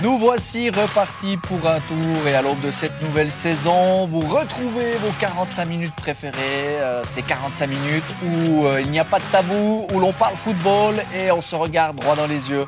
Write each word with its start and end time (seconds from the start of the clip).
Nous 0.00 0.16
voici 0.16 0.70
repartis 0.70 1.36
pour 1.38 1.68
un 1.68 1.80
tour 1.80 2.28
et 2.28 2.34
à 2.36 2.40
l'aube 2.40 2.60
de 2.60 2.70
cette 2.70 3.02
nouvelle 3.02 3.32
saison, 3.32 4.06
vous 4.06 4.20
retrouvez 4.20 4.92
vos 4.98 5.10
45 5.18 5.64
minutes 5.64 5.94
préférées, 5.96 6.78
euh, 6.80 7.02
ces 7.02 7.22
45 7.22 7.66
minutes 7.66 8.04
où 8.24 8.64
euh, 8.64 8.80
il 8.80 8.92
n'y 8.92 9.00
a 9.00 9.04
pas 9.04 9.18
de 9.18 9.24
tabou, 9.32 9.88
où 9.92 9.98
l'on 9.98 10.12
parle 10.12 10.36
football 10.36 11.02
et 11.16 11.32
on 11.32 11.42
se 11.42 11.56
regarde 11.56 11.96
droit 11.96 12.14
dans 12.14 12.28
les 12.28 12.48
yeux 12.48 12.64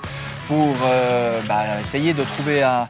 pour 0.48 0.74
euh, 0.84 1.40
bah, 1.46 1.62
essayer 1.80 2.14
de 2.14 2.24
trouver 2.24 2.64
un, 2.64 2.88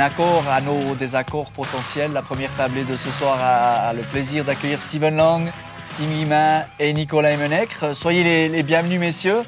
accord 0.00 0.44
à 0.50 0.62
nos 0.62 0.94
désaccords 0.94 1.50
potentiels. 1.50 2.12
La 2.14 2.22
première 2.22 2.52
tablée 2.54 2.84
de 2.84 2.96
ce 2.96 3.10
soir 3.10 3.36
a, 3.42 3.92
le 3.92 4.02
plaisir 4.02 4.42
d'accueillir 4.44 4.80
Steven 4.80 5.16
Lang, 5.16 5.50
Tim 5.98 6.06
Guimain 6.06 6.64
et 6.78 6.94
Nicolas 6.94 7.32
Emenecre. 7.32 7.94
Soyez 7.94 8.48
les 8.48 8.62
bienvenus 8.62 9.00
messieurs. 9.00 9.42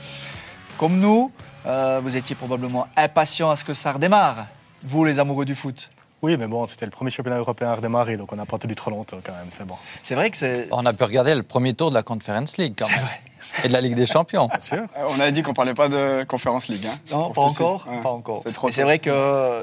Comme 0.77 0.99
nous, 0.99 1.33
euh, 1.67 2.01
vous 2.03 2.17
étiez 2.17 2.35
probablement 2.37 2.87
impatients 2.97 3.51
à 3.51 3.57
ce 3.57 3.65
que 3.65 3.75
ça 3.75 3.93
redémarre, 3.93 4.47
vous 4.83 5.05
les 5.05 5.19
amoureux 5.19 5.45
du 5.45 5.55
foot. 5.55 5.91
Oui, 6.23 6.37
mais 6.39 6.47
bon, 6.47 6.65
c'était 6.65 6.87
le 6.87 6.91
premier 6.91 7.11
championnat 7.11 7.39
européen 7.39 7.69
à 7.69 7.75
redémarrer, 7.75 8.17
donc 8.17 8.33
on 8.33 8.37
n'a 8.37 8.47
pas 8.47 8.57
attendu 8.57 8.75
trop 8.75 8.91
longtemps 8.91 9.19
quand 9.25 9.33
même, 9.33 9.47
c'est 9.51 9.67
bon. 9.67 9.75
C'est 10.03 10.15
vrai 10.15 10.31
que 10.31 10.37
c'est... 10.39 10.69
On 10.71 10.87
a 10.87 10.93
pu 10.95 11.05
regarder 11.05 11.35
le 11.35 11.43
premier 11.43 11.75
tour 11.75 11.91
de 11.91 11.95
la 11.95 12.03
Conference 12.03 12.57
League 12.57 12.75
quand 12.79 12.87
C'est 12.87 12.93
même. 12.97 13.03
vrai. 13.05 13.21
Et 13.63 13.69
de 13.69 13.73
la 13.75 13.81
Ligue 13.83 13.95
des 13.95 14.07
Champions. 14.07 14.49
Bien 14.49 14.59
sûr. 14.59 14.79
Euh, 14.79 15.07
On 15.11 15.21
avait 15.21 15.31
dit 15.31 15.43
qu'on 15.43 15.53
parlait 15.53 15.75
pas 15.75 15.89
de 15.89 16.25
Conférence 16.27 16.67
League. 16.69 16.87
Hein, 16.87 16.95
Non, 17.13 17.31
pas 17.31 17.43
encore. 17.43 17.87
Ouais. 17.89 18.01
pas 18.01 18.11
encore. 18.11 18.41
C'est 18.45 18.53
trop 18.53 18.67
Mais 18.69 18.73
c'est 18.73 18.83
vrai 18.83 18.99
que 18.99 19.11
euh, 19.11 19.63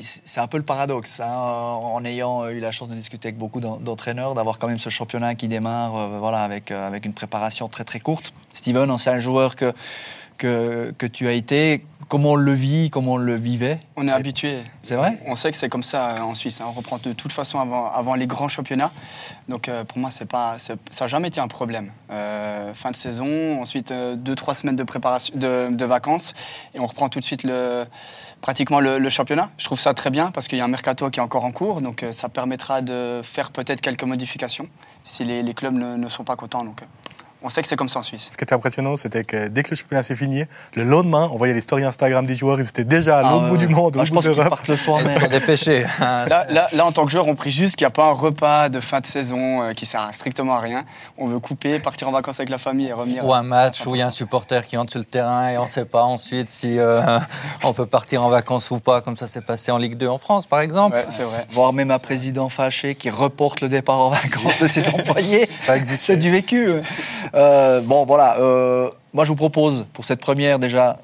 c'est 0.00 0.40
un 0.40 0.46
peu 0.48 0.56
le 0.56 0.62
paradoxe, 0.64 1.20
hein, 1.20 1.28
en 1.30 2.04
ayant 2.04 2.48
eu 2.48 2.58
la 2.58 2.70
chance 2.72 2.88
de 2.88 2.94
discuter 2.94 3.28
avec 3.28 3.38
beaucoup 3.38 3.60
d'en- 3.60 3.76
d'entraîneurs, 3.76 4.34
d'avoir 4.34 4.58
quand 4.58 4.66
même 4.66 4.78
ce 4.78 4.88
championnat 4.88 5.34
qui 5.34 5.46
démarre, 5.46 5.94
euh, 5.94 6.18
voilà, 6.18 6.42
avec 6.42 6.70
euh, 6.70 6.86
avec 6.86 7.04
une 7.04 7.12
préparation 7.12 7.68
très 7.68 7.84
très 7.84 8.00
courte. 8.00 8.32
Steven, 8.54 8.90
ancien 8.90 9.18
joueur 9.18 9.56
que 9.56 9.72
que, 10.42 10.92
que 10.98 11.06
tu 11.06 11.28
as 11.28 11.32
été, 11.32 11.84
comment 12.08 12.30
on 12.32 12.34
le 12.36 12.52
vit, 12.52 12.90
comment 12.90 13.12
on 13.12 13.16
le 13.16 13.36
vivait 13.36 13.78
On 13.96 14.08
est 14.08 14.10
habitué. 14.10 14.58
C'est 14.82 14.96
vrai 14.96 15.18
On 15.26 15.34
sait 15.36 15.50
que 15.52 15.56
c'est 15.56 15.68
comme 15.68 15.84
ça 15.84 16.16
euh, 16.16 16.20
en 16.20 16.34
Suisse. 16.34 16.60
hein. 16.60 16.66
On 16.68 16.72
reprend 16.72 16.98
de 16.98 17.12
toute 17.12 17.30
façon 17.32 17.60
avant, 17.60 17.90
avant 17.90 18.14
les 18.16 18.26
grands 18.26 18.48
championnats. 18.48 18.90
Donc 19.48 19.68
euh, 19.68 19.84
pour 19.84 19.98
moi, 19.98 20.10
c'est 20.10 20.26
pas, 20.26 20.56
ça 20.58 20.74
n'a 21.00 21.06
jamais 21.06 21.28
été 21.28 21.40
un 21.40 21.48
problème. 21.48 21.92
Euh, 22.10 22.74
fin 22.74 22.90
de 22.90 22.96
saison, 22.96 23.60
ensuite 23.62 23.92
euh, 23.92 24.16
deux 24.16 24.34
trois 24.34 24.54
semaines 24.54 24.76
de 24.76 24.82
préparation, 24.82 25.32
de, 25.36 25.68
de 25.70 25.84
vacances, 25.84 26.34
et 26.74 26.80
on 26.80 26.86
reprend 26.86 27.08
tout 27.08 27.20
de 27.20 27.24
suite 27.24 27.44
le, 27.44 27.84
pratiquement 28.40 28.80
le, 28.80 28.98
le 28.98 29.10
championnat. 29.10 29.50
Je 29.58 29.64
trouve 29.66 29.80
ça 29.80 29.94
très 29.94 30.10
bien 30.10 30.32
parce 30.32 30.48
qu'il 30.48 30.58
y 30.58 30.60
a 30.60 30.64
un 30.64 30.68
mercato 30.68 31.08
qui 31.10 31.20
est 31.20 31.22
encore 31.22 31.44
en 31.44 31.52
cours, 31.52 31.80
donc 31.82 32.04
ça 32.10 32.28
permettra 32.28 32.82
de 32.82 33.20
faire 33.22 33.52
peut-être 33.52 33.80
quelques 33.80 34.04
modifications 34.04 34.68
si 35.04 35.24
les, 35.24 35.42
les 35.42 35.54
clubs 35.54 35.74
ne, 35.74 35.96
ne 35.96 36.08
sont 36.08 36.24
pas 36.24 36.36
contents. 36.36 36.64
Donc 36.64 36.80
on 37.44 37.50
sait 37.50 37.62
que 37.62 37.68
c'est 37.68 37.76
comme 37.76 37.88
ça 37.88 37.98
en 37.98 38.02
Suisse. 38.02 38.28
Ce 38.30 38.36
qui 38.36 38.44
était 38.44 38.54
impressionnant, 38.54 38.96
c'était 38.96 39.24
que 39.24 39.48
dès 39.48 39.62
que 39.62 39.70
le 39.70 39.76
championnat 39.76 40.02
s'est 40.02 40.16
fini, 40.16 40.44
le 40.74 40.84
lendemain, 40.84 41.28
on 41.32 41.36
voyait 41.36 41.54
les 41.54 41.60
stories 41.60 41.84
Instagram 41.84 42.26
des 42.26 42.34
joueurs, 42.34 42.60
ils 42.60 42.68
étaient 42.68 42.84
déjà 42.84 43.18
à 43.18 43.22
Ah, 43.26 43.30
l'autre 43.32 43.48
bout 43.48 43.56
du 43.56 43.68
monde, 43.68 43.96
au 43.96 44.04
je 44.04 44.10
bout 44.10 44.16
pense 44.20 44.28
qu'ils 44.28 44.48
partent 44.48 44.68
le 44.68 44.76
soir 44.76 45.00
sont 45.20 45.28
dépêchés. 45.28 45.84
Là, 46.00 46.46
là, 46.48 46.68
là, 46.72 46.86
en 46.86 46.92
tant 46.92 47.04
que 47.04 47.10
joueur, 47.10 47.26
on 47.26 47.34
prie 47.34 47.50
juste 47.50 47.76
qu'il 47.76 47.84
n'y 47.84 47.88
a 47.88 47.90
pas 47.90 48.06
un 48.06 48.12
repas 48.12 48.68
de 48.68 48.80
fin 48.80 49.00
de 49.00 49.06
saison 49.06 49.62
euh, 49.62 49.72
qui 49.72 49.86
sert 49.86 50.00
à 50.00 50.12
strictement 50.12 50.54
à 50.54 50.60
rien. 50.60 50.84
On 51.18 51.26
veut 51.26 51.38
couper, 51.38 51.78
partir 51.78 52.08
en 52.08 52.12
vacances 52.12 52.38
avec 52.40 52.50
la 52.50 52.58
famille 52.58 52.88
et 52.88 52.92
revenir. 52.92 53.24
Ou 53.26 53.34
un 53.34 53.42
match 53.42 53.86
où 53.86 53.94
il 53.94 53.98
y 53.98 54.02
a 54.02 54.06
un 54.06 54.10
supporter 54.10 54.66
qui 54.66 54.76
entre 54.76 54.92
sur 54.92 54.98
le 55.00 55.04
terrain 55.04 55.48
et 55.48 55.58
on 55.58 55.64
ne 55.64 55.68
sait 55.68 55.84
pas 55.84 56.02
ensuite 56.02 56.50
si 56.50 56.78
euh, 56.78 57.00
on 57.64 57.72
peut 57.72 57.86
partir 57.86 58.22
en 58.22 58.28
vacances 58.28 58.70
ou 58.70 58.78
pas, 58.78 59.00
comme 59.00 59.16
ça 59.16 59.26
s'est 59.26 59.40
passé 59.40 59.72
en 59.72 59.78
Ligue 59.78 59.96
2 59.96 60.06
en 60.08 60.18
France 60.18 60.46
par 60.46 60.60
exemple. 60.60 60.96
Ouais, 60.96 61.06
c'est 61.10 61.24
vrai. 61.24 61.46
Voir 61.50 61.72
même 61.72 61.90
un 61.90 61.98
président 61.98 62.48
fâché 62.48 62.94
qui 62.94 63.10
reporte 63.10 63.60
le 63.60 63.68
départ 63.68 63.98
en 63.98 64.10
vacances 64.10 64.58
de 64.60 64.66
ses 64.66 64.88
employés. 64.90 65.48
Ça 65.66 65.76
existe. 65.76 66.04
C'est 66.04 66.16
du 66.16 66.30
vécu. 66.30 66.72
Euh, 67.34 67.80
bon, 67.80 68.04
voilà. 68.04 68.38
euh, 68.38 68.90
moi, 69.12 69.24
je 69.24 69.28
vous 69.30 69.36
propose, 69.36 69.84
pour 69.92 70.04
cette 70.04 70.20
première, 70.20 70.58
déjà, 70.58 70.98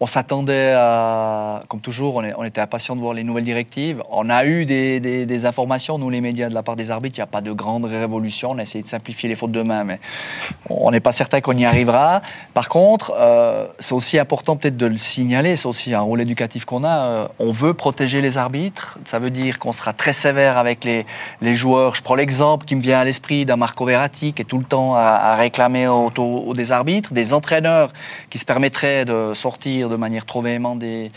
on 0.00 0.06
s'attendait 0.06 0.74
à. 0.76 1.62
Comme 1.68 1.80
toujours, 1.80 2.16
on, 2.16 2.44
était 2.44 2.60
impatients 2.60 2.96
de 2.96 3.00
voir 3.00 3.14
les 3.14 3.22
nouvelles 3.22 3.44
directives. 3.44 4.02
On 4.10 4.28
a 4.30 4.44
eu 4.44 4.64
des, 4.64 5.46
informations, 5.46 5.96
nous, 5.96 6.10
les 6.10 6.20
médias, 6.20 6.48
de 6.48 6.54
la 6.54 6.64
part 6.64 6.74
des 6.74 6.90
arbitres. 6.90 7.18
Il 7.18 7.20
n'y 7.20 7.24
a 7.24 7.28
pas 7.28 7.40
de 7.40 7.52
grande 7.52 7.84
révolution. 7.84 8.50
On 8.50 8.58
a 8.58 8.62
essayé 8.62 8.82
de 8.82 8.88
simplifier 8.88 9.28
les 9.28 9.36
fautes 9.36 9.52
de 9.52 9.62
main, 9.62 9.84
mais 9.84 10.00
on 10.68 10.90
n'est 10.90 11.00
pas 11.00 11.12
certain 11.12 11.40
qu'on 11.40 11.56
y 11.56 11.64
arrivera. 11.64 12.20
Par 12.52 12.68
contre, 12.68 13.14
euh, 13.16 13.66
c'est 13.78 13.94
aussi 13.94 14.18
important 14.18 14.56
peut-être 14.56 14.76
de 14.76 14.86
le 14.86 14.96
signaler. 14.96 15.54
C'est 15.54 15.68
aussi 15.68 15.94
un 15.94 16.00
rôle 16.00 16.20
éducatif 16.20 16.64
qu'on 16.64 16.82
a. 16.82 16.98
Euh, 16.98 17.28
on 17.38 17.52
veut 17.52 17.74
protéger 17.74 18.20
les 18.20 18.38
arbitres. 18.38 18.98
Ça 19.04 19.20
veut 19.20 19.30
dire 19.30 19.60
qu'on 19.60 19.72
sera 19.72 19.92
très 19.92 20.12
sévère 20.12 20.58
avec 20.58 20.84
les, 20.84 21.04
joueurs. 21.54 21.94
Je 21.94 22.02
prends 22.02 22.16
l'exemple 22.16 22.64
qui 22.64 22.74
me 22.74 22.80
vient 22.80 22.98
à 22.98 23.04
l'esprit 23.04 23.46
d'un 23.46 23.56
Marco 23.56 23.84
Verratti 23.84 24.32
qui 24.32 24.42
est 24.42 24.46
tout 24.46 24.58
le 24.58 24.64
temps 24.64 24.96
à, 24.96 25.36
réclamer 25.36 25.86
autour 25.86 26.48
au- 26.48 26.54
des 26.54 26.72
arbitres, 26.72 27.12
des 27.12 27.32
entraîneurs 27.32 27.92
qui 28.30 28.38
se 28.38 28.44
permettraient 28.44 29.04
de 29.04 29.32
sortir 29.34 29.91
de 29.92 29.96
manière 29.96 30.26
trop 30.26 30.42
véhémente 30.42 30.78
des 30.78 31.10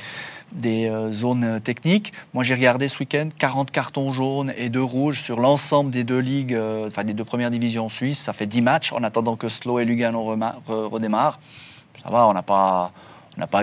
euh, 0.64 1.12
zones 1.12 1.60
techniques. 1.62 2.14
Moi, 2.34 2.44
j'ai 2.44 2.54
regardé 2.54 2.88
ce 2.88 3.00
week-end 3.00 3.30
40 3.38 3.72
cartons 3.72 4.12
jaunes 4.12 4.54
et 4.58 4.70
2 4.70 4.82
rouges 4.82 5.22
sur 5.22 5.40
l'ensemble 5.40 5.92
des 5.92 6.04
deux 6.04 6.20
ligues, 6.20 6.54
euh, 6.54 6.88
enfin 6.88 7.04
des 7.04 7.14
deux 7.14 7.26
premières 7.26 7.52
divisions 7.52 7.90
suisses. 7.90 8.20
Ça 8.20 8.34
fait 8.34 8.48
10 8.48 8.62
matchs 8.62 8.94
en 8.94 9.04
attendant 9.04 9.36
que 9.36 9.50
Slow 9.50 9.80
et 9.80 9.86
Lugano 9.86 10.24
redémarrent. 10.24 11.40
Ça 12.04 12.10
va, 12.10 12.28
on 12.28 12.34
n'a 12.34 12.44
pas, 12.44 12.92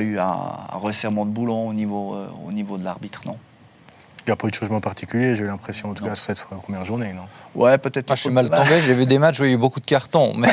eu 0.00 0.19
un, 0.19 0.25
un 0.25 0.78
resserrement 0.78 1.25
de 1.25 1.31
boulon 1.31 1.69
au 1.69 1.75
niveau, 1.75 2.15
euh, 2.15 2.27
au 2.47 2.53
niveau 2.53 2.79
de 2.79 2.84
l'arbitre, 2.84 3.23
non. 3.27 3.37
Il 4.25 4.31
n'y 4.31 4.33
a 4.34 4.37
pas 4.37 4.47
eu 4.47 4.50
de 4.50 4.55
changement 4.55 4.81
particulier, 4.81 5.34
j'ai 5.34 5.43
eu 5.43 5.49
l'impression, 5.49 5.91
en 5.91 5.94
tout 5.94 6.05
Non. 6.05 6.10
cas, 6.10 6.15
sur 6.15 6.27
cette 6.27 6.44
première 6.44 6.84
journée, 6.84 7.12
non? 7.12 7.22
Ouais, 7.56 7.77
peut-être. 7.77 8.09
Moi, 8.09 8.15
je 8.15 8.21
suis 8.21 8.31
mal 8.31 8.49
tombé, 8.49 8.81
j'ai 8.87 8.94
vu 8.94 9.05
des 9.05 9.19
matchs 9.19 9.41
où 9.41 9.44
il 9.44 9.49
y 9.49 9.50
a 9.50 9.55
eu 9.55 9.59
beaucoup 9.59 9.81
de 9.81 9.84
cartons, 9.87 10.33
mais 10.37 10.49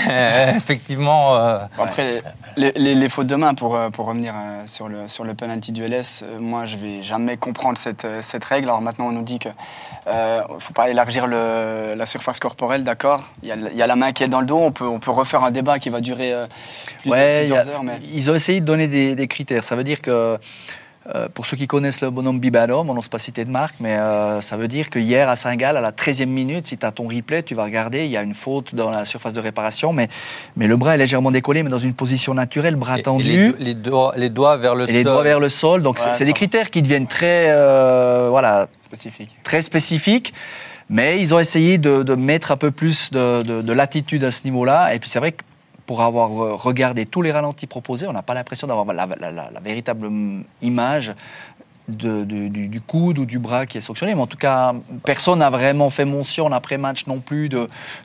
effectivement, 0.58 1.36
euh, 1.36 1.60
Après, 1.78 2.22
les, 2.58 2.72
les- 2.72 2.96
les 2.96 3.10
fautes 3.10 3.28
de 3.28 3.36
main, 3.36 3.54
pour, 3.54 3.76
euh, 3.76 3.92
pour 3.92 4.08
revenir 4.08 4.34
euh, 4.36 4.64
sur 4.66 4.90
le, 4.90 5.08
sur 5.08 5.24
le 5.24 5.36
penalty 5.36 5.72
du 5.72 5.84
LS, 5.88 6.24
moi, 6.40 6.66
je 6.66 6.78
vais 6.78 7.04
jamais 7.04 7.38
comprendre 7.38 7.78
cette, 7.78 8.08
cette 8.22 8.44
règle. 8.44 8.70
Alors 8.70 8.82
maintenant, 8.82 9.06
on 9.06 9.12
nous 9.12 9.22
dit 9.22 9.38
que 9.38 9.50
euh, 10.08 10.42
faut 10.58 10.74
pas 10.74 10.90
élargir 10.90 11.28
le, 11.28 11.94
la 11.96 12.06
surface 12.08 12.40
corporelle, 12.40 12.84
d'accord? 12.84 13.22
Il 13.44 13.50
y, 13.50 13.52
a, 13.52 13.56
il 13.56 13.78
y 13.78 13.84
a 13.84 13.88
la 13.88 13.96
main 13.96 14.14
qui 14.14 14.24
est 14.24 14.28
dans 14.30 14.42
le 14.42 14.48
dos, 14.48 14.58
on 14.60 14.72
peut, 14.72 14.88
on 14.88 14.98
peut 15.00 15.12
refaire 15.12 15.44
un 15.44 15.52
débat 15.52 15.78
qui 15.78 15.90
va 15.92 16.02
durer 16.02 16.34
euh, 16.34 16.48
plus- 17.04 17.12
Ouais, 17.12 17.42
plusieurs 17.42 17.68
a- 17.68 17.72
heures. 17.72 17.84
Mais... 17.84 18.00
ils 18.14 18.32
ont 18.32 18.36
essayé 18.36 18.62
de 18.62 18.66
donner 18.66 18.88
des, 18.88 19.14
des 19.16 19.28
critères. 19.28 19.64
Ça 19.64 19.76
veut 19.76 19.84
dire 19.84 20.02
que, 20.02 20.40
pour 21.34 21.46
ceux 21.46 21.58
qui 21.58 21.66
connaissent 21.68 22.02
le 22.02 22.10
bonhomme 22.10 22.40
Bibadom, 22.40 22.88
on 22.90 22.94
n'ose 22.94 23.08
pas 23.08 23.18
citer 23.18 23.44
de 23.46 23.50
marque, 23.52 23.76
mais 23.80 23.96
euh, 23.98 24.42
ça 24.42 24.58
veut 24.58 24.68
dire 24.68 24.90
que 24.90 25.00
hier 25.00 25.28
à 25.30 25.36
Saint-Gall, 25.36 25.76
à 25.78 25.82
la 25.82 25.92
13e 25.92 26.26
minute, 26.28 26.68
si 26.68 26.78
tu 26.78 26.86
as 26.86 26.92
ton 26.92 27.08
replay, 27.08 27.42
tu 27.44 27.56
vas 27.56 27.64
regarder, 27.64 28.06
il 28.06 28.12
y 28.12 28.18
a 28.18 28.22
une 28.22 28.34
faute 28.36 28.76
dans 28.76 28.92
la 28.92 29.06
surface 29.06 29.34
de 29.34 29.40
réparation, 29.40 29.92
mais, 29.94 30.08
mais 30.56 30.68
le 30.68 30.78
bras 30.78 30.96
est 30.96 30.98
légèrement 30.98 31.32
décollé, 31.32 31.64
mais 31.64 31.70
dans 31.70 31.78
une 31.80 31.94
position 31.94 32.34
naturelle, 32.34 32.76
bras 32.76 32.98
et- 32.98 33.00
et 33.00 33.04
tendu. 33.04 33.24
les, 33.24 33.50
do- 33.50 33.56
les 33.60 33.74
doigts, 33.74 34.14
les 34.18 34.30
doigts 34.30 34.58
vers 34.58 34.76
le 34.76 34.84
Et 34.90 34.94
les 34.94 35.04
sol. 35.04 35.14
doigts 35.14 35.24
vers 35.24 35.40
le 35.40 35.50
sol, 35.50 35.82
donc 35.82 35.98
Ouais, 36.00 36.14
c'est- 36.14 36.26
des 36.26 36.34
critères 36.34 36.70
qui 36.70 36.82
deviennent 36.82 37.08
très, 37.08 37.48
euh, 37.50 38.28
voilà, 38.30 38.68
spécifique. 38.86 39.36
très 39.44 39.62
spécifiques, 39.62 40.34
mais 40.90 41.20
ils 41.22 41.34
ont 41.34 41.40
essayé 41.40 41.78
de, 41.78 42.04
de 42.04 42.16
mettre 42.16 42.52
un 42.52 42.58
peu 42.58 42.72
plus 42.72 43.12
de, 43.12 43.42
de- 43.44 43.62
de 43.62 43.74
latitude 43.74 44.24
à 44.24 44.32
ce 44.32 44.44
niveau-là. 44.46 44.94
Et 44.94 45.00
puis 45.00 45.10
c'est 45.10 45.20
vrai 45.20 45.32
que 45.32 45.44
pour 45.90 46.02
avoir 46.04 46.30
euh, 46.44 46.54
regardé 46.54 47.08
tous 47.08 47.24
les 47.24 47.32
ralentis 47.32 47.66
proposés, 47.66 48.06
on 48.08 48.14
n'a 48.14 48.22
pas 48.22 48.36
l'impression 48.36 48.68
d'avoir 48.68 48.86
la, 48.94 49.08
la- 49.08 49.32
la- 49.32 49.50
la 49.52 49.60
véritable 49.60 50.06
hum, 50.06 50.44
image 50.62 51.16
de- 51.88 52.24
de- 52.26 52.48
du, 52.48 52.68
du 52.68 52.80
coude 52.80 53.18
ou 53.18 53.26
du 53.26 53.40
bras 53.40 53.66
qui 53.66 53.80
est 53.80 53.82
sanctionné. 53.82 54.14
Mais 54.14 54.22
en 54.22 54.28
tout 54.28 54.38
cas, 54.38 54.74
personne 55.04 55.40
n'a 55.40 55.50
vraiment 55.50 55.90
fait 55.90 56.06
mention 56.06 56.46
après-match 56.52 57.08
non 57.08 57.18
plus 57.18 57.50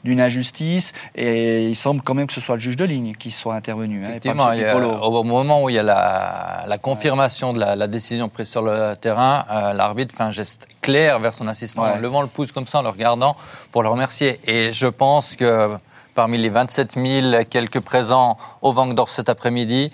d'une 0.02 0.18
injustice. 0.22 0.94
Et 1.14 1.68
il 1.68 1.74
semble 1.76 2.00
quand 2.00 2.14
même 2.14 2.26
que 2.26 2.32
ce 2.32 2.40
soit 2.40 2.54
le 2.54 2.62
juge 2.62 2.76
de 2.76 2.86
ligne 2.86 3.12
qui 3.18 3.30
soit 3.30 3.54
intervenu. 3.54 3.98
hein, 3.98 4.04
et 4.16 4.20
pas 4.20 4.30
Effectivement, 4.32 4.46
a- 4.46 5.06
au 5.06 5.22
moment 5.22 5.62
où 5.62 5.68
il 5.68 5.74
y 5.74 5.78
a 5.78 5.82
la, 5.82 6.64
la 6.66 6.78
confirmation 6.78 7.52
de 7.52 7.60
la, 7.60 7.76
la 7.76 7.86
décision 7.86 8.30
prise 8.30 8.48
sur 8.48 8.62
le 8.62 8.94
terrain, 8.96 9.44
euh, 9.50 9.74
l'arbitre 9.74 10.14
fait 10.16 10.22
un 10.22 10.32
geste 10.32 10.66
clair 10.80 11.18
vers 11.18 11.34
son 11.34 11.46
assistant, 11.48 11.82
Ouais. 11.82 11.90
en 11.90 11.98
levant 11.98 12.22
le 12.22 12.28
pouce 12.28 12.50
comme 12.50 12.66
ça, 12.66 12.78
en 12.78 12.82
le 12.82 12.88
regardant, 12.88 13.36
pour 13.72 13.82
le 13.82 13.90
remercier. 13.90 14.40
Et 14.46 14.72
je 14.72 14.86
pense 14.86 15.36
que 15.36 15.76
parmi 16.14 16.38
les 16.38 16.48
27 16.48 16.94
000 16.94 17.44
quelques 17.50 17.80
présents 17.80 18.36
au 18.62 18.72
Vangdorf 18.72 19.10
cet 19.10 19.28
après-midi, 19.28 19.90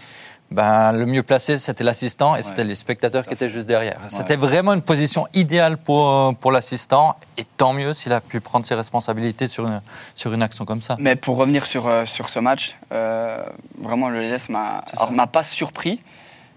ben, 0.51 0.91
le 0.91 1.07
mieux 1.07 1.23
placé, 1.23 1.59
c'était 1.59 1.85
l'assistant 1.85 2.35
et 2.35 2.43
c'était 2.43 2.65
les 2.65 2.75
spectateurs 2.75 3.25
qui 3.25 3.35
étaient 3.35 3.49
juste 3.49 3.69
derrière. 3.69 4.01
C'était 4.09 4.35
vraiment 4.35 4.73
une 4.73 4.83
position 4.83 5.29
idéale 5.33 5.79
pour, 5.79 6.35
pour 6.41 6.51
l'assistant 6.51 7.17
et 7.39 7.45
tant 7.57 7.73
mieux 7.73 7.95
s'il 7.95 8.13
a 8.13 8.21
pu 8.21 8.41
prendre 8.41 8.67
ses 8.67 8.75
responsabilités 8.75 9.47
sur 9.47 9.67
une, 9.67 9.81
sur 10.17 10.33
une 10.33 10.43
action 10.43 10.65
comme 10.65 10.83
ça. 10.83 10.97
Mais 10.99 11.15
pour 11.15 11.37
revenir 11.37 11.67
sur, 11.67 11.87
euh, 11.87 12.05
sur 12.05 12.29
ce 12.29 12.41
match, 12.41 12.77
euh, 12.91 13.45
vraiment 13.79 14.09
le 14.09 14.23
LS 14.23 14.49
m'a 14.49 15.27
pas 15.33 15.45
surpris 15.45 16.01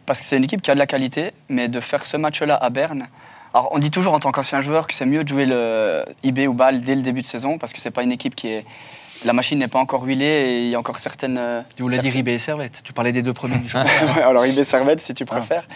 parce 0.07 0.19
que 0.19 0.25
c'est 0.25 0.37
une 0.37 0.43
équipe 0.43 0.63
qui 0.63 0.71
a 0.71 0.73
de 0.73 0.79
la 0.79 0.87
qualité, 0.87 1.31
mais 1.47 1.67
de 1.67 1.79
faire 1.79 2.03
ce 2.03 2.17
match-là 2.17 2.55
à 2.55 2.69
Berne. 2.71 3.07
Alors 3.53 3.69
on 3.71 3.77
dit 3.77 3.91
toujours 3.91 4.13
en 4.13 4.19
tant 4.19 4.31
qu'ancien 4.31 4.61
joueur 4.61 4.87
que 4.87 4.95
c'est 4.95 5.05
mieux 5.05 5.23
de 5.23 5.29
jouer 5.29 5.45
le 5.45 6.03
IB 6.23 6.47
ou 6.47 6.53
Bâle 6.53 6.81
dès 6.81 6.95
le 6.95 7.03
début 7.03 7.21
de 7.21 7.27
saison 7.27 7.59
parce 7.59 7.71
que 7.71 7.79
c'est 7.79 7.91
pas 7.91 8.01
une 8.01 8.11
équipe 8.11 8.33
qui 8.33 8.47
est 8.47 8.65
la 9.25 9.33
machine 9.33 9.59
n'est 9.59 9.67
pas 9.67 9.79
encore 9.79 10.03
huilée 10.03 10.25
et 10.25 10.63
il 10.63 10.69
y 10.69 10.75
a 10.75 10.79
encore 10.79 10.99
certaines. 10.99 11.37
euh, 11.37 11.61
Tu 11.75 11.83
voulais 11.83 11.97
dire 11.99 12.15
IB 12.15 12.27
et 12.29 12.39
Servette. 12.39 12.81
Tu 12.83 12.93
parlais 12.93 13.11
des 13.11 13.21
deux 13.21 13.33
premiers 13.33 13.57
du. 13.57 13.71
Ouais, 13.75 14.21
alors 14.23 14.45
IB 14.45 14.63
Servette 14.63 15.01
si 15.01 15.13
tu 15.13 15.25
préfères. 15.25 15.67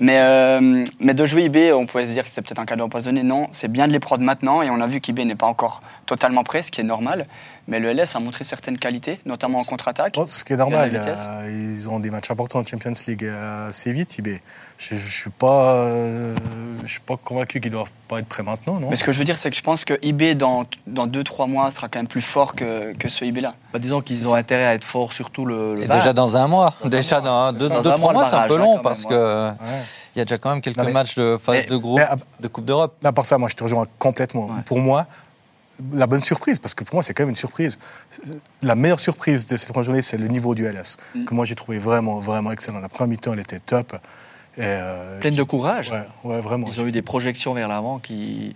mais, 0.00 0.18
euh, 0.18 0.84
mais 1.00 1.14
de 1.14 1.26
jouer 1.26 1.44
IB, 1.44 1.72
on 1.74 1.86
pourrait 1.86 2.06
se 2.06 2.10
dire 2.12 2.24
que 2.24 2.30
c'est 2.30 2.42
peut-être 2.42 2.58
un 2.58 2.66
cadeau 2.66 2.84
empoisonné. 2.84 3.22
Non, 3.22 3.48
c'est 3.52 3.70
bien 3.70 3.86
de 3.88 3.92
les 3.92 4.00
prendre 4.00 4.22
maintenant 4.24 4.62
et 4.62 4.70
on 4.70 4.80
a 4.80 4.86
vu 4.86 5.00
qu'IB 5.00 5.20
n'est 5.20 5.34
pas 5.34 5.46
encore 5.46 5.82
totalement 6.10 6.42
prêt, 6.42 6.62
ce 6.62 6.70
qui 6.72 6.80
est 6.80 6.84
normal. 6.84 7.26
Mais 7.68 7.78
le 7.78 7.92
LS 7.92 8.16
a 8.16 8.18
montré 8.18 8.42
certaines 8.42 8.78
qualités, 8.78 9.20
notamment 9.26 9.60
en 9.60 9.64
contre-attaque. 9.64 10.14
Oh, 10.16 10.24
ce 10.26 10.44
qui 10.44 10.52
est 10.52 10.56
Il 10.56 10.58
y 10.58 10.62
a 10.62 10.64
normal, 10.64 10.90
euh, 10.92 11.70
ils 11.76 11.88
ont 11.88 12.00
des 12.00 12.10
matchs 12.10 12.30
importants 12.32 12.58
en 12.58 12.64
Champions 12.64 12.92
League 13.06 13.24
euh, 13.24 13.68
assez 13.68 13.92
vite, 13.92 14.18
IB. 14.18 14.40
Je 14.76 14.94
ne 14.94 14.98
suis, 14.98 15.30
pas, 15.30 15.74
euh, 15.76 16.34
je 16.82 16.88
suis 16.90 17.00
pas 17.00 17.16
convaincu 17.16 17.60
qu'ils 17.60 17.70
doivent 17.70 17.92
pas 18.08 18.18
être 18.18 18.26
prêts 18.26 18.42
maintenant, 18.42 18.80
non? 18.80 18.88
Mais 18.90 18.96
ce 18.96 19.04
que 19.04 19.12
je 19.12 19.18
veux 19.18 19.24
dire, 19.24 19.38
c'est 19.38 19.50
que 19.50 19.56
je 19.56 19.62
pense 19.62 19.84
que 19.84 19.94
IB, 20.02 20.34
dans 20.36 20.64
2-3 20.88 21.48
mois, 21.48 21.70
sera 21.70 21.88
quand 21.88 22.00
même 22.00 22.08
plus 22.08 22.20
fort 22.22 22.56
que, 22.56 22.92
que 22.94 23.08
ce 23.08 23.24
IB-là. 23.24 23.54
Bah, 23.72 23.78
disons 23.78 24.00
qu'ils 24.00 24.26
ont 24.26 24.32
ça. 24.32 24.38
intérêt 24.38 24.64
à 24.66 24.74
être 24.74 24.82
forts, 24.84 25.12
surtout 25.12 25.46
le, 25.46 25.76
le 25.76 25.82
Et 25.84 25.86
déjà 25.86 26.12
dans 26.12 26.36
un 26.36 26.48
mois. 26.48 26.74
Dans 26.80 26.86
un 26.88 26.90
déjà 26.90 27.20
mois. 27.20 27.52
dans 27.52 27.52
deux, 27.58 27.68
Dans 27.68 27.82
deux, 27.82 27.90
un 27.90 27.94
trois 27.94 28.12
mois, 28.12 28.12
le 28.12 28.18
mois, 28.18 28.28
c'est 28.30 28.44
un 28.44 28.48
peu 28.48 28.56
long 28.58 28.78
parce 28.80 29.04
même, 29.04 29.10
que 29.10 29.48
Ouais. 29.50 29.54
il 30.16 30.18
y 30.18 30.22
a 30.22 30.24
déjà 30.24 30.38
quand 30.38 30.50
même 30.50 30.60
quelques 30.60 30.78
Non, 30.78 30.84
mais- 30.84 30.92
matchs 30.92 31.14
de 31.14 31.38
phase 31.40 31.54
mais- 31.60 31.66
de 31.66 31.76
groupe 31.76 32.00
mais 32.00 32.06
de 32.40 32.48
Coupe 32.48 32.64
d'Europe. 32.64 32.96
À 33.04 33.12
part 33.12 33.24
ça, 33.26 33.38
moi, 33.38 33.48
je 33.48 33.54
te 33.54 33.62
rejoins 33.62 33.84
complètement. 34.00 34.46
Ouais. 34.46 34.62
Pour 34.66 34.80
moi, 34.80 35.06
la 35.92 36.06
bonne 36.06 36.20
surprise, 36.20 36.58
parce 36.58 36.74
que 36.74 36.84
pour 36.84 36.96
moi, 36.96 37.02
c'est 37.02 37.14
quand 37.14 37.22
même 37.22 37.30
une 37.30 37.36
surprise. 37.36 37.78
La 38.62 38.74
meilleure 38.74 39.00
surprise 39.00 39.46
de 39.46 39.56
cette 39.56 39.70
première 39.70 39.84
journée, 39.84 40.02
c'est 40.02 40.16
le 40.18 40.28
niveau 40.28 40.54
du 40.54 40.64
LS, 40.66 40.96
Mm. 41.14 41.24
que 41.24 41.34
moi, 41.34 41.44
j'ai 41.44 41.54
trouvé 41.54 41.78
vraiment, 41.78 42.18
vraiment 42.18 42.52
excellent. 42.52 42.80
La 42.80 42.88
première 42.88 43.08
mi-temps, 43.10 43.32
elle 43.32 43.40
était 43.40 43.60
top. 43.60 43.94
Et, 44.56 44.62
euh, 44.62 45.20
Pleine 45.20 45.34
de 45.36 45.42
courage. 45.44 45.90
Ouais, 45.90 46.02
ouais, 46.24 46.40
vraiment. 46.40 46.66
Ils 46.68 46.80
ont 46.80 46.86
eu 46.86 46.92
des 46.92 47.02
projections 47.02 47.54
vers 47.54 47.68
l'avant 47.68 47.98
qui. 47.98 48.54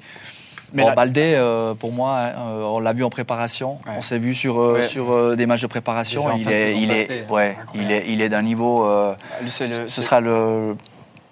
Mais 0.72 0.82
bon, 0.82 0.88
la- 0.88 0.94
Baldé, 0.96 1.34
euh, 1.36 1.74
pour 1.74 1.92
moi, 1.92 2.16
euh, 2.36 2.62
on 2.64 2.80
l'a 2.80 2.92
vu 2.92 3.04
en 3.04 3.10
préparation. 3.10 3.74
Ouais. 3.86 3.92
On 3.96 4.02
s'est 4.02 4.18
vu 4.18 4.34
sur, 4.34 4.58
euh, 4.60 4.74
Ouais. 4.80 4.84
sur 4.88 5.12
euh, 5.12 5.36
des 5.36 5.46
matchs 5.46 5.60
de 5.62 5.68
préparation. 5.68 6.24
Déjà 6.36 6.50
Il 6.50 6.50
est, 6.52 6.76
il 6.82 6.90
est, 6.90 7.30
ouais, 7.30 7.56
il 7.76 7.92
est, 7.92 8.04
il 8.08 8.20
est 8.20 8.28
d'un 8.28 8.42
niveau. 8.42 8.84
euh, 8.84 9.14
Lui, 9.40 9.50
le- 9.68 9.88
ce 9.88 10.02
sera 10.02 10.20
le, 10.20 10.74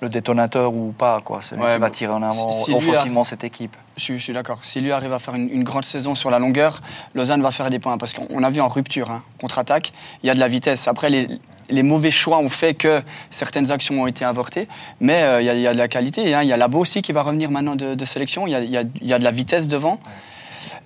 le 0.01 0.09
détonateur 0.09 0.73
ou 0.73 0.93
pas, 0.97 1.21
quoi. 1.25 1.41
C'est 1.43 1.57
lui 1.57 1.65
Ouais, 1.65 1.75
qui 1.75 1.81
va 1.81 1.91
tirer 1.91 2.13
en 2.13 2.23
avant 2.23 2.53
si- 2.53 2.65
si 2.67 2.73
a- 2.73 2.77
offensivement 2.77 3.25
cette 3.25 3.43
équipe. 3.43 3.77
Je, 3.97 4.17
suis- 4.17 4.33
d'accord. 4.33 4.59
Si 4.63 4.81
lui 4.81 4.93
arrive 4.93 5.13
à 5.13 5.19
faire 5.19 5.35
une, 5.35 5.65
grande 5.65 5.85
saison 5.85 6.15
sur 6.15 6.31
la 6.31 6.39
longueur, 6.39 6.81
Lausanne 7.15 7.43
va 7.43 7.53
faire 7.53 7.71
des 7.71 7.79
points. 7.79 7.99
Parce 7.99 8.13
qu'on 8.13 8.27
on 8.31 8.43
a 8.43 8.51
vu 8.51 8.61
en 8.61 8.69
rupture, 8.69 9.11
hein, 9.11 9.23
contre-attaque, 9.41 9.93
il 10.23 10.27
y 10.27 10.31
a 10.31 10.35
de 10.35 10.41
la 10.41 10.49
vitesse. 10.49 10.89
Après, 10.89 11.11
les, 11.11 11.83
mauvais 11.83 12.11
choix 12.11 12.39
ont 12.39 12.51
fait 12.51 12.75
que 12.75 13.03
certaines 13.31 13.71
actions 13.71 14.03
ont 14.03 14.07
été 14.07 14.25
avortées. 14.25 14.69
Mais 15.01 15.23
euh, 15.23 15.43
il 15.43 15.61
y, 15.61 15.67
a- 15.67 15.73
de 15.73 15.79
la 15.79 15.89
qualité. 15.89 16.35
hein. 16.35 16.43
Il 16.43 16.49
y 16.49 16.53
a 16.53 16.57
Labo 16.57 16.79
aussi 16.81 17.03
qui 17.03 17.13
va 17.13 17.23
revenir 17.23 17.51
maintenant 17.51 17.77
de, 17.77 18.05
sélection. 18.05 18.47
Il 18.47 18.53
y 18.53 18.77
a, 19.13 19.19
de 19.19 19.25
la 19.25 19.31
vitesse 19.31 19.69
devant. 19.69 19.99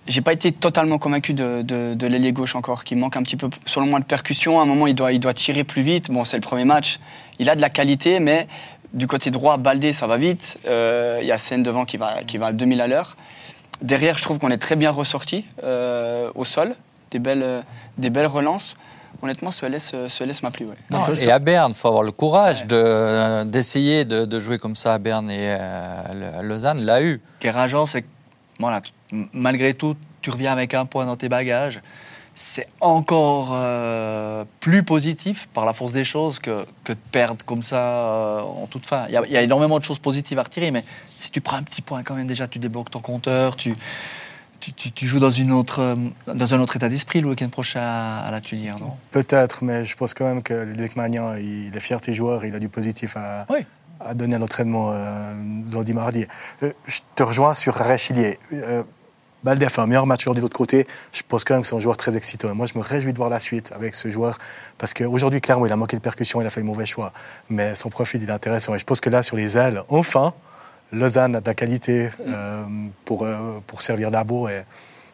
J'ai 0.06 0.23
pas 0.23 0.32
été 0.32 0.53
totalement 0.53 0.99
convaincu 0.99 1.35
de, 1.35 1.61
de, 1.62 1.94
de 1.94 2.06
l'ailier 2.06 2.32
gauche 2.32 2.55
encore, 2.55 2.82
qui 2.85 2.94
manque 2.94 3.17
un 3.17 3.23
petit 3.23 3.37
peu, 3.37 3.50
selon 3.67 3.87
moi, 3.87 3.99
de 4.00 4.05
percussion. 4.05 4.58
À 4.58 4.62
un 4.62 4.67
moment, 4.67 4.87
il 4.87 4.94
doit, 4.94 5.12
il 5.12 5.20
doit 5.20 5.35
tirer 5.35 5.64
plus 5.64 5.82
vite. 5.82 6.11
Bon, 6.11 6.25
c'est 6.25 6.37
le 6.37 6.41
premier 6.43 6.64
match. 6.64 6.99
Il 7.38 7.50
a 7.50 7.56
de 7.56 7.61
la 7.61 7.69
qualité, 7.69 8.19
mais 8.19 8.47
du 8.96 9.06
côté 9.06 9.31
droit, 9.31 9.56
Baldé, 9.58 9.93
ça 9.93 10.06
va 10.08 10.16
vite. 10.16 10.58
Euh, 10.66 11.19
Il 11.22 11.26
y 11.26 11.32
a 11.32 11.38
Sen 11.38 11.62
devant 11.62 11.84
qui 11.84 11.96
va, 11.98 12.25
qui 12.25 12.38
va 12.38 12.46
à 12.46 12.52
2000 12.52 12.81
à 12.81 12.87
l'heure. 12.88 13.16
Derrière, 13.82 14.16
je 14.19 14.25
trouve 14.25 14.38
qu'on 14.38 14.50
est 14.50 14.56
très 14.58 14.75
bien 14.75 14.90
ressorti 14.90 15.44
euh, 15.62 16.31
au 16.34 16.44
sol. 16.44 16.75
Des 17.10 17.19
belles, 17.19 17.43
euh, 17.43 17.60
des 17.98 18.10
belles 18.10 18.26
relances. 18.26 18.76
Honnêtement, 19.22 19.50
ce 19.50 19.64
LS, 19.66 19.94
ce 20.08 20.25
LS 20.25 20.43
m'a 20.43 20.50
plu. 20.50 20.66
Ouais. 20.66 20.75
Non, 20.90 20.98
Et 21.14 21.31
à 21.31 21.38
Berne, 21.38 21.72
il 21.72 21.75
faut 21.78 21.88
avoir 21.88 22.02
le 22.02 22.12
courage 22.12 22.60
Ouais. 22.62 22.66
de- 22.66 23.44
d'essayer 23.44 24.04
de, 24.04 24.25
de 24.25 24.40
jouer 24.40 24.58
comme 24.58 24.76
ça 24.76 24.94
à 24.94 24.98
Berne 24.98 25.31
et 25.31 25.56
euh, 25.58 26.43
Lausanne 26.43 26.84
l'a 26.84 27.02
eu. 27.02 27.20
Ce 27.37 27.40
qui 27.40 27.46
est 27.46 27.50
rageant, 27.50 27.87
c'est 27.87 28.02
que 28.02 28.06
voilà, 28.58 28.81
malgré 29.32 29.72
tout, 29.75 29.94
tu 30.22 30.31
reviens 30.31 30.52
avec 30.52 30.75
un 30.75 30.84
point 30.87 31.04
dans 31.06 31.16
tes 31.16 31.28
bagages. 31.28 31.81
C'est 32.38 32.69
encore 32.83 33.49
euh, 33.55 34.44
plus 34.61 34.83
positif 34.83 35.49
par 35.55 35.65
la 35.65 35.73
force 35.73 35.93
des 35.94 36.05
choses 36.05 36.38
que, 36.38 36.67
que 36.85 36.93
de 36.93 36.99
perdre 37.11 37.43
comme 37.47 37.62
ça 37.62 37.81
euh, 37.81 38.41
en 38.43 38.67
toute 38.67 38.85
fin. 38.85 39.06
Il 39.09 39.15
y, 39.15 39.17
a, 39.17 39.25
il 39.25 39.33
y 39.33 39.38
a 39.38 39.43
énormément 39.43 39.79
de 39.79 39.85
choses 39.85 39.99
positives 39.99 40.38
à 40.38 40.43
retirer, 40.43 40.71
mais 40.71 40.85
si 41.19 41.31
tu 41.31 41.41
prends 41.41 41.56
un 41.56 41.62
petit 41.62 41.81
point 41.81 42.03
quand 42.03 42.15
même, 42.15 42.27
déjà, 42.27 42.47
tu 42.47 42.59
débloques 42.59 42.91
ton 42.91 42.99
compteur, 43.00 43.56
tu, 43.56 43.75
tu, 44.61 44.71
tu- 44.75 44.93
tu 44.93 45.06
joues 45.06 45.19
dans, 45.19 45.31
une 45.31 45.50
autre, 45.50 45.81
euh, 45.81 45.97
dans 46.35 46.53
un 46.55 46.61
autre 46.61 46.77
état 46.77 46.91
d'esprit 46.91 47.23
le 47.23 47.29
week-end 47.29 47.49
prochain 47.49 47.81
à, 47.81 48.19
à 48.27 48.31
la 48.31 48.41
non? 48.82 48.99
Peut-être, 49.12 49.65
mais 49.65 49.87
je 49.87 49.97
pense 49.97 50.12
quand 50.12 50.27
même 50.27 50.43
que 50.43 50.53
Ludovic 50.53 50.94
Magnan, 50.97 51.37
il 51.37 51.75
est 51.75 51.81
fier 51.81 51.99
de 52.00 52.05
ses 52.05 52.12
joueurs, 52.12 52.44
il 52.44 52.55
a 52.55 52.59
du 52.59 52.69
positif 52.69 53.17
à, 53.17 53.47
Oui. 53.49 53.61
à 53.99 54.12
donner 54.12 54.35
à 54.35 54.39
l'entraînement 54.39 54.93
euh, 54.93 55.35
lundi, 55.73 55.94
mardi. 55.94 56.27
Euh, 56.62 56.71
je 56.87 56.99
te 57.15 57.23
rejoins 57.23 57.55
sur 57.55 57.73
Rachilier. 57.77 58.39
Euh, 58.53 58.82
Balde 59.46 59.62
a 59.62 59.69
fait 59.69 59.81
un 59.81 59.87
meilleur 59.87 60.06
match 60.06 60.25
aujourd'hui 60.25 60.40
de 60.40 60.44
l'autre 60.44 60.56
côté. 60.56 60.88
Je 61.12 61.22
pense 61.22 61.44
quand 61.44 61.54
même 61.54 61.62
que 61.62 61.69
c'est 61.69 61.76
un 61.76 61.81
joueur 61.81 61.96
très 61.96 62.16
excitant. 62.16 62.50
Et 62.50 62.52
moi, 62.52 62.66
je 62.66 62.76
me 62.76 62.82
réjouis 62.82 63.12
de 63.12 63.19
voir 63.19 63.31
la 63.31 63.38
suite 63.38 63.70
avec 63.76 63.94
ce 63.94 64.10
joueur. 64.10 64.38
Parce 64.76 64.93
qu'aujourd'hui, 64.93 65.40
clairement, 65.40 65.66
il 65.66 65.72
a 65.72 65.76
manqué 65.76 65.96
de 65.96 66.02
percussion, 66.02 66.40
il 66.40 66.46
a 66.48 66.50
fait 66.50 66.58
le 66.58 66.66
mauvais 66.66 66.84
choix. 66.84 67.12
Mais 67.48 67.76
son 67.76 67.88
profil, 67.88 68.20
il 68.20 68.28
est 68.28 68.32
intéressant. 68.32 68.75
Et 68.75 68.81
je 68.81 68.84
pense 68.84 69.00
que 69.00 69.08
là, 69.08 69.22
sur 69.22 69.37
les 69.37 69.56
ailes, 69.56 69.82
enfin, 69.88 70.34
Lausanne 70.90 71.37
a 71.37 71.40
de 71.40 71.46
la 71.46 71.54
qualité 71.54 72.08
euh, 72.26 72.64
pour, 73.04 73.22
euh, 73.22 73.60
pour 73.69 73.82
servir 73.82 74.10
Labo. 74.10 74.48
Et 74.48 74.62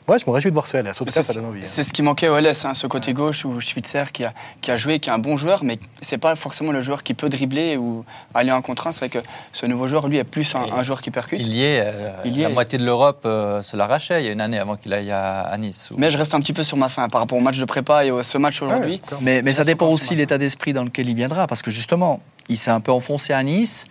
ouais, 0.08 0.18
je 0.18 0.24
me 0.26 0.30
réjouis 0.32 0.50
de 0.50 0.54
voir 0.54 0.66
ce 0.66 0.76
LS. 0.76 0.88
En 1.00 1.04
tout 1.04 1.04
cas, 1.06 1.22
ça 1.22 1.22
C'est 1.22 1.34
donne 1.40 1.46
envie. 1.50 1.60
hein. 1.60 1.64
c'est 1.66 1.82
ce 1.82 1.92
qui 1.92 2.02
manquait 2.02 2.28
au 2.28 2.38
LS, 2.38 2.64
hein, 2.64 2.74
ce 2.74 2.86
côté 2.86 3.12
gauche 3.12 3.44
où 3.44 3.60
Schwitzer 3.60 4.04
qui 4.12 4.24
a, 4.24 4.32
qui 4.60 4.70
a 4.70 4.76
joué, 4.76 4.98
qui 4.98 5.08
est 5.08 5.12
un 5.12 5.18
bon 5.18 5.36
joueur, 5.36 5.64
mais 5.64 5.78
c'est 6.00 6.18
pas 6.18 6.36
forcément 6.36 6.72
le 6.72 6.82
joueur 6.82 7.02
qui 7.02 7.14
peut 7.14 7.28
dribbler 7.28 7.76
ou 7.76 8.04
aller 8.34 8.52
en 8.52 8.62
contre 8.62 8.86
un. 8.86 8.92
C'est 8.92 9.00
vrai 9.06 9.08
que 9.08 9.26
ce 9.52 9.66
nouveau 9.66 9.88
joueur, 9.88 10.08
lui, 10.08 10.18
est 10.18 10.24
plus 10.24 10.54
un, 10.54 10.82
joueur 10.82 11.00
qui 11.02 11.10
percute. 11.10 11.40
Il 11.40 11.52
y 11.54 11.62
est. 11.62 11.80
euh, 11.84 12.10
Il 12.24 12.36
y 12.36 12.42
la 12.42 12.48
est. 12.50 12.52
moitié 12.52 12.78
de 12.78 12.84
l'Europe 12.84 13.22
euh, 13.24 13.62
se 13.62 13.76
l'arrachait 13.76 14.22
il 14.22 14.26
y 14.26 14.28
a 14.28 14.32
une 14.32 14.40
année 14.40 14.58
avant 14.58 14.76
qu'il 14.76 14.92
aille 14.92 15.10
à, 15.10 15.40
à 15.42 15.58
Nice. 15.58 15.90
Mais 15.96 16.10
je 16.10 16.18
reste 16.18 16.34
un 16.34 16.40
petit 16.40 16.52
peu 16.52 16.64
sur 16.64 16.76
ma 16.76 16.88
fin 16.88 17.08
par 17.08 17.20
rapport 17.20 17.38
au 17.38 17.40
match 17.40 17.58
de 17.58 17.64
prépa 17.64 18.04
et 18.04 18.10
à 18.10 18.22
ce 18.22 18.38
match 18.38 18.62
aujourd'hui. 18.62 19.00
Ouais, 19.10 19.18
Mais, 19.20 19.42
mais 19.42 19.52
ça 19.52 19.64
dépend 19.64 19.86
aussi 19.88 20.14
l'état 20.14 20.38
d'esprit 20.38 20.72
dans 20.72 20.84
lequel 20.84 21.08
il 21.08 21.14
viendra, 21.14 21.46
parce 21.46 21.62
que 21.62 21.70
justement, 21.70 22.20
il 22.48 22.56
s'est 22.56 22.70
un 22.70 22.80
peu 22.80 22.92
enfoncé 22.92 23.32
à 23.32 23.42
Nice, 23.42 23.86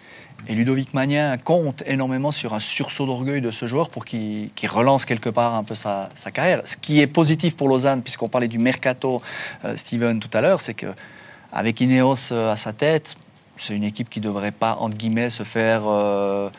et 0.47 0.55
Ludovic 0.55 0.93
Magnin 0.93 1.37
compte 1.37 1.83
énormément 1.85 2.31
sur 2.31 2.53
un 2.53 2.59
sursaut 2.59 3.05
d'orgueil 3.05 3.41
de 3.41 3.51
ce 3.51 3.67
joueur 3.67 3.89
pour 3.89 4.05
qu'il 4.05 4.49
relance 4.67 5.05
quelque 5.05 5.29
part 5.29 5.53
un 5.53 5.63
peu 5.63 5.75
sa, 5.75 6.09
carrière. 6.33 6.61
Ce 6.65 6.77
qui 6.77 6.99
est 6.99 7.07
positif 7.07 7.55
pour 7.55 7.69
Lausanne, 7.69 8.01
puisqu'on 8.01 8.27
parlait 8.27 8.47
du 8.47 8.57
mercato, 8.57 9.21
euh, 9.65 9.75
Steven, 9.75 10.19
tout 10.19 10.35
à 10.35 10.41
l'heure, 10.41 10.59
c'est 10.59 10.73
que 10.73 10.87
avec 11.51 11.79
Ineos 11.81 12.31
euh, 12.31 12.51
à 12.51 12.55
sa 12.55 12.73
tête, 12.73 13.15
c'est 13.57 13.75
une 13.75 13.83
équipe 13.83 14.09
qui 14.09 14.19
ne 14.19 14.25
devrait 14.25 14.51
pas, 14.51 14.77
entre 14.79 14.97
guillemets, 14.97 15.29
se 15.29 15.43
faire... 15.43 15.83
euh, 15.87 16.49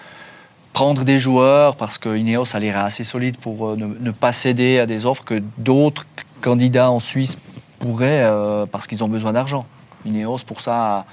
prendre 0.73 1.05
des 1.05 1.19
joueurs 1.19 1.77
parce 1.77 1.99
que 1.99 2.17
Ineos 2.17 2.57
a 2.57 2.59
l'air 2.59 2.79
assez 2.79 3.05
solide 3.05 3.37
pour 3.37 3.77
ne, 3.77 3.85
ne 3.85 4.11
pas 4.11 4.33
céder 4.33 4.79
à 4.79 4.87
des 4.87 5.05
offres 5.05 5.23
que 5.23 5.43
d'autres 5.59 6.07
candidats 6.41 6.91
en 6.91 6.99
Suisse 6.99 7.37
pourraient 7.79 8.27
parce 8.73 8.87
qu'ils 8.87 9.05
ont 9.05 9.09
besoin 9.09 9.35
d'argent. 9.35 9.67
Ineos, 10.07 10.39
pour 10.47 10.63
ça, 10.63 11.05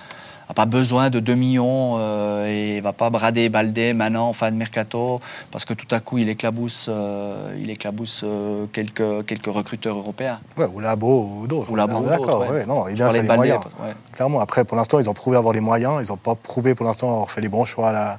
n'a 0.50 0.56
pas 0.56 0.66
besoin 0.66 1.10
de 1.10 1.20
2 1.20 1.36
millions 1.36 1.96
euh, 2.00 2.48
et 2.48 2.82
va 2.82 2.92
pas 2.94 3.10
brader 3.10 3.50
Baldé 3.50 3.94
maintenant 3.94 4.30
en 4.30 4.34
fin 4.34 4.52
de 4.52 4.56
mercato 4.58 5.20
parce 5.52 5.64
que 5.66 5.74
tout 5.74 5.88
à 5.94 6.00
coup 6.00 6.18
il 6.18 6.28
éclabousse, 6.30 6.88
euh, 6.90 7.56
il 7.62 7.70
éclabousse 7.70 8.22
euh, 8.24 8.66
quelques, 8.74 9.26
quelques 9.26 9.46
recruteurs 9.54 9.98
européens. 9.98 10.40
Ouais, 10.58 10.66
ou 10.74 10.80
Labo 10.80 11.30
ou 11.42 11.48
d'autres. 11.48 11.72
Ou 11.72 11.76
Labo 11.76 12.02
D'accord, 12.02 12.42
ouais. 12.42 12.50
ouais. 12.50 12.66
Non, 12.66 12.88
il 12.88 13.02
a 13.02 13.08
les 13.10 13.22
Baldé, 13.22 13.36
moyens. 13.36 13.62
ouais. 13.80 13.94
Clairement, 14.14 14.40
après, 14.40 14.66
pour 14.66 14.76
l'instant, 14.76 15.00
ils 15.00 15.10
ont 15.10 15.14
prouvé 15.14 15.38
avoir 15.38 15.54
les 15.54 15.60
moyens. 15.62 16.02
Ils 16.04 16.10
n'ont 16.12 16.18
pas 16.18 16.36
prouvé 16.36 16.74
pour 16.76 16.86
l'instant 16.86 17.12
avoir 17.12 17.32
fait 17.32 17.42
les 17.42 17.50
bons 17.50 17.66
choix 17.66 17.90
à 17.90 17.94
la, 17.94 18.18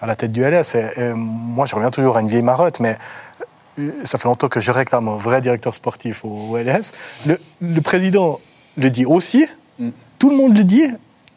à 0.00 0.06
la 0.06 0.16
tête 0.16 0.32
du 0.32 0.42
LS. 0.42 0.74
Et, 0.74 0.86
et 0.96 1.12
moi, 1.14 1.66
je 1.66 1.74
reviens 1.74 1.90
toujours 1.90 2.16
à 2.16 2.20
une 2.20 2.28
vieille 2.28 2.42
marotte, 2.42 2.80
mais 2.80 2.96
euh, 3.78 3.92
ça 4.04 4.18
fait 4.18 4.26
longtemps 4.28 4.48
que 4.48 4.60
je 4.60 4.72
réclame 4.72 5.06
un 5.08 5.16
vrai 5.16 5.40
directeur 5.40 5.74
sportif 5.74 6.24
au, 6.24 6.48
au 6.50 6.56
LS. 6.58 6.92
Le, 7.26 7.38
le 7.60 7.80
président 7.80 8.40
le 8.76 8.90
dit 8.90 9.06
aussi, 9.06 9.46
Mm. 9.78 9.90
tout 10.18 10.28
le 10.28 10.36
monde 10.36 10.56
le 10.58 10.64
dit, 10.64 10.84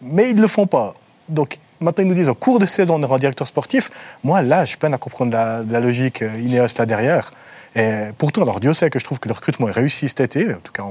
mais 0.06 0.30
ils 0.30 0.36
ne 0.36 0.42
le 0.42 0.48
font 0.48 0.68
pas. 0.68 0.94
Donc, 1.30 1.58
maintenant, 1.80 2.04
ils 2.04 2.08
nous 2.08 2.16
disent 2.16 2.30
en 2.30 2.34
cours 2.34 2.60
de 2.60 2.66
saison, 2.66 2.96
on 2.96 3.04
aura 3.04 3.16
un 3.16 3.20
directeur 3.20 3.48
sportif. 3.48 3.90
Moi, 4.24 4.42
là, 4.42 4.66
je 4.66 4.78
peine 4.78 4.94
à 4.94 4.98
comprendre 4.98 5.32
la, 5.32 5.64
la 5.68 5.80
logique 5.80 6.22
euh, 6.22 6.40
Ineos 6.40 6.68
là 6.78 6.86
derrière. 6.86 7.32
Et 7.76 8.10
pourtant, 8.18 8.44
alors 8.44 8.60
Dieu 8.60 8.74
sait 8.74 8.90
que 8.90 9.00
je 9.00 9.06
trouve 9.06 9.20
que 9.20 9.28
le 9.28 9.34
recrutement 9.34 9.68
est 9.68 9.72
réussi 9.72 10.08
cet 10.08 10.22
été. 10.22 10.54
En 10.54 10.60
tout 10.60 10.72
cas, 10.72 10.84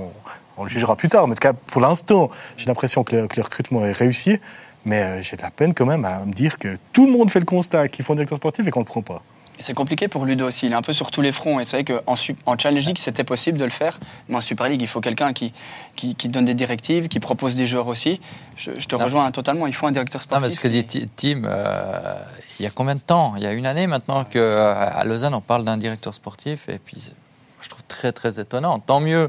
on, 0.59 0.65
le 0.65 0.69
jugera 0.69 0.97
plus 0.97 1.09
tard. 1.09 1.27
Mais 1.27 1.33
en 1.33 1.35
tout 1.35 1.41
cas, 1.41 1.53
pour 1.53 1.81
l'instant, 1.81 2.31
j'ai 2.57 2.67
l'impression 2.67 3.05
que 3.05 3.15
le, 3.15 3.27
que 3.29 3.37
le 3.37 3.43
recrutement 3.43 3.85
est 3.85 3.93
réussi. 3.93 4.39
Mais 4.85 5.03
euh, 5.03 5.23
j'ai 5.23 5.37
de 5.37 5.43
la 5.43 5.51
peine 5.51 5.75
quand 5.75 5.87
même 5.87 6.05
à 6.05 6.25
me 6.25 6.33
dire 6.33 6.59
que 6.59 6.77
tout 6.93 7.07
le 7.07 7.13
monde 7.13 7.31
fait 7.31 7.39
le 7.39 7.45
constat 7.45 7.89
qu'ils 7.89 8.05
font 8.05 8.15
un 8.15 8.17
directeur 8.17 8.39
sportif 8.39 8.67
et 8.67 8.71
qu'on 8.71 8.81
ne 8.81 8.85
le 8.85 8.91
prend 8.91 9.03
pas. 9.03 9.23
C'est 9.59 9.75
compliqué 9.75 10.09
pour 10.09 10.25
Ludo 10.25 10.47
aussi. 10.49 10.67
Il 10.67 10.73
est 10.73 10.75
un 10.75 10.83
peu 10.83 10.93
sur 10.93 11.11
tous 11.11 11.21
les 11.21 11.31
fronts. 11.31 11.61
Et 11.61 11.65
c'est 11.65 11.77
vrai 11.77 11.85
qu'en 11.85 12.15
en 12.47 12.59
Challenge 12.59 12.85
League, 12.85 12.99
c'était 12.99 13.23
possible 13.23 13.59
de 13.59 13.65
le 13.65 13.71
faire. 13.71 14.01
Mais 14.29 14.37
en 14.37 14.41
Super 14.41 14.69
League, 14.69 14.83
il 14.83 14.89
faut 14.89 15.01
quelqu'un 15.01 15.33
qui, 15.33 15.53
qui, 15.95 16.15
qui 16.17 16.29
donne 16.29 16.47
des 16.47 16.55
directives, 16.55 17.07
qui 17.09 17.21
propose 17.21 17.55
des 17.55 17.67
joueurs 17.69 17.87
aussi. 17.87 18.21
Je, 18.57 18.73
je 18.77 18.87
te 18.89 18.97
Non. 18.97 19.05
rejoins 19.05 19.31
totalement. 19.31 19.67
Il 19.69 19.75
faut 19.75 19.87
un 19.87 19.93
directeur 19.93 20.21
Non, 20.21 20.25
sportif. 20.25 20.49
mais 20.49 20.55
ce 20.55 20.61
que 20.61 20.69
dit 20.69 20.85
Ti- 20.85 21.07
Tim, 21.17 21.43
euh, 21.45 22.23
il 22.59 22.65
y 22.65 22.67
a 22.67 22.71
combien 22.71 22.95
de 22.97 23.01
temps? 23.01 23.35
Il 23.37 23.43
y 23.43 23.47
a 23.47 23.53
une 23.53 23.67
année 23.67 23.87
maintenant 23.87 24.25
qu'à 24.25 25.03
Lausanne, 25.05 25.35
on 25.35 25.41
parle 25.41 25.65
d'un 25.65 25.77
directeur 25.77 26.13
sportif. 26.15 26.69
Et 26.69 26.79
puis, 26.79 27.13
je 27.61 27.69
trouve 27.69 27.85
très, 27.87 28.11
très 28.11 28.41
étonnant. 28.41 28.81
Tant 28.81 28.99
mieux 29.01 29.29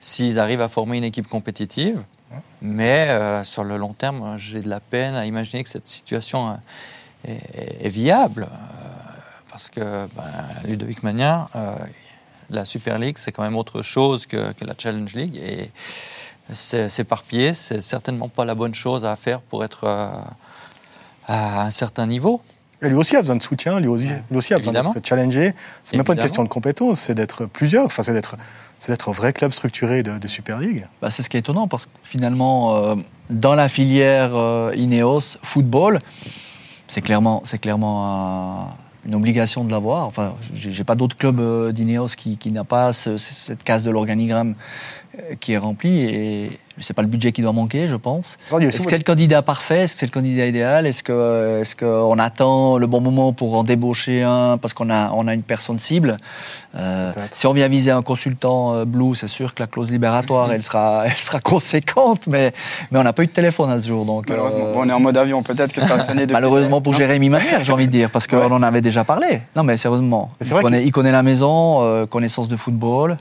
s'ils 0.00 0.38
arrivent 0.38 0.60
à 0.60 0.68
former 0.68 0.98
une 0.98 1.04
équipe 1.04 1.28
compétitive. 1.28 2.02
Mais 2.60 3.08
euh, 3.08 3.42
sur 3.44 3.62
le 3.64 3.76
long 3.76 3.92
terme, 3.94 4.36
j'ai 4.38 4.60
de 4.60 4.68
la 4.68 4.80
peine 4.80 5.14
à 5.14 5.24
imaginer 5.26 5.62
que 5.62 5.68
cette 5.70 5.88
situation 5.88 6.50
euh, 6.50 6.54
est, 7.28 7.86
est 7.86 7.88
viable. 7.88 8.48
Parce 9.52 9.68
que 9.70 10.08
ben, 10.16 10.22
Ludovic 10.64 11.02
Magnin, 11.02 11.46
euh, 11.54 11.76
la 12.48 12.64
Super 12.64 12.98
League, 12.98 13.16
c'est 13.18 13.32
quand 13.32 13.42
même 13.42 13.54
autre 13.56 13.82
chose 13.82 14.24
que, 14.26 14.52
que 14.52 14.64
la 14.64 14.74
Challenge 14.76 15.12
League. 15.14 15.36
Et 15.36 15.70
s'éparpiller, 16.52 17.52
c'est 17.54 17.80
certainement 17.82 18.28
pas 18.28 18.44
la 18.44 18.54
bonne 18.54 18.74
chose 18.74 19.04
à 19.04 19.14
faire 19.14 19.40
pour 19.42 19.62
être 19.64 19.84
euh, 19.84 20.08
à 21.28 21.64
un 21.66 21.70
certain 21.70 22.06
niveau. 22.06 22.40
Et 22.80 22.88
lui 22.88 22.96
aussi 22.96 23.14
a 23.14 23.20
besoin 23.20 23.36
de 23.36 23.42
soutien, 23.42 23.78
lui 23.78 23.86
aussi, 23.88 24.08
lui 24.30 24.38
aussi 24.38 24.54
a 24.54 24.58
besoin 24.58 24.72
Évidemment. 24.72 24.92
d'être 24.94 25.06
challengé. 25.06 25.54
C'est 25.84 25.96
même 25.96 26.04
pas 26.04 26.14
une 26.14 26.18
question 26.18 26.42
de 26.42 26.48
compétence, 26.48 26.98
c'est 26.98 27.14
d'être 27.14 27.46
plusieurs, 27.46 27.84
enfin, 27.86 28.02
c'est 28.02 28.12
d'être, 28.12 28.36
c'est 28.78 28.90
d'être 28.90 29.08
un 29.10 29.12
vrai 29.12 29.32
club 29.32 29.52
structuré 29.52 30.02
de, 30.02 30.18
de 30.18 30.26
Super 30.26 30.58
League. 30.58 30.86
Bah, 31.00 31.10
c'est 31.10 31.22
ce 31.22 31.30
qui 31.30 31.36
est 31.36 31.40
étonnant 31.40 31.68
parce 31.68 31.86
que 31.86 31.90
finalement, 32.02 32.74
euh, 32.76 32.94
dans 33.30 33.54
la 33.54 33.68
filière 33.68 34.30
euh, 34.34 34.72
Ineos 34.74 35.36
football, 35.42 36.00
c'est 36.88 37.02
clairement, 37.02 37.40
c'est 37.44 37.58
clairement 37.58 38.64
un- 38.64 38.70
une 39.06 39.14
obligation 39.14 39.64
de 39.64 39.70
l'avoir. 39.70 40.06
Enfin, 40.06 40.34
j'ai 40.52 40.84
pas 40.84 40.94
d'autre 40.94 41.16
club 41.16 41.40
euh, 41.40 41.72
d'Ineos 41.72 42.08
qui, 42.16 42.36
qui 42.36 42.52
n'a 42.52 42.64
pas 42.64 42.92
ce- 42.92 43.16
cette 43.16 43.62
case 43.64 43.82
de 43.82 43.90
l'organigramme 43.90 44.54
euh, 45.18 45.34
qui 45.40 45.52
est 45.52 45.58
remplie 45.58 46.00
et 46.04 46.50
c'est 46.78 46.94
pas 46.94 47.02
le 47.02 47.08
budget 47.08 47.32
qui 47.32 47.42
doit 47.42 47.52
manquer, 47.52 47.86
je 47.86 47.96
pense. 47.96 48.38
Est-ce 48.60 48.82
que 48.84 48.90
c'est 48.90 48.98
le 48.98 49.04
candidat 49.04 49.42
parfait? 49.42 49.80
Est-ce 49.80 49.94
que 49.94 50.00
c'est 50.00 50.06
le 50.06 50.12
candidat 50.12 50.46
idéal? 50.46 50.86
Est-ce 50.86 51.02
que 51.02 51.60
est-ce 51.60 51.76
qu'on 51.76 52.18
attend 52.18 52.78
le 52.78 52.86
bon 52.86 53.00
moment 53.00 53.32
pour 53.32 53.54
en 53.56 53.62
débaucher 53.64 54.22
un 54.22 54.58
parce 54.58 54.74
qu'on 54.74 54.90
a 54.90 55.10
on 55.12 55.26
a 55.28 55.34
une 55.34 55.42
personne 55.42 55.78
cible? 55.78 56.16
Euh. 56.76 57.12
Si 57.30 57.46
on 57.46 57.52
vient 57.52 57.68
viser 57.68 57.90
un 57.90 58.02
consultant 58.02 58.74
euh, 58.74 58.84
Blue, 58.84 59.14
c'est 59.14 59.26
sûr 59.28 59.54
que 59.54 59.62
la 59.62 59.66
clause 59.66 59.90
libératoire 59.90 60.50
elle 60.52 60.62
sera 60.62 61.04
elle 61.06 61.12
sera 61.16 61.40
conséquente, 61.40 62.26
mais 62.26 62.52
mais 62.90 62.98
on 62.98 63.02
n'a 63.04 63.12
pas 63.12 63.22
eu 63.22 63.26
de 63.26 63.32
téléphone 63.32 63.70
à 63.70 63.80
ce 63.80 63.86
jour, 63.88 64.04
donc 64.04 64.28
Malheureusement. 64.28 64.66
euh, 64.66 64.72
Bon, 64.74 64.80
on 64.84 64.88
est 64.88 64.92
en 64.92 65.00
mode 65.00 65.16
avion, 65.16 65.42
peut-être 65.42 65.72
que 65.72 65.80
ça 65.80 65.94
a 65.94 66.02
sonné 66.02 66.26
malheureusement 66.30 66.80
pour 66.80 66.94
Jérémy 66.94 67.28
Manière, 67.28 67.62
j'ai 67.64 67.72
envie 67.72 67.86
de 67.86 67.92
dire, 67.92 68.10
parce 68.10 68.26
qu'on 68.26 68.38
Ouais. 68.38 68.46
en 68.46 68.62
avait 68.62 68.80
déjà 68.80 69.04
parlé. 69.04 69.42
Non, 69.56 69.62
mais 69.62 69.76
sérieusement, 69.76 70.30
il 70.40 70.46
vrai 70.48 70.62
connaît, 70.62 70.78
qu'il- 70.78 70.86
il 70.88 70.92
connaît 70.92 71.12
la 71.12 71.22
maison, 71.22 71.82
euh, 71.82 72.06
connaissance 72.06 72.48
de 72.48 72.56
football, 72.56 73.16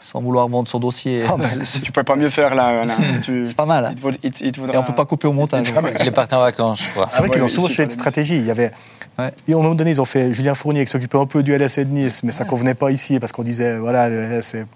sans 0.00 0.20
vouloir 0.20 0.48
vendre 0.48 0.66
son 0.68 0.78
dossier. 0.78 1.20
Ah, 1.28 1.36
mais 1.38 1.64
Si 1.64 1.80
tu 1.82 1.92
peux 1.92 2.02
pas 2.02 2.16
mieux 2.16 2.30
faire 2.30 2.54
là, 2.54 2.84
là, 2.84 2.94
tu- 3.22 3.46
C'est 3.46 3.54
pas 3.56 3.66
mal. 3.66 3.84
hein. 3.86 3.90
Il 3.92 3.96
te, 3.96 4.00
vaut- 4.02 4.10
il 4.22 4.30
te- 4.30 4.44
il 4.44 4.52
te 4.52 4.60
Et 4.72 4.76
on 4.78 4.82
peut 4.82 4.94
pas 4.94 5.04
couper 5.04 5.28
au 5.28 5.32
montage. 5.32 5.66
Il 6.00 6.06
est 6.08 6.10
parti 6.10 6.34
en 6.34 6.40
vacances, 6.40 6.82
je 6.82 6.90
crois. 6.90 7.06
C'est 7.06 7.18
vrai 7.18 7.28
ouais, 7.28 7.34
qu'ils 7.34 7.44
ont 7.44 7.48
souvent 7.48 7.68
changé 7.68 7.86
de 7.86 7.92
stratégie. 7.92 8.36
Il 8.36 8.46
y 8.46 8.50
avait, 8.50 8.70
Ouais. 9.18 9.30
et 9.48 9.52
à 9.52 9.56
un 9.56 9.60
moment 9.60 9.74
donné, 9.74 9.90
ils 9.90 10.00
ont 10.00 10.04
fait 10.06 10.32
Julien 10.32 10.54
Fournier 10.54 10.84
qui 10.84 10.90
s'occupait 10.90 11.18
un 11.18 11.26
peu 11.26 11.42
du 11.42 11.52
LS 11.54 11.76
et 11.78 11.84
de 11.84 11.90
Nice, 11.90 12.22
mais 12.22 12.30
ça 12.32 12.44
convenait 12.44 12.74
pas 12.74 12.90
ici 12.90 13.18
parce 13.20 13.32
qu'on 13.32 13.42
disait 13.42 13.78
voilà 13.78 14.08
le 14.08 14.22
LS 14.38 14.40
c'est 14.46 14.66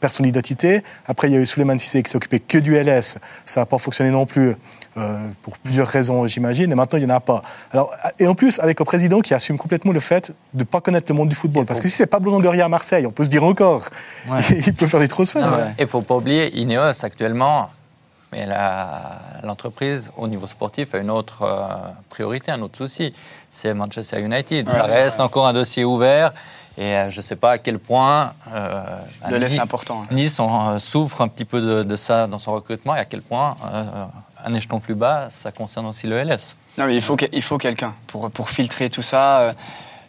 personne 0.00 0.24
d'identité. 0.26 0.82
Après 1.06 1.28
il 1.28 1.34
y 1.34 1.36
a 1.36 1.40
eu 1.40 1.46
Souleymane 1.46 1.78
Cissé 1.78 2.02
qui 2.02 2.10
s'occupait 2.10 2.40
que 2.40 2.58
du 2.58 2.74
LS, 2.76 3.18
ça 3.44 3.60
n'a 3.60 3.66
pas 3.66 3.78
fonctionné 3.78 4.10
non 4.10 4.26
plus 4.26 4.54
euh, 4.96 5.28
pour 5.42 5.58
plusieurs 5.58 5.88
raisons 5.88 6.26
j'imagine. 6.26 6.70
Et 6.70 6.74
maintenant 6.74 6.98
il 6.98 7.02
y 7.02 7.06
en 7.06 7.14
a 7.16 7.20
pas. 7.20 7.42
Alors 7.72 7.90
et 8.18 8.26
en 8.26 8.34
plus 8.34 8.58
avec 8.60 8.80
un 8.80 8.84
président 8.84 9.20
qui 9.20 9.34
assume 9.34 9.58
complètement 9.58 9.92
le 9.92 10.00
fait 10.00 10.34
de 10.52 10.64
pas 10.64 10.80
connaître 10.80 11.06
le 11.10 11.14
monde 11.14 11.28
du 11.28 11.34
football, 11.34 11.66
parce 11.66 11.80
que 11.80 11.88
si 11.88 11.96
c'est 11.96 12.06
Pablo 12.06 12.30
Longoria 12.30 12.64
à 12.66 12.68
Marseille, 12.68 13.06
on 13.06 13.10
peut 13.10 13.24
se 13.24 13.30
dire 13.30 13.44
encore, 13.44 13.82
Ouais. 14.30 14.40
il 14.66 14.74
peut 14.74 14.86
faire 14.86 15.00
des 15.00 15.08
transferts. 15.08 15.48
Non, 15.50 15.56
Ouais. 15.56 15.62
Et 15.78 15.82
il 15.82 15.84
ne 15.84 15.88
faut 15.88 16.02
pas 16.02 16.14
oublier, 16.16 16.56
Ineos 16.58 17.04
actuellement, 17.04 17.70
mais 18.32 18.46
l'entreprise 19.42 20.10
au 20.16 20.26
niveau 20.28 20.46
sportif 20.46 20.94
a 20.94 20.98
une 20.98 21.10
autre 21.10 21.42
euh, 21.42 21.66
priorité, 22.10 22.50
un 22.50 22.60
autre 22.62 22.76
souci. 22.78 23.12
C'est 23.50 23.72
Manchester 23.74 24.20
United. 24.20 24.68
ça 24.68 24.86
Ouais, 24.86 24.92
reste 25.04 25.20
encore 25.20 25.46
un 25.46 25.52
dossier 25.52 25.84
ouvert. 25.84 26.32
Et 26.76 26.82
euh, 26.96 27.10
je 27.10 27.18
ne 27.18 27.22
sais 27.22 27.36
pas 27.36 27.52
à 27.52 27.58
quel 27.58 27.78
point 27.78 28.32
euh, 28.52 28.82
Le 29.30 29.38
Nice- 29.38 29.58
important. 29.60 30.02
hein. 30.02 30.14
Nice 30.14 30.40
on, 30.40 30.70
euh, 30.70 30.78
souffre 30.78 31.20
un 31.20 31.28
petit 31.28 31.44
peu 31.44 31.60
de, 31.60 31.82
de 31.84 31.96
ça 31.96 32.26
dans 32.26 32.38
son 32.38 32.52
recrutement 32.52 32.96
et 32.96 32.98
à 32.98 33.04
quel 33.04 33.22
point 33.22 33.56
euh, 33.72 33.84
un 34.44 34.54
échelon 34.54 34.80
plus 34.80 34.94
bas, 34.96 35.28
ça 35.30 35.52
concerne 35.52 35.86
aussi 35.86 36.06
le 36.08 36.16
LS. 36.22 36.56
Non, 36.76 36.86
mais 36.86 36.96
il 36.96 37.02
faut, 37.02 37.16
il 37.32 37.42
faut 37.42 37.58
quelqu'un 37.58 37.94
pour, 38.08 38.30
pour 38.30 38.50
filtrer 38.50 38.90
tout 38.90 39.02
ça. 39.02 39.54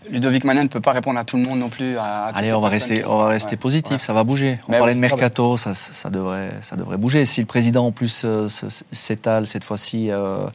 Ludovic 0.10 0.43
Manin 0.43 0.63
ne 0.63 0.67
peut 0.67 0.81
pas 0.81 0.91
répondre 0.91 1.17
à 1.19 1.24
tout 1.24 1.38
le 1.38 1.43
monde 1.43 1.60
non 1.60 1.69
plus. 1.69 1.98
À, 1.98 2.25
à 2.25 2.27
toutes 2.29 2.38
Allez, 2.39 2.53
on 2.53 2.62
va 2.62 2.69
rester, 2.69 3.00
qui- 3.01 3.05
on 3.07 3.17
va 3.19 3.27
rester 3.27 3.51
Ouais. 3.51 3.57
positif, 3.57 3.91
Ouais. 3.93 4.00
ça 4.00 4.13
va 4.13 4.24
bouger. 4.24 4.60
On 4.67 4.72
Mais 4.72 4.77
parlait 4.79 4.93
oui, 4.93 4.98
de 4.98 5.01
mercato, 5.01 5.57
ça, 5.57 5.74
ça, 5.74 6.10
devrait, 6.10 6.51
ça 6.62 6.75
devrait 6.75 6.98
bouger. 6.98 7.25
Si 7.25 7.41
le 7.41 7.48
président 7.48 7.86
en 7.88 7.91
plus 7.91 8.24
euh, 8.25 8.48
s'étale 8.91 9.48
cette 9.48 9.63
fois-ci, 9.63 10.12
euh, 10.12 10.45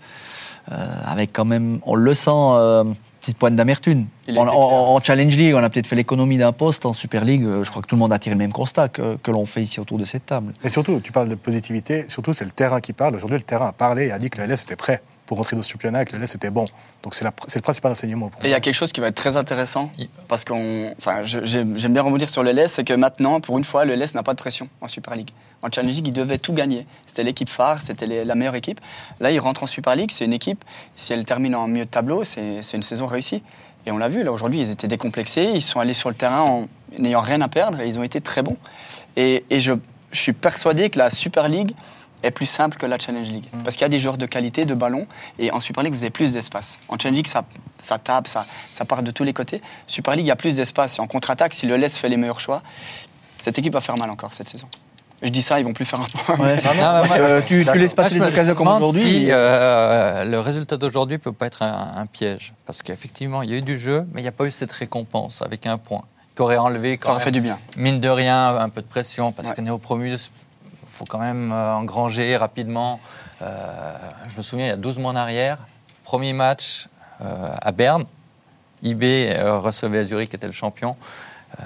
euh, 0.73 0.87
avec 1.07 1.33
quand 1.33 1.45
même, 1.45 1.81
on 1.85 1.95
le 1.95 2.15
sent, 2.15 2.31
euh, 2.35 2.85
petite 3.21 3.37
pointe 3.37 3.55
d'amertume. 3.55 4.07
En, 4.37 5.01
Challenge 5.03 5.37
League, 5.37 5.55
on 5.55 5.63
a 5.63 5.71
peut-être 5.71 5.87
fait 5.87 5.97
l'économie 5.97 6.39
d'un 6.39 6.53
poste. 6.53 6.87
En 6.87 6.93
Super 6.93 7.25
League, 7.25 7.45
euh, 7.45 7.65
je 7.65 7.71
crois 7.71 7.83
que 7.83 7.87
tout 7.87 7.95
le 7.95 8.01
monde 8.01 8.13
a 8.13 8.19
tiré 8.19 8.35
le 8.35 8.39
même 8.39 8.53
constat 8.53 8.89
que, 8.89 9.17
que 9.17 9.31
l'on 9.31 9.47
fait 9.47 9.63
ici 9.63 9.79
autour 9.81 9.99
de 9.99 10.05
cette 10.05 10.27
table. 10.27 10.55
Mais 10.65 10.71
surtout, 10.71 11.01
tu 11.01 11.13
parles 11.13 11.29
de 11.29 11.35
positivité, 11.35 12.05
surtout 12.09 12.33
c'est 12.33 12.45
le 12.45 12.51
terrain 12.51 12.81
qui 12.81 12.93
parle. 12.93 13.15
Aujourd'hui, 13.15 13.39
le 13.39 13.45
terrain 13.45 13.69
a 13.69 13.73
parlé 13.73 14.07
et 14.07 14.13
a 14.13 14.19
dit 14.19 14.31
que 14.31 14.41
le 14.41 14.47
LS 14.53 14.63
était 14.63 14.77
prêt 14.77 15.03
pour 15.27 15.39
rentrer 15.39 15.55
dans 15.57 15.63
ce 15.63 15.71
championnat, 15.71 16.05
que 16.05 16.17
le 16.17 16.23
LS 16.23 16.35
était 16.35 16.51
bon. 16.51 16.65
Donc 17.03 17.15
c'est 17.15 17.25
la- 17.25 17.33
le 17.55 17.61
principal 17.61 17.93
enseignement 17.93 18.29
pour 18.31 18.43
Et 18.45 18.49
il 18.49 18.51
y 18.51 18.55
a 18.55 18.61
quelque 18.61 18.75
chose 18.75 18.91
qui 18.93 19.01
va 19.01 19.09
être 19.09 19.15
très 19.15 19.37
intéressant, 19.37 19.93
parce 20.27 20.45
qu'on, 20.45 20.93
enfin, 20.99 21.21
j'aime 21.23 21.75
bien 21.75 22.03
rebondir 22.03 22.29
sur 22.31 22.43
le 22.43 22.51
LS, 22.53 22.73
c'est 22.73 22.85
que 22.85 22.95
maintenant, 22.95 23.41
pour 23.41 23.59
une 23.59 23.65
fois, 23.65 23.85
le 23.85 23.95
LS 23.95 24.15
n'a 24.15 24.23
pas 24.23 24.33
de 24.33 24.39
pression 24.39 24.69
en 24.81 24.89
Super 24.89 25.15
League. 25.15 25.31
En 25.63 25.71
Challenge 25.71 25.95
League, 25.95 26.09
il 26.09 26.13
devait 26.13 26.39
tout 26.39 26.53
gagner. 26.53 26.87
C'était 27.07 27.23
l'équipe 27.23 27.49
phare, 27.49 27.81
c'était 27.81 28.07
la 28.07 28.35
meilleure 28.35 28.55
équipe. 28.55 28.81
Là, 29.21 29.31
il 29.31 29.39
rentre 29.41 29.63
en 29.63 29.67
Super 29.67 29.95
League, 29.95 30.11
c'est 30.11 30.25
une 30.25 30.33
équipe, 30.33 30.65
si 30.97 31.13
elle 31.13 31.25
termine 31.25 31.55
en 31.55 31.67
milieu 31.67 31.85
de 31.85 31.91
tableau, 31.91 32.25
c'est 32.25 32.63
c'est 32.63 32.77
une 32.77 32.83
saison 32.83 33.07
réussie. 33.07 33.43
Et 33.87 33.91
on 33.91 33.99
l'a 33.99 34.09
vu, 34.09 34.23
là, 34.23 34.33
aujourd'hui, 34.33 34.61
ils 34.61 34.71
étaient 34.71 34.89
décomplexés, 34.89 35.53
ils 35.55 35.63
sont 35.63 35.81
allés 35.81 35.95
sur 35.95 36.11
le 36.11 36.15
terrain 36.15 36.43
en 36.43 36.67
n'ayant 36.99 37.23
rien 37.23 37.41
à 37.41 37.49
perdre, 37.49 37.81
et 37.81 37.89
ils 37.89 37.99
ont 37.99 38.03
été 38.03 38.21
très 38.21 38.43
bons. 38.43 38.59
Et, 39.17 39.45
et 39.49 39.61
je, 39.61 39.73
je 40.13 40.21
suis 40.21 40.33
persuadé 40.35 40.91
que 40.91 40.99
la 40.99 41.09
Super 41.09 41.49
League 41.49 41.73
est 42.23 42.31
plus 42.31 42.45
simple 42.45 42.77
que 42.77 42.85
la 42.85 42.99
Challenge 42.99 43.31
League. 43.31 43.47
Parce 43.65 43.77
qu'il 43.77 43.83
y 43.83 43.87
a 43.87 43.89
des 43.89 44.01
joueurs 44.01 44.19
de 44.19 44.27
qualité, 44.27 44.67
de 44.67 44.75
ballon, 44.75 45.07
et 45.39 45.51
en 45.53 45.61
Super 45.61 45.83
League, 45.83 45.95
vous 45.95 46.03
avez 46.03 46.11
plus 46.11 46.33
d'espace. 46.33 46.79
En 46.89 46.99
Challenge 46.99 47.17
League, 47.17 47.27
ça, 47.27 47.45
ça 47.79 47.99
tape, 47.99 48.29
ça, 48.29 48.45
ça 48.71 48.85
part 48.85 49.03
de 49.03 49.11
tous 49.11 49.25
les 49.25 49.33
côtés. 49.33 49.63
Super 49.87 50.15
League, 50.15 50.27
il 50.27 50.29
y 50.29 50.33
a 50.33 50.37
plus 50.37 50.57
d'espace. 50.57 50.99
Et 50.99 51.01
en 51.01 51.07
contre-attaque, 51.07 51.55
si 51.55 51.67
le 51.67 51.77
laisse 51.77 51.97
fait 51.97 52.11
les 52.11 52.19
meilleurs 52.19 52.41
choix, 52.41 52.63
cette 53.39 53.59
équipe 53.59 53.73
va 53.73 53.81
faire 53.81 53.97
mal 53.97 54.11
encore 54.11 54.35
cette 54.35 54.49
saison. 54.49 54.69
Je 55.23 55.29
dis 55.29 55.43
ça, 55.43 55.59
ils 55.61 55.65
vont 55.65 55.73
plus 55.75 55.85
faire 55.85 56.01
un 56.01 56.05
point. 56.07 56.37
Ouais, 56.47 56.59
c'est 56.59 56.73
ça. 56.73 57.03
Euh, 57.17 57.43
tu, 57.47 57.63
laisses 57.75 57.95
passer 57.95 58.17
Moi, 58.17 58.27
les 58.27 58.33
occasions 58.33 58.55
comme 58.55 58.69
aujourd'hui. 58.69 59.03
Si 59.03 59.27
euh, 59.31 60.25
le 60.25 60.41
résultat 60.41 60.77
d'aujourd'hui 60.79 61.19
peut 61.19 61.33
pas 61.33 61.47
être 61.47 61.63
un, 61.63 61.93
un 61.97 62.07
piège. 62.07 62.55
Parce 62.65 62.81
qu'effectivement, 62.83 63.43
il 63.43 63.51
y 63.51 63.55
a 63.55 63.59
eu 63.59 63.63
du 63.63 63.79
jeu, 63.79 64.07
mais 64.13 64.21
il 64.21 64.25
n'y 64.25 64.29
a 64.29 64.33
pas 64.33 64.45
eu 64.47 64.51
cette 64.51 64.73
récompense 64.73 65.43
avec 65.43 65.67
un 65.67 65.77
point. 65.79 66.01
Qui 66.35 66.43
aurait 66.43 66.57
enlevé 66.57 66.97
quand 66.97 67.07
Ça 67.09 67.13
aurait 67.17 67.25
fait 67.25 67.31
du 67.33 67.41
bien. 67.43 67.59
mine 67.77 68.01
de 68.01 68.09
rien, 68.09 68.57
un 68.57 68.69
peu 68.71 68.81
de 68.81 68.87
pression. 68.87 69.33
Parce 69.33 69.49
Ouais. 69.49 69.55
que 69.55 69.61
Néo-Promus, 69.61 70.15
il 70.15 70.89
faut 70.89 71.05
quand 71.05 71.19
même 71.19 71.53
euh, 71.53 71.75
engranger 71.75 72.37
rapidement. 72.37 72.97
Euh, 73.43 73.95
je 74.31 74.37
me 74.37 74.43
souviens, 74.43 74.67
il 74.67 74.71
y 74.71 74.73
a 74.73 74.77
12 74.77 74.99
mois 74.99 75.11
en 75.13 75.17
arrière, 75.17 75.59
premier 76.05 76.33
match 76.33 76.89
euh, 77.21 77.49
à 77.61 77.73
Berne. 77.73 78.05
IB 78.83 79.03
euh, 79.05 79.59
recevait 79.59 79.99
à 79.99 80.05
Zurich, 80.05 80.31
qui 80.31 80.37
était 80.37 80.47
le 80.47 80.53
champion. 80.55 80.93
Euh, 81.59 81.65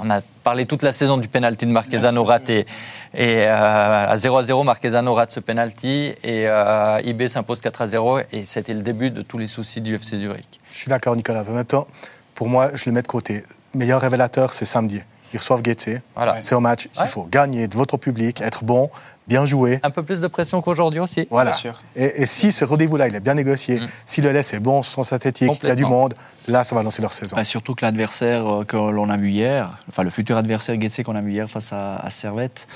on 0.00 0.10
a 0.10 0.20
parlé 0.42 0.66
toute 0.66 0.82
la 0.82 0.92
saison 0.92 1.18
du 1.18 1.28
penalty 1.28 1.66
de 1.66 1.70
Marquezano 1.70 2.24
raté. 2.24 2.66
Et 3.14 3.44
euh, 3.46 4.08
à 4.08 4.16
0 4.16 4.36
à 4.36 4.44
0, 4.44 4.64
Marquezano 4.64 5.14
rate 5.14 5.30
ce 5.30 5.40
penalty. 5.40 6.14
Et 6.22 6.46
euh, 6.48 7.00
IB 7.04 7.28
s'impose 7.28 7.60
4 7.60 7.82
à 7.82 7.88
0. 7.88 8.20
Et 8.32 8.44
c'était 8.44 8.74
le 8.74 8.82
début 8.82 9.10
de 9.10 9.22
tous 9.22 9.38
les 9.38 9.46
soucis 9.46 9.80
du 9.80 9.94
FC 9.94 10.16
Zurich. 10.16 10.60
Je 10.70 10.78
suis 10.78 10.88
d'accord, 10.88 11.16
Nicolas. 11.16 11.44
En 11.48 11.52
même 11.52 11.64
temps, 11.64 11.86
pour 12.34 12.48
moi, 12.48 12.70
je 12.74 12.84
le 12.86 12.92
mets 12.92 13.02
de 13.02 13.08
côté. 13.08 13.42
Meilleur 13.74 14.00
révélateur, 14.00 14.52
c'est 14.52 14.64
samedi. 14.64 15.02
Ils 15.34 15.38
reçoivent 15.38 15.62
Getse. 15.64 15.88
Voilà. 16.14 16.40
C'est 16.40 16.54
un 16.54 16.60
match 16.60 16.84
Ouais. 16.86 16.90
qu'il 16.96 17.06
faut 17.08 17.24
gagner 17.30 17.66
de 17.68 17.74
votre 17.76 17.96
public, 17.96 18.40
être 18.40 18.62
bon, 18.64 18.88
bien 19.26 19.44
jouer. 19.44 19.80
Un 19.82 19.90
peu 19.90 20.02
plus 20.04 20.20
de 20.20 20.26
pression 20.28 20.62
qu'aujourd'hui 20.62 21.00
aussi. 21.00 21.26
Voilà. 21.30 21.50
Bien 21.50 21.58
sûr. 21.58 21.82
Et, 21.96 22.22
et 22.22 22.26
si 22.26 22.52
ce 22.52 22.64
rendez-vous-là, 22.64 23.08
il 23.08 23.14
est 23.16 23.20
bien 23.20 23.34
négocié, 23.34 23.80
Mm. 23.80 23.88
si 24.06 24.20
le 24.22 24.30
LS 24.32 24.54
est 24.54 24.60
bon, 24.60 24.82
son 24.82 25.02
synthétique, 25.02 25.50
il 25.62 25.68
y 25.68 25.72
a 25.72 25.74
du 25.74 25.84
monde, 25.86 26.14
là, 26.46 26.62
ça 26.64 26.74
va 26.76 26.82
lancer 26.84 27.02
leur 27.02 27.12
saison. 27.12 27.34
Bah, 27.36 27.44
surtout 27.44 27.74
que 27.74 27.84
l'adversaire 27.84 28.46
euh, 28.60 28.64
que 28.64 28.76
l'on 28.76 29.10
a 29.10 29.16
vu 29.16 29.30
hier, 29.30 29.76
enfin 29.88 30.02
le 30.04 30.10
futur 30.10 30.36
adversaire 30.36 30.80
Getse 30.80 31.02
qu'on 31.04 31.16
a 31.16 31.20
vu 31.20 31.32
hier 31.32 31.50
face 31.50 31.72
à, 31.72 31.96
à 31.96 32.10
Servette, 32.10 32.66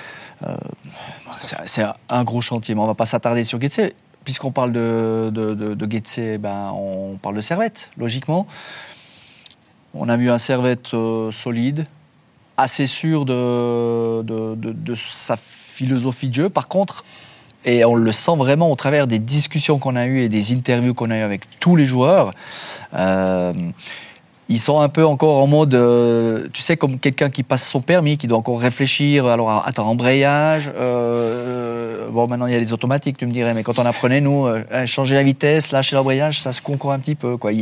euh, 0.46 0.56
c'est 1.32 1.56
c'est 1.66 1.84
un 2.08 2.24
gros 2.24 2.40
chantier. 2.40 2.74
Mais 2.74 2.80
on 2.80 2.86
va 2.86 2.94
pas 2.94 3.06
s'attarder 3.06 3.44
sur 3.44 3.60
Getse. 3.60 3.92
Puisqu'on 4.24 4.50
parle 4.52 4.72
de, 4.72 5.30
de, 5.32 5.54
de, 5.54 5.74
de 5.74 5.90
Getse, 5.90 6.38
ben, 6.38 6.72
on 6.74 7.16
parle 7.22 7.36
de 7.36 7.40
Servette, 7.40 7.90
logiquement. 7.96 8.46
On 9.94 10.08
a 10.10 10.16
vu 10.18 10.30
un 10.30 10.36
Servette 10.38 10.92
euh, 10.92 11.32
solide, 11.32 11.86
assez 12.58 12.86
sûr 12.86 13.24
de, 13.24 14.22
de, 14.22 14.54
de- 14.54 14.94
sa 14.94 15.36
philosophie 15.38 16.28
de 16.28 16.34
jeu. 16.34 16.48
Par 16.50 16.68
contre, 16.68 17.04
et 17.64 17.84
on 17.84 17.94
le 17.94 18.12
sent 18.12 18.36
vraiment 18.36 18.70
au 18.70 18.76
travers 18.76 19.06
des 19.06 19.18
discussions 19.18 19.78
qu'on 19.78 19.96
a 19.96 20.06
eues 20.06 20.22
et 20.22 20.28
des 20.28 20.52
interviews 20.52 20.92
qu'on 20.92 21.10
a 21.10 21.18
eues 21.18 21.22
avec 21.22 21.42
tous 21.60 21.76
les 21.76 21.86
joueurs, 21.86 22.32
euh, 22.94 23.52
ils 24.48 24.58
sont 24.58 24.80
un 24.80 24.88
peu 24.88 25.04
encore 25.04 25.42
en 25.42 25.46
mode, 25.46 25.74
euh, 25.74 26.48
tu 26.54 26.62
sais, 26.62 26.76
comme 26.76 26.98
quelqu'un 26.98 27.28
qui 27.28 27.42
passe 27.42 27.68
son 27.68 27.82
permis, 27.82 28.16
qui 28.16 28.26
doit 28.26 28.38
encore 28.38 28.60
réfléchir. 28.60 29.26
Alors, 29.26 29.62
attends, 29.66 29.86
embrayage. 29.86 30.72
euh, 30.74 32.08
bon, 32.10 32.26
maintenant, 32.26 32.46
il 32.46 32.54
y 32.54 32.56
a 32.56 32.58
les 32.58 32.72
automatiques, 32.72 33.18
tu 33.18 33.26
me 33.26 33.32
dirais, 33.32 33.52
mais 33.54 33.62
quand 33.62 33.78
on 33.78 33.84
apprenait, 33.84 34.22
nous, 34.22 34.46
euh, 34.46 34.86
changer 34.86 35.16
la 35.16 35.22
vitesse, 35.22 35.70
lâcher 35.70 35.96
l'embrayage, 35.96 36.40
ça 36.40 36.52
se 36.52 36.62
concourt 36.62 36.92
un 36.92 36.98
petit 36.98 37.14
peu, 37.14 37.36
quoi. 37.36 37.52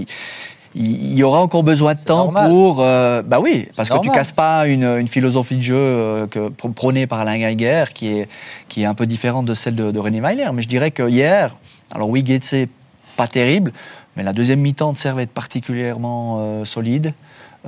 Il- 0.77 1.15
y 1.15 1.23
aura 1.23 1.41
encore 1.41 1.63
besoin 1.63 1.95
de 1.95 2.01
temps 2.01 2.25
normal. 2.25 2.51
pour. 2.51 2.81
euh, 2.81 3.23
bah 3.23 3.39
oui, 3.41 3.69
parce 3.77 3.89
que 3.89 3.95
tu 4.03 4.11
casses 4.11 4.33
pas 4.33 4.67
une, 4.67 4.85
une 4.85 5.09
philosophie 5.09 5.57
de 5.57 5.63
jeu 5.63 5.75
euh, 5.77 6.27
que, 6.27 6.49
prônée 6.49 7.07
par 7.07 7.21
Alain 7.21 7.39
Geiger, 7.39 7.85
qui 7.95 8.09
est, 8.19 8.29
qui 8.69 8.83
est 8.83 8.85
un 8.87 8.95
peu 8.95 9.07
différente 9.07 9.47
de 9.47 9.55
celle 9.55 9.75
de, 9.75 9.91
de 9.91 9.99
René 9.99 10.21
Weiler. 10.21 10.49
Mais 10.53 10.63
je 10.63 10.69
dirais 10.69 10.91
que 10.91 11.09
hier, 11.09 11.57
alors 11.95 12.09
oui, 12.11 12.23
Getse, 12.27 12.69
pas 13.17 13.27
terrible, 13.27 13.73
mais 14.17 14.23
la 14.23 14.33
deuxième 14.33 14.61
mi-temps 14.61 14.93
de 14.93 14.99
Servette 14.99 15.31
particulièrement 15.31 16.39
euh, 16.41 16.65
solide. 16.65 17.13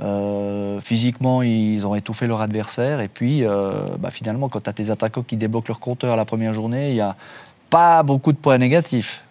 Euh, 0.01 0.79
physiquement, 0.81 1.41
ils 1.41 1.85
ont 1.85 1.93
étouffé 1.93 2.25
leur 2.25 2.39
adversaire. 2.41 3.01
Et 3.01 3.09
puis, 3.09 3.43
bah, 3.99 4.11
finalement, 4.11 4.47
quand 4.47 4.61
tu 4.63 4.69
as 4.69 4.73
tes 4.73 4.91
attaquants 4.91 5.23
qui 5.23 5.35
débloquent 5.35 5.67
leur 5.67 5.79
compteur 5.81 6.15
la 6.15 6.23
première 6.25 6.53
journée, 6.53 6.89
il 6.89 6.93
n'y 6.95 7.01
a 7.01 7.15
pas 7.69 8.01
beaucoup 8.03 8.31
de 8.31 8.37
points 8.37 8.57
négatifs. 8.57 9.23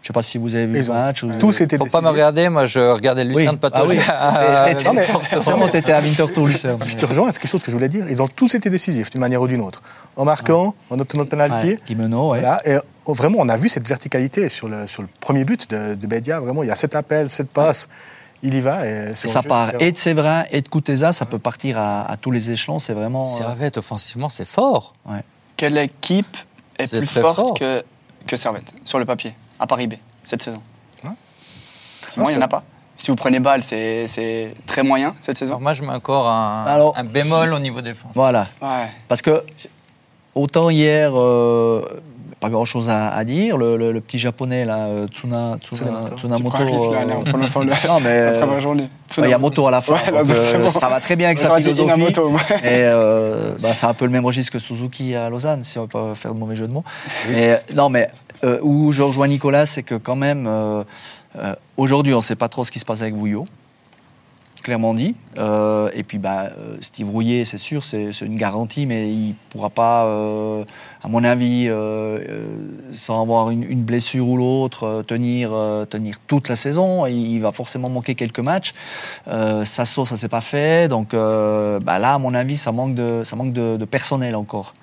Ouais. 0.00 0.02
Je 0.02 0.04
ne 0.04 0.06
sais 0.08 0.12
pas 0.14 0.22
si 0.22 0.38
vous 0.38 0.54
avez 0.54 0.66
vu 0.66 0.78
Ils 0.78 0.84
le 0.86 0.90
ont 0.90 0.94
match. 0.94 1.22
ou- 1.22 1.30
tous 1.38 1.60
été 1.60 1.76
Faut 1.76 1.84
pas 1.84 2.00
me 2.00 2.08
regarder, 2.08 2.48
moi 2.48 2.64
je 2.66 2.80
regardais 2.80 3.22
Lucien 3.24 3.52
de 3.52 3.58
Ah 3.62 3.68
Patoche. 3.70 3.88
oui, 3.90 3.96
T'étais- 4.74 4.84
non, 4.84 4.92
mais- 4.94 5.38
Vraiment, 5.38 5.68
t'étais 5.68 5.92
à 5.92 6.00
Winterthur, 6.00 6.46
Lucien. 6.46 6.78
Je 6.86 6.96
te 6.96 7.04
rejoins, 7.06 7.30
c'est 7.32 7.38
quelque 7.38 7.50
chose 7.50 7.62
que 7.62 7.70
je 7.70 7.76
voulais 7.76 7.88
dire. 7.90 8.06
Ils 8.08 8.22
ont 8.22 8.28
tous 8.28 8.54
été 8.54 8.70
décisifs 8.70 9.10
d'une 9.10 9.20
manière 9.20 9.42
ou 9.42 9.46
d'une 9.46 9.60
autre. 9.60 9.82
En 10.16 10.24
marquant, 10.24 10.74
en 10.88 10.98
obtenant 10.98 11.24
le 11.24 11.28
penalty. 11.28 11.66
Ouais, 11.66 11.78
Guimeno, 11.86 12.30
ouais. 12.30 12.40
Voilà. 12.40 12.60
Et 12.66 12.78
oh, 13.04 13.12
vraiment, 13.12 13.38
on 13.40 13.48
a 13.50 13.56
vu 13.56 13.68
cette 13.68 13.86
verticalité 13.86 14.48
sur 14.48 14.68
le, 14.68 14.86
sur 14.86 15.02
le 15.02 15.08
premier 15.20 15.44
but 15.44 15.68
de, 15.70 15.94
de 15.94 16.06
Bédia. 16.06 16.40
Vraiment, 16.40 16.62
il 16.62 16.68
y 16.68 16.72
a 16.72 16.76
sept 16.76 16.94
appels, 16.94 17.28
sept 17.28 17.50
passes. 17.52 17.86
Il 18.42 18.54
y 18.54 18.60
va. 18.60 18.86
Et, 18.86 19.14
ça 19.14 19.42
jeu, 19.42 19.48
part 19.50 19.72
et 19.80 19.92
de 19.92 19.98
Séverin 19.98 20.44
et 20.50 20.62
de 20.62 20.68
Kuteza, 20.70 21.12
ça 21.12 21.26
peut 21.26 21.38
partir 21.38 21.76
à, 21.78 22.10
à 22.10 22.16
tous 22.16 22.30
les 22.30 22.50
échelons. 22.50 22.78
C'est 22.78 22.94
vraiment. 22.94 23.20
euh, 23.22 23.36
Servette, 23.36 23.76
offensivement, 23.76 24.30
c'est 24.30 24.48
fort. 24.48 24.94
Quelle 25.58 25.76
équipe 25.76 26.38
est 26.78 26.88
plus 26.96 27.06
forte 27.06 27.36
fort. 27.36 27.54
que, 27.54 27.82
que 28.26 28.36
Servette, 28.36 28.72
sur 28.84 28.98
le 28.98 29.04
papier, 29.04 29.34
à 29.58 29.66
Paris 29.66 29.86
B, 29.86 29.94
cette 30.22 30.42
saison 30.42 30.62
Ouais. 31.04 31.10
Moi, 31.10 31.16
il 32.16 32.20
n'y 32.20 32.26
en 32.26 32.30
c'est- 32.38 32.42
a 32.42 32.48
pas. 32.48 32.62
Si 32.96 33.10
vous 33.10 33.16
prenez 33.16 33.40
balle, 33.40 33.62
c'est 33.62 34.06
c'est 34.08 34.54
très 34.66 34.82
moyen 34.82 35.14
cette 35.20 35.38
saison. 35.38 35.52
Alors 35.52 35.60
moi 35.62 35.72
je 35.72 35.80
mets 35.82 35.88
encore 35.94 36.28
un, 36.28 36.64
Alors- 36.66 36.96
un 36.98 37.04
bémol 37.04 37.54
au 37.54 37.58
niveau 37.58 37.80
défense. 37.80 38.12
Voilà. 38.14 38.46
Ouais. 38.60 38.88
Parce 39.08 39.22
que 39.22 39.42
autant 40.34 40.68
hier, 40.68 41.10
euh, 41.18 41.82
pas 42.40 42.48
grand 42.50 42.64
chose 42.64 42.88
à, 42.88 43.10
à 43.10 43.24
dire. 43.24 43.56
Le, 43.58 43.76
le- 43.76 43.92
le 43.92 44.00
petit 44.00 44.18
japonais 44.18 44.64
là, 44.64 44.86
euh, 44.86 45.06
Tsuna, 45.08 45.58
Tsuna, 45.60 45.80
Tsunamoto. 45.80 46.14
Tu 46.14 46.18
Tsunamoto. 46.20 46.48
prends 46.50 46.58
un 46.60 46.64
risque, 46.66 46.90
là, 46.92 47.04
là, 47.04 47.16
en 47.18 47.22
prononçant 47.22 47.60
le- 47.60 47.66
non 47.88 48.00
mais 48.00 48.24
la 48.32 48.38
première 48.38 48.60
journée. 48.60 48.88
il 49.18 49.28
y 49.28 49.32
a 49.32 49.38
moto 49.38 49.66
à 49.66 49.70
la 49.70 49.80
fin. 49.80 49.94
Ouais, 49.94 50.22
donc, 50.24 50.30
euh, 50.30 50.58
bon. 50.58 50.72
Ça 50.72 50.88
va 50.88 51.00
très 51.00 51.16
bien 51.16 51.26
avec 51.28 51.38
sa 51.38 51.54
philosophie. 51.56 51.90
Et 52.64 52.64
euh, 52.64 53.52
bah, 53.62 53.74
c'est 53.74 53.86
un 53.86 53.94
peu 53.94 54.06
le 54.06 54.10
même 54.10 54.24
registre 54.24 54.52
que 54.52 54.58
Suzuki 54.58 55.14
à 55.14 55.28
Lausanne, 55.28 55.62
si 55.62 55.78
on 55.78 55.86
peut 55.86 55.98
pas 55.98 56.14
faire 56.14 56.32
de 56.34 56.38
mauvais 56.38 56.54
jeu 56.56 56.66
de 56.66 56.72
mots. 56.72 56.84
Mais, 57.30 57.60
non, 57.74 57.88
mais 57.90 58.08
euh, 58.44 58.58
où 58.62 58.90
je 58.92 59.02
rejoins 59.02 59.28
Nicolas, 59.28 59.66
c'est 59.66 59.82
que 59.82 59.94
quand 59.96 60.16
même, 60.16 60.46
euh, 60.48 60.82
aujourd'hui, 61.76 62.14
on 62.14 62.18
ne 62.18 62.22
sait 62.22 62.36
pas 62.36 62.48
trop 62.48 62.64
ce 62.64 62.70
qui 62.70 62.78
se 62.78 62.84
passe 62.84 63.02
avec 63.02 63.14
Bouillot. 63.14 63.44
Clairement 64.62 64.92
dit. 64.92 65.14
Euh, 65.38 65.88
et 65.94 66.02
puis, 66.02 66.18
bah, 66.18 66.50
euh, 66.58 66.76
Steve 66.82 67.08
Rouillet, 67.08 67.46
c'est 67.46 67.56
sûr, 67.56 67.82
c'est 67.82 68.10
une 68.20 68.36
garantie, 68.36 68.84
mais 68.84 69.10
il 69.10 69.28
ne 69.28 69.34
pourra 69.48 69.70
pas, 69.70 70.04
euh, 70.04 70.64
à 71.02 71.08
mon 71.08 71.24
avis, 71.24 71.66
euh, 71.68 72.44
sans 72.92 73.22
avoir 73.22 73.48
une, 73.48 73.62
une 73.62 73.82
blessure 73.82 74.28
ou 74.28 74.36
l'autre, 74.36 75.02
tenir, 75.06 75.52
tenir 75.88 76.18
toute 76.26 76.48
la 76.48 76.56
saison. 76.56 77.06
Il, 77.06 77.32
il 77.32 77.40
va 77.40 77.52
forcément 77.52 77.88
manquer 77.88 78.14
quelques 78.14 78.40
matchs. 78.40 78.74
Sasso, 79.64 80.04
ça 80.04 80.16
s'est 80.16 80.28
pas 80.28 80.42
fait. 80.42 80.88
Donc 80.88 81.12
bah 81.12 81.98
là, 81.98 82.14
à 82.14 82.18
mon 82.18 82.34
avis, 82.34 82.58
ça 82.58 82.70
manque 82.70 82.94
de, 82.94 83.22
ça 83.24 83.36
manque 83.36 83.54
de, 83.54 83.78
de 83.78 83.84
personnel 83.86 84.36
encore. 84.36 84.74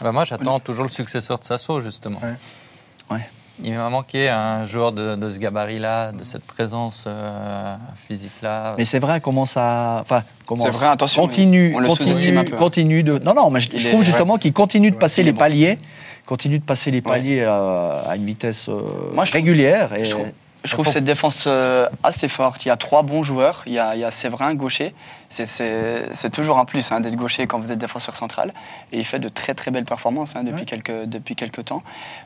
Bah, 0.00 0.12
moi 0.12 0.24
j'attends 0.24 0.60
toujours 0.60 0.84
le 0.84 0.90
successeur 0.90 1.38
de 1.38 1.44
Sasso 1.44 1.82
justement. 1.82 2.20
Ouais. 2.22 3.16
Ouais. 3.16 3.28
Il 3.62 3.72
m'a 3.74 3.88
manqué 3.88 4.28
un 4.28 4.64
joueur 4.66 4.92
de, 4.92 5.16
de 5.16 5.28
ce 5.30 5.38
gabarit-là, 5.38 6.12
de 6.12 6.24
cette 6.24 6.44
présence 6.44 7.04
euh, 7.06 7.76
physique-là. 8.06 8.74
Mais 8.76 8.84
c'est 8.84 8.98
vrai, 8.98 9.20
comment 9.20 9.46
ça. 9.46 9.98
Enfin, 10.02 10.22
comment 10.44 10.64
C'est 10.64 10.70
vrai, 10.70 10.86
attention, 10.88 11.22
Continue, 11.22 11.74
on 11.74 11.82
continue, 11.86 12.36
un 12.36 12.44
peu, 12.44 12.52
hein. 12.54 12.56
continue 12.58 13.02
de. 13.02 13.18
Non, 13.18 13.32
non, 13.34 13.50
mais 13.50 13.60
je, 13.60 13.74
est- 13.74 13.88
trouve 13.88 14.00
ouais. 14.00 14.04
justement 14.06 14.36
qu'il 14.36 14.52
continue 14.52 14.90
de 14.90 14.96
passer 14.96 15.22
les 15.22 15.32
bon. 15.32 15.38
paliers, 15.38 15.78
continue 16.26 16.58
de 16.58 16.64
passer 16.64 16.90
les 16.90 17.00
paliers 17.00 17.44
à, 17.44 18.02
à 18.10 18.16
une 18.16 18.26
vitesse 18.26 18.68
euh, 18.68 18.82
Moi, 19.14 19.24
je 19.24 19.30
trouve- 19.30 19.40
régulière. 19.42 19.94
Et, 19.94 20.04
Je 20.04 20.10
trouve, 20.10 20.26
je 20.66 20.72
trouve 20.72 20.88
cette 20.88 21.04
défense 21.04 21.44
euh, 21.46 21.88
assez 22.02 22.28
forte. 22.28 22.64
Il 22.64 22.68
y 22.68 22.70
a 22.70 22.76
trois 22.76 23.02
bons 23.02 23.22
joueurs. 23.22 23.62
Il 23.66 23.72
y 23.72 23.78
a, 23.78 23.94
il 23.94 24.00
y 24.00 24.04
a 24.04 24.10
Séverin, 24.10 24.54
gaucher. 24.54 24.94
C'est- 25.28 26.30
toujours 26.32 26.58
un 26.58 26.64
plus 26.64 26.92
hein, 26.92 27.00
d'être 27.00 27.16
gaucher 27.16 27.46
quand 27.46 27.58
vous 27.58 27.72
êtes 27.72 27.78
défenseur 27.78 28.16
central. 28.16 28.52
Et 28.92 28.98
il 28.98 29.04
fait 29.04 29.18
de 29.18 29.28
très 29.28 29.54
très 29.54 29.70
belles 29.70 29.84
performances 29.84 30.36
hein, 30.36 30.42
depuis, 30.44 30.60
Ouais. 30.60 30.64
quelques, 30.66 31.04
depuis 31.06 31.34
quelques 31.36 31.64
temps. 31.64 31.82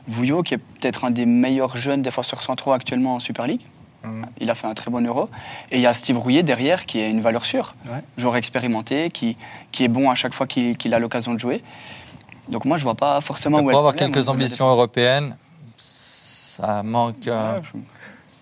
Vouillot, 0.07 0.43
qui 0.43 0.55
est 0.55 0.57
peut-être 0.57 1.05
un 1.05 1.11
des 1.11 1.25
meilleurs 1.25 1.77
jeunes 1.77 2.01
défenseurs 2.01 2.41
centraux 2.41 2.71
actuellement 2.73 3.15
en 3.15 3.19
Super 3.19 3.47
League. 3.47 3.61
Mhm. 4.03 4.25
Il 4.39 4.49
a 4.49 4.55
fait 4.55 4.67
un 4.67 4.73
très 4.73 4.89
bon 4.91 5.05
euro. 5.05 5.29
Et 5.71 5.77
il 5.77 5.81
y 5.81 5.87
a 5.87 5.93
Steve 5.93 6.17
Rouillet 6.17 6.43
derrière, 6.43 6.85
qui 6.85 6.99
est 6.99 7.09
une 7.09 7.21
valeur 7.21 7.45
sûre. 7.45 7.75
Ouais. 7.87 8.01
Joueur 8.17 8.35
expérimenté, 8.35 9.11
qui, 9.11 9.37
qui 9.71 9.83
est 9.83 9.87
bon 9.89 10.09
à 10.09 10.15
chaque 10.15 10.33
fois 10.33 10.47
qu'il 10.47 10.93
a 10.93 10.99
l'occasion 10.99 11.33
de 11.33 11.39
jouer. 11.39 11.63
Donc 12.49 12.65
moi, 12.65 12.77
je 12.77 12.83
vois 12.83 12.95
pas 12.95 13.21
forcément 13.21 13.59
où 13.59 13.69
est 13.69 13.71
pour 13.71 13.79
avoir 13.79 13.93
problème 13.93 14.11
quelques 14.11 14.27
ambitions 14.29 14.67
européennes, 14.67 15.37
ça 15.77 16.83
manque 16.83 17.27
euh, 17.27 17.53
défense. 17.53 17.55
Ouais, 17.55 17.61
je- 17.73 17.77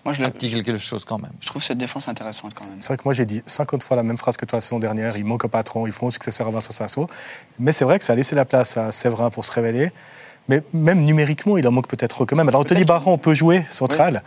Moi, 0.04 0.14
je, 0.14 0.24
petit 0.24 0.50
quelque 0.50 0.78
chose 0.78 1.04
quand 1.04 1.18
même. 1.18 1.32
je 1.40 1.48
trouve 1.48 1.62
cette 1.62 1.78
défense 1.78 2.08
intéressante 2.08 2.54
quand 2.54 2.66
même. 2.68 2.80
C'est 2.80 2.88
vrai 2.88 2.96
que 2.96 3.02
moi 3.04 3.12
j'ai 3.12 3.26
dit 3.26 3.42
50 3.44 3.82
fois 3.82 3.96
la 3.96 4.02
même 4.02 4.16
phrase 4.16 4.36
que 4.36 4.46
toi 4.46 4.56
la 4.56 4.60
saison 4.62 4.78
dernière. 4.78 5.16
Il 5.16 5.24
manque 5.24 5.44
un 5.44 5.48
patron, 5.48 5.86
ils 5.86 5.92
feront 5.92 6.08
un 6.08 6.10
successeur 6.10 6.46
à 6.46 6.50
Vincent 6.50 6.72
Sasso. 6.72 7.06
Mais 7.58 7.72
c'est 7.72 7.84
vrai 7.84 7.98
que 7.98 8.04
ça 8.04 8.14
a 8.14 8.16
laissé 8.16 8.34
la 8.34 8.46
place 8.46 8.76
à 8.76 8.92
Séverin 8.92 9.30
pour 9.30 9.44
se 9.44 9.52
révéler. 9.52 9.90
Mais 10.48 10.62
même 10.72 11.04
numériquement, 11.04 11.56
il 11.58 11.68
en 11.68 11.70
manque 11.70 11.86
peut-être 11.86 12.24
quand 12.24 12.34
même. 12.34 12.48
Alors 12.48 12.62
Anthony. 12.62 12.84
Baron 12.84 13.18
peut 13.18 13.34
jouer 13.34 13.64
central. 13.70 14.20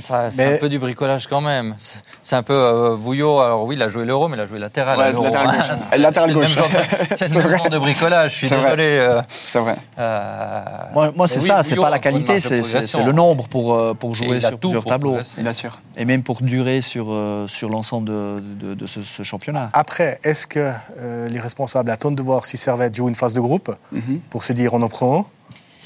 Ça, 0.00 0.30
C'est 0.30 0.46
Mais- 0.46 0.54
un 0.54 0.58
peu 0.58 0.68
du 0.70 0.78
bricolage 0.78 1.26
quand 1.26 1.42
même. 1.42 1.74
C'est- 2.22 2.34
un 2.36 2.42
peu 2.42 2.54
euh, 2.54 2.94
Vouillot. 2.94 3.40
Alors 3.40 3.64
oui, 3.64 3.74
il 3.76 3.82
a 3.82 3.88
joué 3.90 4.04
l'euro, 4.06 4.28
mais 4.28 4.36
il 4.36 4.40
a 4.40 4.46
joué 4.46 4.58
latéral. 4.58 4.98
Ouais, 4.98 5.12
latéral 5.12 5.46
gauche. 5.46 5.76
C'est- 5.90 5.98
Latéral 5.98 6.28
c'est 6.30 6.34
le 6.34 6.40
même 6.40 6.48
gauche. 6.48 6.56
genre 6.56 6.68
de- 6.68 7.16
C'est 7.18 7.28
le 7.28 7.34
même 7.42 7.56
genre 7.58 7.68
de 7.68 7.78
bricolage. 7.78 8.30
Je 8.32 8.36
suis 8.36 8.48
désolé. 8.48 8.84
euh, 8.84 9.20
C'est 9.28 9.58
vrai. 9.58 9.76
euh, 9.98 10.62
moi, 10.94 11.12
moi, 11.14 11.28
c'est 11.28 11.40
oui, 11.40 11.46
ça, 11.46 11.62
c'est 11.62 11.76
pas 11.76 11.90
la 11.90 11.98
qualité, 11.98 12.40
c'est 12.40 12.48
c'est- 12.48 12.60
progression. 12.60 12.98
c'est 13.00 13.04
le 13.04 13.12
nombre 13.12 13.46
pour, 13.48 13.74
euh, 13.74 13.92
pour 13.94 14.14
jouer 14.14 14.40
sur 14.40 14.50
tout 14.52 14.58
plusieurs 14.68 14.82
pour 14.82 14.90
tableaux. 14.92 15.18
Bien 15.38 15.52
sûr. 15.52 15.80
Et 15.96 16.04
même 16.04 16.22
pour 16.22 16.40
durer 16.42 16.80
sur, 16.80 17.06
euh, 17.10 17.46
sur 17.48 17.68
l'ensemble 17.68 18.08
de, 18.08 18.36
de- 18.40 18.74
de 18.74 18.86
ce, 18.86 19.02
ce 19.02 19.22
championnat. 19.22 19.68
Après, 19.74 20.18
est-ce 20.24 20.46
que 20.46 20.70
euh, 20.98 21.28
les 21.28 21.40
responsables 21.40 21.90
attendent 21.90 22.16
de 22.16 22.22
voir 22.22 22.46
si 22.46 22.56
Servette 22.56 22.94
joue 22.94 23.08
une 23.08 23.14
phase 23.14 23.34
de 23.34 23.40
groupe? 23.40 23.74
Mhm. 23.92 24.20
pour 24.30 24.44
se 24.44 24.52
dire 24.52 24.74
on 24.74 24.82
en 24.82 24.88
prend 24.88 25.20
un 25.20 25.24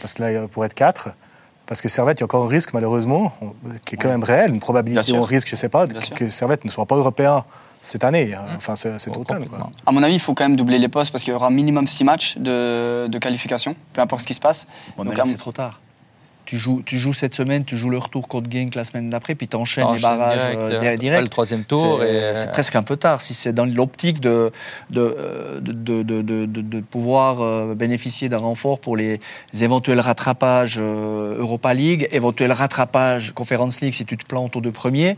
Parce 0.00 0.14
que 0.14 0.22
là, 0.22 0.32
il 0.32 0.48
pourrait 0.48 0.66
être 0.66 0.74
quatre. 0.74 1.10
Parce 1.66 1.80
que 1.82 1.88
Servette, 1.88 2.18
il 2.18 2.22
y 2.22 2.24
a 2.24 2.26
encore 2.26 2.44
un 2.44 2.48
risque, 2.48 2.72
malheureusement, 2.72 3.32
on- 3.40 3.52
qui 3.84 3.94
est 3.94 3.98
quand 3.98 4.08
même 4.08 4.24
réel, 4.24 4.50
une 4.52 4.58
probabilité 4.60 5.16
un 5.16 5.24
risque, 5.24 5.48
je 5.48 5.54
ne 5.54 5.58
sais 5.58 5.68
pas, 5.68 5.86
que, 5.86 6.28
Servette 6.28 6.64
ne 6.64 6.70
soit 6.70 6.86
pas 6.86 6.96
européen 6.96 7.44
cette 7.80 8.02
année, 8.02 8.34
hein, 8.34 8.42
Mmh. 8.50 8.56
enfin 8.56 8.74
ce- 8.76 8.98
cet 8.98 9.16
Oh, 9.16 9.20
automne. 9.20 9.46
quoi. 9.46 9.70
À 9.86 9.92
mon 9.92 10.02
avis, 10.02 10.14
il 10.14 10.20
faut 10.20 10.34
quand 10.34 10.44
même 10.44 10.56
doubler 10.56 10.78
les 10.80 10.88
postes 10.88 11.12
parce 11.12 11.22
qu'il 11.22 11.32
y 11.32 11.36
aura 11.36 11.48
minimum 11.48 11.86
6 11.86 12.02
matchs 12.04 12.36
de, 12.38 13.06
de 13.08 13.18
qualification, 13.18 13.76
peu 13.92 14.00
importe 14.00 14.22
ce 14.22 14.26
qui 14.26 14.34
se 14.34 14.40
passe. 14.40 14.66
Mais 14.98 15.04
Donc, 15.04 15.16
là, 15.16 15.24
c'est 15.26 15.36
trop 15.36 15.52
tard. 15.52 15.80
Tu 16.50 16.56
joues, 16.56 16.82
tu 16.84 16.98
joues 16.98 17.12
cette 17.12 17.32
semaine, 17.36 17.64
tu 17.64 17.76
joues 17.76 17.90
le 17.90 17.98
retour 17.98 18.26
contre 18.26 18.50
Genk 18.50 18.74
la 18.74 18.82
semaine 18.82 19.08
d'après, 19.08 19.36
puis 19.36 19.46
tu 19.46 19.56
enchaînes 19.56 19.86
les 19.94 20.00
barrages 20.00 20.34
direct, 20.34 20.58
euh, 20.58 20.62
euh, 20.64 20.80
direct. 20.80 21.00
direct. 21.00 21.22
le 21.22 21.28
troisième 21.28 21.62
tour. 21.62 22.00
C'est 22.00 22.12
et, 22.12 22.34
c'est 22.34 22.50
presque 22.50 22.74
un 22.74 22.82
peu 22.82 22.96
tard. 22.96 23.20
Si 23.20 23.34
c'est 23.34 23.52
dans 23.52 23.66
l'optique 23.66 24.18
de, 24.18 24.50
de, 24.90 25.16
euh, 25.16 25.60
de, 25.60 26.02
de, 26.02 26.80
pouvoir 26.80 27.40
euh, 27.40 27.76
bénéficier 27.76 28.28
d'un 28.28 28.38
renfort 28.38 28.80
pour 28.80 28.96
les 28.96 29.20
éventuels 29.60 30.00
rattrapages 30.00 30.78
euh, 30.80 31.38
Europa 31.38 31.72
League, 31.72 32.08
éventuels 32.10 32.50
rattrapages 32.50 33.30
Conference 33.32 33.80
League 33.80 33.94
si 33.94 34.04
tu 34.04 34.16
te 34.16 34.26
plantes 34.26 34.56
aux 34.56 34.60
deux 34.60 34.72
premiers. 34.72 35.16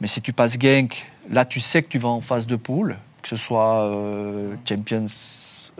Mais 0.00 0.06
si 0.06 0.20
tu 0.20 0.32
passes 0.32 0.60
Genk, 0.60 1.10
là 1.32 1.44
tu 1.44 1.58
sais 1.58 1.82
que 1.82 1.88
tu 1.88 1.98
vas 1.98 2.10
en 2.10 2.20
phase 2.20 2.46
de 2.46 2.54
poule, 2.54 2.98
que 3.22 3.28
ce 3.28 3.34
soit 3.34 3.84
euh, 3.88 4.54
Champions, 4.68 5.06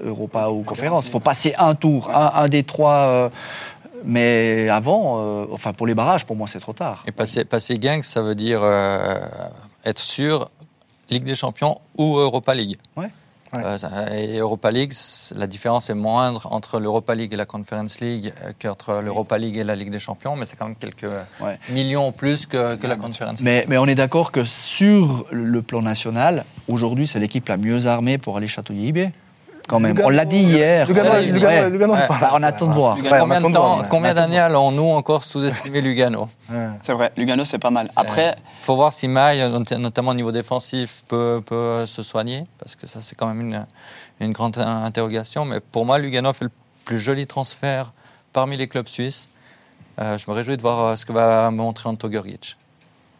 Europa 0.04 0.48
ou 0.50 0.62
Conférence. 0.62 1.06
Il 1.08 1.10
faut 1.10 1.20
passer 1.20 1.54
un 1.58 1.74
tour, 1.74 2.10
un, 2.14 2.32
un 2.42 2.48
des 2.48 2.62
trois. 2.64 2.94
euh, 3.06 3.28
mais 4.04 4.68
avant, 4.68 5.18
euh, 5.18 5.46
enfin 5.52 5.72
pour 5.72 5.86
les 5.86 5.94
barrages, 5.94 6.24
pour 6.26 6.36
moi 6.36 6.46
c'est 6.46 6.60
trop 6.60 6.72
tard. 6.72 7.04
Et 7.06 7.12
passer, 7.12 7.44
passer 7.44 7.78
gang, 7.78 8.02
ça 8.02 8.22
veut 8.22 8.34
dire 8.34 8.60
euh, 8.62 9.18
être 9.84 9.98
sûr 9.98 10.50
Ligue 11.10 11.24
des 11.24 11.34
Champions 11.34 11.78
ou 11.96 12.18
Europa 12.18 12.54
League. 12.54 12.76
Ouais. 12.96 13.08
Ouais. 13.54 13.62
Euh, 13.64 14.08
et 14.14 14.36
Europa 14.38 14.70
League, 14.70 14.92
la 15.34 15.46
différence 15.46 15.88
est 15.88 15.94
moindre 15.94 16.46
entre 16.52 16.80
l'Europa 16.80 17.14
League 17.14 17.32
et 17.32 17.36
la 17.36 17.46
Conference 17.46 17.98
League 18.00 18.30
qu'entre 18.60 19.00
l'Europa 19.02 19.38
League 19.38 19.56
et 19.56 19.64
la 19.64 19.74
Ligue 19.74 19.90
des 19.90 19.98
Champions, 19.98 20.36
mais 20.36 20.44
c'est 20.44 20.56
quand 20.56 20.66
même 20.66 20.76
quelques 20.76 21.06
Ouais. 21.40 21.58
millions 21.70 22.08
en 22.08 22.12
plus 22.12 22.44
que, 22.44 22.76
que 22.76 22.86
la 22.86 22.96
Conference 22.96 23.38
League. 23.38 23.44
Mais, 23.44 23.64
mais 23.66 23.78
on 23.78 23.86
est 23.86 23.94
d'accord 23.94 24.32
que 24.32 24.44
sur 24.44 25.24
le 25.30 25.62
plan 25.62 25.80
national, 25.80 26.44
aujourd'hui, 26.68 27.06
c'est 27.06 27.20
l'équipe 27.20 27.48
la 27.48 27.56
mieux 27.56 27.86
armée 27.86 28.18
pour 28.18 28.36
aller 28.36 28.48
chatouiller 28.48 28.88
IB. 28.88 28.98
Quand 29.68 29.78
même. 29.80 29.94
Lugano- 29.94 30.06
on 30.06 30.08
l'a 30.08 30.24
dit 30.24 30.38
hier. 30.38 30.88
Lugano- 30.88 31.10
Ouais, 31.10 31.26
Lugano- 31.26 31.46
ouais. 31.46 31.70
Lugano, 31.70 31.92
Ouais. 31.94 32.06
pas- 32.08 32.30
on 32.34 32.42
attend 32.42 32.66
de 32.66 32.72
voir. 32.72 32.96
Lugano, 32.96 33.14
Ouais, 33.14 33.20
on 33.20 33.22
combien 33.24 33.36
attend 33.38 33.50
de 33.50 33.56
voir, 33.58 33.82
temps- 33.82 33.88
combien 33.90 34.14
d'années 34.14 34.38
allons-nous 34.38 34.90
encore 34.90 35.22
sous-estimer 35.24 35.80
Lugano? 35.82 36.28
Ouais. 36.50 36.68
C'est 36.82 36.92
vrai, 36.94 37.12
Lugano, 37.16 37.44
c'est 37.44 37.58
pas 37.58 37.70
mal. 37.70 37.88
Après, 37.94 38.34
Il 38.60 38.64
faut 38.64 38.74
voir 38.76 38.92
si 38.92 39.06
Maille, 39.08 39.48
not- 39.50 39.78
notamment 39.78 40.10
au 40.10 40.14
niveau 40.14 40.32
défensif, 40.32 41.04
peut, 41.06 41.40
peut 41.44 41.84
se 41.86 42.02
soigner, 42.02 42.46
parce 42.58 42.74
que 42.76 42.86
ça, 42.86 43.00
c'est 43.00 43.14
quand 43.14 43.26
même 43.26 43.40
une, 43.40 43.66
une 44.20 44.32
grande 44.32 44.58
in- 44.58 44.84
interrogation. 44.84 45.44
Mais 45.44 45.60
pour 45.60 45.84
moi, 45.86 45.98
Lugano 45.98 46.32
fait 46.32 46.44
le 46.46 46.50
plus 46.84 46.98
joli 46.98 47.26
transfert 47.26 47.92
parmi 48.32 48.56
les 48.56 48.68
clubs 48.68 48.88
suisses. 48.88 49.28
Euh, 50.00 50.16
je 50.16 50.24
me 50.30 50.34
réjouis 50.34 50.56
de 50.56 50.62
voir 50.62 50.80
euh, 50.80 50.96
ce 50.96 51.04
que 51.04 51.12
va 51.12 51.50
montrer 51.50 51.88
Anto 51.88 52.08
Gurgic 52.08 52.56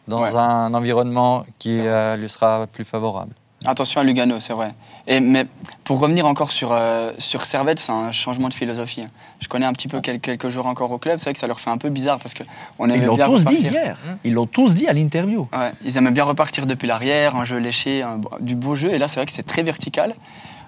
dans 0.07 0.21
Ouais. 0.21 0.33
un 0.35 0.73
environnement 0.73 1.43
qui 1.59 1.79
euh, 1.81 2.15
lui 2.15 2.29
sera 2.29 2.65
plus 2.67 2.85
favorable. 2.85 3.33
Attention 3.65 3.99
à 3.99 4.03
Lugano, 4.05 4.39
c'est 4.39 4.53
vrai. 4.53 4.73
Et, 5.05 5.19
mais 5.19 5.45
pour 5.83 5.99
revenir 5.99 6.25
encore 6.25 6.51
sur, 6.53 6.69
euh, 6.71 7.11
sur 7.17 7.45
Servette, 7.45 7.79
c'est 7.79 7.91
un 7.91 8.11
changement 8.13 8.47
de 8.47 8.53
philosophie. 8.53 9.03
Je 9.41 9.47
connais 9.49 9.65
un 9.65 9.73
petit 9.73 9.89
peu 9.89 9.99
quel- 9.99 10.21
quelques 10.21 10.47
jours 10.47 10.65
encore 10.65 10.91
au 10.91 10.97
club. 10.97 11.17
C'est 11.19 11.25
vrai 11.25 11.33
que 11.33 11.39
ça 11.39 11.47
leur 11.47 11.59
fait 11.59 11.69
un 11.69 11.77
peu 11.77 11.89
bizarre 11.89 12.19
parce 12.19 12.33
qu'on 12.33 12.87
Ils 12.87 12.91
aimait 12.93 13.05
l'ont 13.05 13.15
bien 13.15 13.25
tous 13.25 13.43
dit 13.43 13.57
repartir. 13.57 13.71
hier. 13.73 13.97
Ils 14.23 14.33
l'ont 14.33 14.45
tous 14.45 14.75
dit 14.75 14.87
à 14.87 14.93
l'interview. 14.93 15.47
Ouais, 15.51 15.71
ils 15.83 15.97
aimaient 15.97 16.11
bien 16.11 16.23
repartir 16.23 16.67
depuis 16.67 16.87
l'arrière, 16.87 17.35
un 17.35 17.43
jeu 17.43 17.57
léché, 17.57 18.01
un- 18.01 18.21
du 18.39 18.55
beau 18.55 18.75
jeu. 18.77 18.93
Et 18.93 18.97
là, 18.97 19.09
c'est 19.09 19.19
vrai 19.19 19.25
que 19.25 19.33
c'est 19.33 19.43
très 19.45 19.63
vertical. 19.63 20.15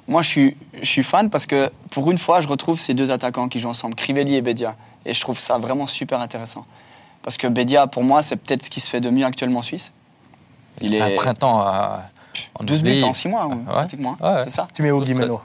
Moi, 0.09 0.21
je 0.21 0.27
suis, 0.27 0.57
je 0.81 0.87
suis 0.89 1.03
fan 1.03 1.29
parce 1.29 1.45
que 1.45 1.71
pour 1.91 2.11
une 2.11 2.17
fois, 2.17 2.41
je 2.41 2.47
retrouve 2.49 2.77
ces 2.79 2.93
deux 2.93 3.11
attaquants 3.11 3.47
qui 3.47 3.59
jouent 3.59 3.69
ensemble, 3.69 3.95
Crivelli 3.95 4.35
et 4.35 4.41
Bedia. 4.41 4.75
Et 5.05 5.13
je 5.13 5.21
trouve 5.21 5.39
ça 5.39 5.57
vraiment 5.57 5.87
super 5.87 6.19
intéressant. 6.19 6.65
Parce 7.23 7.37
que 7.37 7.47
Bedia, 7.47 7.87
pour 7.87 8.03
moi, 8.03 8.21
c'est 8.21 8.35
peut-être 8.35 8.65
ce 8.65 8.69
qui 8.69 8.81
se 8.81 8.89
fait 8.89 8.99
de 8.99 9.09
mieux 9.09 9.25
actuellement 9.25 9.59
en 9.59 9.63
Suisse. 9.63 9.93
Il 10.81 10.95
est 10.95 11.01
Un 11.01 11.15
printemps 11.15 11.61
euh, 11.65 11.97
en 12.55 12.63
12 12.63 12.83
buts 12.83 12.89
oublie. 12.91 13.03
en 13.03 13.13
6 13.13 13.27
mois, 13.27 13.45
ou 13.47 13.51
Ouais. 13.53 13.57
pratiquement. 13.65 14.17
hein. 14.21 14.25
Ouais, 14.29 14.35
ouais. 14.37 14.43
C'est 14.43 14.49
ça 14.51 14.67
Tu 14.73 14.81
mets 14.83 14.91
au 14.91 15.01
Guimeno. 15.01 15.41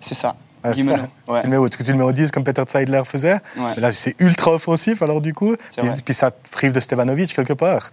C'est 0.00 0.14
ça. 0.14 0.34
Ah, 0.62 0.74
ça. 0.74 0.82
ouais. 0.82 1.40
Tu 1.40 1.46
le 1.46 1.50
mets 1.50 1.56
au, 1.58 1.62
parce 1.64 1.76
que 1.76 1.82
tu 1.82 1.92
le 1.92 1.98
mets 1.98 2.04
au 2.04 2.12
10 2.12 2.30
comme 2.30 2.44
Peter 2.44 2.62
Zeidler 2.66 3.02
faisait. 3.04 3.38
Ouais. 3.56 3.74
Là, 3.76 3.92
c'est 3.92 4.14
ultra 4.18 4.52
offensif 4.52 5.02
alors 5.02 5.20
du 5.20 5.32
coup. 5.34 5.54
Puis, 5.76 5.88
puis 6.04 6.14
ça 6.14 6.30
te 6.30 6.50
prive 6.50 6.72
de 6.72 6.80
Stevanovic 6.80 7.34
quelque 7.34 7.52
part. 7.52 7.90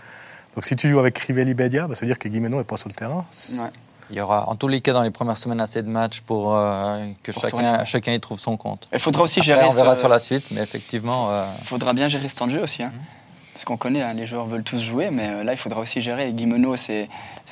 Donc 0.55 0.63
si 0.65 0.75
tu 0.75 0.89
joues 0.89 0.99
avec 0.99 1.13
Crivelli 1.15 1.53
Bedia, 1.53 1.87
bah, 1.87 1.95
ça 1.95 2.01
veut 2.01 2.07
dire 2.07 2.17
que 2.19 2.27
Guimeno 2.29 2.57
n'est 2.57 2.63
pas 2.63 2.77
sur 2.77 2.87
le 2.89 2.93
terrain. 2.93 3.25
Ouais. 3.59 3.69
Il 4.09 4.17
y 4.17 4.21
aura 4.21 4.49
en 4.49 4.55
tous 4.55 4.67
les 4.67 4.81
cas 4.81 4.91
dans 4.91 5.01
les 5.03 5.11
premières 5.11 5.37
semaines 5.37 5.61
assez 5.61 5.81
de 5.81 5.87
matchs 5.89 6.19
pour 6.21 6.53
euh, 6.55 7.07
que 7.23 7.31
Pour 7.31 7.41
chacun, 7.43 7.83
chacun 7.85 8.11
y 8.11 8.19
trouve 8.19 8.39
son 8.39 8.57
compte. 8.57 8.87
Il 8.91 8.99
faudra 8.99 9.23
aussi 9.23 9.39
Après, 9.39 9.53
gérer. 9.53 9.65
on 9.65 9.71
verra 9.71 9.93
ce- 9.95 10.01
sur 10.01 10.09
la 10.09 10.19
suite, 10.19 10.43
mais 10.51 10.61
effectivement, 10.61 11.29
euh, 11.29 11.45
faudra 11.63 11.93
bien 11.93 12.09
gérer 12.09 12.27
ce 12.27 12.35
temps 12.35 12.47
de 12.47 12.51
jeu 12.51 12.61
aussi. 12.61 12.83
Mhm. 12.83 12.89
hein. 12.89 12.99
Parce 13.61 13.67
qu'on 13.67 13.77
connaît, 13.77 14.01
hein, 14.01 14.15
les 14.15 14.25
joueurs 14.25 14.47
veulent 14.47 14.63
tous 14.63 14.81
jouer, 14.81 15.09
mais 15.11 15.27
euh, 15.29 15.43
là, 15.43 15.53
il 15.53 15.57
faudra 15.57 15.81
aussi 15.81 16.01
gérer. 16.01 16.27
Et 16.29 16.33
Guimeno, 16.33 16.75
c'est 16.75 17.07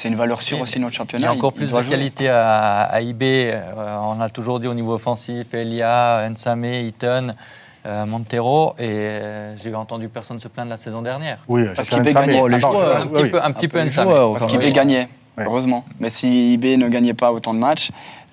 une 0.05 0.15
valeur 0.15 0.41
sûre 0.41 0.57
Et- 0.57 0.61
aussi 0.61 0.77
de 0.77 0.79
notre 0.79 0.93
il 0.93 0.95
y 0.95 0.97
championnat. 0.97 1.29
a 1.29 1.33
encore 1.33 1.51
il 1.53 1.57
plus 1.57 1.65
de 1.71 1.83
jouer. 1.83 1.85
qualité 1.91 2.29
à, 2.29 2.81
à 2.85 2.99
IB. 2.99 3.21
Euh, 3.21 3.61
on 4.01 4.19
a 4.19 4.27
toujours 4.27 4.59
dit 4.59 4.65
au 4.65 4.73
niveau 4.73 4.95
offensif, 4.95 5.53
Elia, 5.53 6.27
Nsame, 6.27 6.65
Eaton, 6.65 7.35
euh, 7.85 8.07
Montero, 8.07 8.73
et 8.79 8.89
euh, 8.91 9.55
j'ai 9.57 9.75
entendu 9.75 10.09
personne 10.09 10.39
se 10.39 10.47
plaindre 10.47 10.71
la 10.71 10.77
saison 10.77 11.03
dernière. 11.03 11.43
Oui, 11.47 11.61
Parce 11.75 11.87
qu'il 11.87 12.01
gagner. 12.01 12.39
Oh, 12.41 12.47
les 12.47 12.55
Ah 12.55 12.59
joueurs, 12.59 12.77
je- 12.79 13.01
un 13.01 13.05
oui, 13.05 13.09
petit 13.13 13.21
oui. 13.25 13.29
peu, 13.29 13.43
un 13.43 13.51
petit 13.51 13.67
peu 13.67 13.77
les 13.79 13.85
Nsame. 13.85 14.07
Parce 14.33 14.47
qu'IB 14.47 14.63
oui. 14.63 14.71
gagnait, 14.71 15.09
heureusement. 15.37 15.85
Mais 15.99 16.09
si 16.09 16.53
IB 16.53 16.75
ne 16.77 16.89
gagnait 16.89 17.13
pas 17.13 17.31
autant 17.31 17.53
de 17.53 17.59
matchs, 17.59 17.91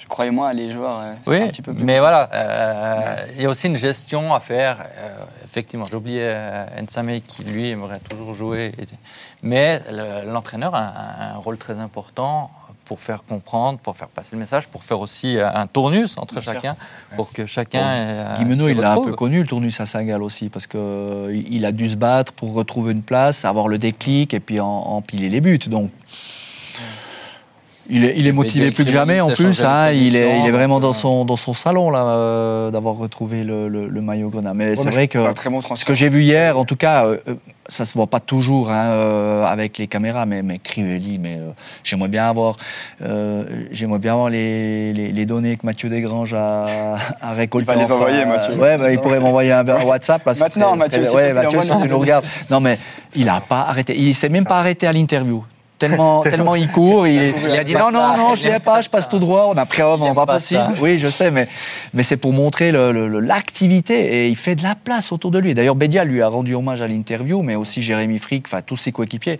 croyez-moi, 0.08 0.52
les 0.52 0.70
joueurs, 0.72 1.00
euh, 1.00 1.12
c'est 1.24 1.30
Oui, 1.30 1.42
un 1.42 1.48
petit 1.48 1.62
peu 1.62 1.72
plus. 1.74 1.84
mais 1.84 1.98
voilà, 1.98 2.28
euh, 2.32 3.16
il 3.36 3.42
y 3.42 3.46
a 3.46 3.48
aussi 3.48 3.66
une 3.66 3.76
gestion 3.76 4.34
à 4.34 4.40
faire. 4.40 4.80
Euh, 4.80 5.24
effectivement, 5.44 5.84
j'ai 5.90 5.96
oublié 5.96 6.20
euh, 6.22 6.64
Nsame 6.82 7.20
qui, 7.26 7.44
lui, 7.44 7.70
aimerait 7.70 8.00
toujours 8.00 8.34
jouer. 8.34 8.72
Et- 8.78 8.86
Mais 9.42 9.80
le- 9.90 10.30
l'entraîneur 10.32 10.74
a 10.74 10.80
un, 10.80 11.34
un 11.34 11.36
rôle 11.38 11.58
très 11.58 11.78
important 11.78 12.50
pour 12.84 13.00
faire 13.00 13.24
comprendre, 13.24 13.80
pour 13.80 13.96
faire 13.96 14.06
passer 14.06 14.30
le 14.36 14.38
message, 14.38 14.68
pour 14.68 14.84
faire 14.84 15.00
aussi 15.00 15.38
un 15.40 15.66
tournus 15.66 16.16
entre 16.18 16.40
chacun, 16.40 16.76
pour 17.16 17.32
que 17.32 17.44
chacun. 17.44 18.36
Guimeno, 18.38 18.68
il 18.68 18.78
l'a 18.78 18.92
un 18.92 19.02
peu 19.02 19.12
connu, 19.12 19.40
le 19.40 19.46
tournus 19.48 19.80
à 19.80 19.86
Saint-Gall 19.86 20.22
aussi, 20.22 20.48
parce 20.50 20.68
qu'il 20.68 21.64
a 21.66 21.72
dû 21.72 21.90
se 21.90 21.96
battre 21.96 22.32
pour 22.32 22.52
retrouver 22.54 22.92
une 22.92 23.02
place, 23.02 23.44
avoir 23.44 23.66
le 23.66 23.78
déclic 23.78 24.34
et 24.34 24.40
puis 24.40 24.60
en- 24.60 24.66
empiler 24.68 25.28
les 25.28 25.40
buts. 25.40 25.58
Donc, 25.66 25.90
il 27.90 28.04
est, 28.04 28.14
il 28.16 28.26
est 28.26 28.32
motivé 28.32 28.70
plus 28.70 28.84
que 28.84 28.90
jamais 28.90 29.20
en 29.20 29.28
plus. 29.28 29.62
hein, 29.62 29.90
il, 29.92 30.16
est, 30.16 30.20
position, 30.22 30.44
il 30.44 30.48
est 30.48 30.52
vraiment 30.52 30.80
dans 30.80 30.92
son, 30.92 31.24
dans 31.24 31.36
son 31.36 31.54
salon 31.54 31.90
là, 31.90 32.04
euh, 32.04 32.70
d'avoir 32.70 32.96
retrouvé 32.96 33.44
le, 33.44 33.68
le- 33.68 33.88
le 33.88 34.00
maillot 34.00 34.28
grenat. 34.30 34.54
Mais 34.54 34.76
c'est 34.76 34.90
vrai 34.90 35.08
que 35.08 35.18
C'est 35.18 35.26
un 35.26 35.32
très 35.32 35.50
bon 35.50 35.60
ce 35.62 35.84
que 35.84 35.94
j'ai 35.94 36.08
vu 36.08 36.22
hier, 36.22 36.58
en 36.58 36.64
tout 36.64 36.76
cas, 36.76 37.04
euh, 37.06 37.18
euh, 37.28 37.34
ça 37.68 37.84
se 37.84 37.94
voit 37.94 38.06
pas 38.06 38.20
toujours 38.20 38.70
hein, 38.70 38.84
euh, 38.86 39.44
avec 39.44 39.78
les 39.78 39.86
caméras, 39.88 40.24
mais, 40.26 40.42
mais 40.42 40.58
Crivelli, 40.58 41.18
mais 41.18 41.36
euh, 41.38 41.50
j'aimerais 41.84 42.08
bien 42.08 42.28
avoir, 42.28 42.56
euh, 43.02 43.44
j'aimerais 43.72 43.98
bien 43.98 44.12
avoir 44.12 44.30
les, 44.30 44.92
les, 44.92 45.10
les 45.12 45.26
données 45.26 45.56
que 45.56 45.66
Mathieu 45.66 45.88
Desgranges 45.88 46.34
a, 46.34 46.96
a 47.20 47.32
récoltées. 47.32 47.72
Il 47.72 47.74
va 47.74 47.80
les 47.80 47.84
enfin, 47.84 47.94
envoyer, 47.94 48.24
Mathieu. 48.24 48.54
Ouais, 48.54 48.78
bah, 48.78 48.92
il 48.92 48.98
pourrait 49.00 49.20
m'envoyer 49.20 49.52
un, 49.52 49.66
un 49.66 49.82
WhatsApp. 49.84 50.24
Là, 50.26 50.32
Maintenant, 50.38 50.68
serait- 50.70 50.78
Mathieu, 50.78 51.04
serait- 51.04 51.32
ouais, 51.32 51.60
si 51.62 51.68
tu 51.82 51.88
nous 51.88 51.98
regardes. 51.98 52.24
Non, 52.50 52.60
mais 52.60 52.78
il 53.16 53.28
a 53.28 53.40
pas 53.40 53.60
arrêté. 53.68 53.96
Il 53.98 54.14
s'est 54.14 54.28
même 54.28 54.44
pas 54.44 54.58
arrêté 54.60 54.86
à 54.86 54.92
l'interview. 54.92 55.42
Tellement, 55.78 56.20
tellement 56.22 56.54
il 56.54 56.68
court, 56.72 57.06
il, 57.06 57.34
il 57.44 57.50
a 57.50 57.62
dit 57.62 57.74
non, 57.74 57.90
non, 57.90 58.16
non, 58.16 58.34
je 58.34 58.48
ne 58.48 58.58
pas, 58.58 58.80
je 58.80 58.88
passe 58.88 59.08
tout 59.10 59.18
droit, 59.18 59.50
on 59.54 59.56
a 59.58 59.66
pris 59.66 59.82
un 59.82 59.96
Il 59.98 60.04
aime 60.04 60.14
pas 60.14 60.24
pas 60.24 60.34
possible. 60.34 60.60
ça. 60.60 60.72
Oui, 60.80 60.96
je 60.96 61.08
sais, 61.08 61.30
mais, 61.30 61.46
mais 61.92 62.02
c'est 62.02 62.16
pour 62.16 62.32
montrer 62.32 62.72
l'activité 62.72 64.24
et 64.24 64.28
il 64.28 64.36
fait 64.36 64.54
de 64.56 64.62
la 64.62 64.74
place 64.74 65.12
autour 65.12 65.30
de 65.30 65.38
lui. 65.38 65.54
D'ailleurs, 65.54 65.74
Bédia 65.74 66.04
lui 66.04 66.22
a 66.22 66.28
rendu 66.28 66.54
hommage 66.54 66.80
à 66.82 66.88
l'interview, 66.88 67.42
mais 67.42 67.56
aussi 67.56 67.82
Jérémy 67.82 68.18
Frick, 68.18 68.46
enfin 68.46 68.62
tous 68.62 68.76
ses 68.76 68.92
coéquipiers. 68.92 69.38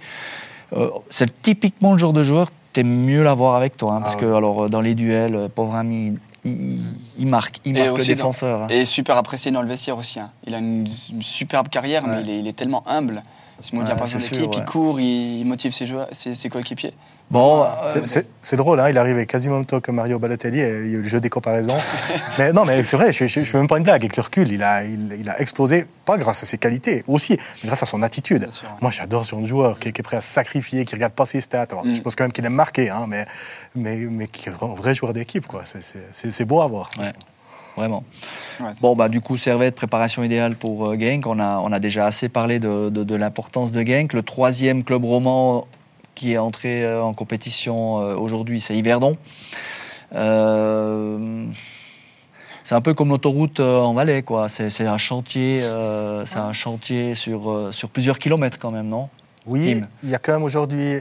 Euh, 0.75 0.91
c'est 1.11 1.41
typiquement 1.41 1.93
le 1.93 1.99
genre 1.99 2.13
de 2.13 2.23
joueur, 2.25 2.49
t'aimes 2.73 3.05
mieux 3.05 3.23
l'avoir 3.23 3.55
avec 3.57 3.77
toi, 3.77 3.95
hein, 3.95 4.01
parce 4.01 4.17
Ah 4.17 4.21
que 4.21 4.35
alors, 4.35 4.69
dans 4.69 4.81
les 4.81 4.95
duels, 4.95 5.35
euh, 5.37 5.49
pauvre 5.49 5.75
ami, 5.77 6.15
il, 6.45 6.51
il- 6.53 6.81
il 7.19 7.27
marque, 7.29 7.61
il 7.65 7.73
marque 7.75 7.87
le 7.87 7.99
dans- 7.99 8.05
défenseur. 8.05 8.63
hein. 8.63 8.67
Et 8.69 8.85
super 8.85 9.17
apprécié 9.17 9.51
dans 9.53 9.63
le 9.63 9.69
vestiaire 9.69 9.97
aussi. 9.97 10.19
hein. 10.21 10.31
Il 10.47 10.55
a 10.55 10.59
une, 10.59 10.87
une 11.13 11.23
superbe 11.23 11.69
carrière, 11.69 12.03
mais 12.07 12.17
Ouais. 12.17 12.23
il 12.25 12.31
est, 12.31 12.39
il 12.41 12.47
est 12.49 12.53
tellement 12.53 12.83
humble. 12.87 13.23
Il 13.61 13.65
se 13.67 13.71
pas 13.95 14.07
son 14.07 14.19
équipe, 14.19 14.35
sûr, 14.35 14.51
il 14.53 14.65
court, 14.65 15.01
il, 15.01 15.45
motive 15.45 15.73
ses, 15.73 15.87
joueurs, 15.87 16.09
ses, 16.13 16.35
ses 16.35 16.49
coéquipiers. 16.49 16.93
Bon, 17.29 17.65
euh, 17.65 17.67
C'est- 18.41 18.57
drôle, 18.57 18.79
hein, 18.79 18.89
il 18.89 18.97
arrive 18.99 19.25
quasiment 19.27 19.59
le 19.59 19.65
temps 19.65 19.81
que 19.81 19.91
Mario 19.91 20.19
Balotelli, 20.21 20.59
il 20.59 20.61
y 20.61 20.65
a 20.65 20.69
eu 20.99 21.03
le 21.03 21.09
jeu 21.09 21.19
des 21.21 21.29
comparaisons. 21.31 21.77
mais 22.39 22.53
non, 22.53 22.65
mais 22.65 22.85
c'est 22.85 22.97
vrai, 22.97 23.13
je 23.13 23.25
ne 23.25 23.45
fais 23.45 23.59
même 23.59 23.67
pas 23.67 23.79
une 23.79 23.83
blague. 23.85 24.03
Avec 24.03 24.17
le 24.17 24.23
recul, 24.23 24.53
il 24.53 24.63
a, 24.63 24.85
il, 24.85 25.13
il 25.19 25.29
a 25.29 25.41
explosé, 25.41 25.87
pas 26.05 26.19
grâce 26.19 26.43
à 26.45 26.47
ses 26.47 26.59
qualités, 26.59 27.03
aussi, 27.09 27.33
mais 27.63 27.67
grâce 27.69 27.83
à 27.83 27.87
son 27.87 28.03
attitude. 28.03 28.49
Sûr. 28.51 28.69
Moi, 28.81 28.93
j'adore 28.93 29.25
ce 29.25 29.31
genre 29.31 29.41
de 29.41 29.47
joueur 29.49 29.79
qui, 29.81 29.93
qui 29.93 30.01
est 30.01 30.05
prêt 30.05 30.19
à 30.19 30.21
sacrifier, 30.21 30.85
qui 30.85 30.95
regarde 30.95 31.15
pas 31.15 31.27
ses 31.27 31.41
stats. 31.41 31.67
Alors, 31.73 31.85
Mm. 31.85 31.95
Je 31.97 32.01
pense 32.03 32.15
quand 32.15 32.25
même 32.25 32.33
qu'il 32.33 32.45
aime 32.45 32.53
marquer, 32.55 32.91
hein, 32.91 33.07
mais, 33.09 33.27
mais, 33.75 33.97
mais 33.97 34.29
qui 34.29 34.49
est 34.49 34.53
un 34.53 34.75
vrai 34.75 34.95
joueur 34.95 35.13
d'équipe. 35.13 35.47
C'est- 35.65 36.45
beau 36.45 36.61
à 36.61 36.67
voir. 36.69 36.91
Ouais. 36.99 37.13
Vraiment. 37.77 38.03
Ouais. 38.61 38.71
Bon, 38.81 38.97
bah, 38.97 39.09
du 39.09 39.21
coup, 39.21 39.37
Servette, 39.37 39.75
préparation 39.75 40.23
idéale 40.23 40.57
pour 40.57 40.87
euh, 40.89 40.97
Genk. 40.99 41.27
On 41.27 41.39
a, 41.39 41.59
on 41.59 41.71
a 41.73 41.79
déjà 41.79 42.07
assez 42.07 42.29
parlé 42.29 42.59
de, 42.59 42.89
de- 42.89 43.05
de 43.05 43.15
l'importance 43.15 43.71
de 43.73 43.83
Genk. 43.85 44.13
Le 44.15 44.23
troisième 44.23 44.83
club 44.83 45.05
roman 45.05 45.67
qui 46.15 46.33
est 46.33 46.39
entré 46.39 46.83
euh, 46.85 47.03
en 47.03 47.13
compétition 47.13 48.01
euh, 48.01 48.17
aujourd'hui, 48.17 48.61
c'est 48.61 48.75
Yverdon. 48.77 49.17
C'est 52.63 52.75
un 52.75 52.81
peu 52.81 52.95
comme 52.95 53.11
l'autoroute 53.11 53.61
en 53.61 53.95
Valais, 53.95 54.23
quoi. 54.23 54.49
C'est 54.49 54.87
un 54.87 54.99
chantier, 54.99 55.61
c'est 56.25 56.39
un 56.39 56.53
chantier 56.53 57.15
sur, 57.15 57.69
sur 57.73 57.91
plusieurs 57.91 58.19
kilomètres 58.19 58.59
quand 58.59 58.71
même, 58.73 58.89
non? 58.89 59.09
Oui, 59.47 59.79
Tim. 59.81 59.87
il 60.03 60.11
y 60.11 60.15
a 60.15 60.19
quand 60.19 60.33
même 60.33 60.43
aujourd'hui 60.43 60.99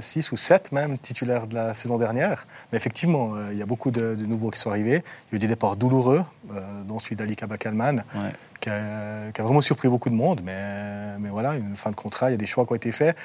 6 0.00 0.32
ou 0.32 0.36
7 0.36 0.72
même 0.72 0.98
titulaires 0.98 1.46
de 1.46 1.54
la 1.54 1.74
saison 1.74 1.96
dernière. 1.98 2.46
Mais 2.70 2.76
effectivement, 2.76 3.34
euh, 3.34 3.48
il 3.52 3.58
y 3.58 3.62
a 3.62 3.66
beaucoup 3.66 3.90
de, 3.90 4.14
de 4.14 4.26
nouveaux 4.26 4.50
qui 4.50 4.58
sont 4.58 4.70
arrivés. 4.70 5.02
Il 5.28 5.32
y 5.32 5.34
a 5.34 5.36
eu 5.36 5.38
des 5.38 5.48
départs 5.48 5.76
douloureux, 5.76 6.22
euh, 6.54 6.82
dont 6.84 6.98
celui 6.98 7.16
d'Ali 7.16 7.34
Kabakalman, 7.36 8.02
Ouais. 8.14 8.32
qui, 8.60 8.68
a, 8.68 9.32
qui 9.32 9.40
a 9.40 9.44
vraiment 9.44 9.60
surpris 9.62 9.88
beaucoup 9.88 10.10
de 10.10 10.14
monde. 10.14 10.42
Mais, 10.44 11.18
mais 11.18 11.30
voilà, 11.30 11.54
une 11.54 11.74
fin 11.76 11.90
de 11.90 11.96
contrat, 11.96 12.28
il 12.30 12.32
y 12.32 12.34
a 12.34 12.38
des 12.38 12.46
choix 12.46 12.66
qui 12.66 12.72
ont 12.72 12.76
été 12.76 12.92
faits. 12.92 13.16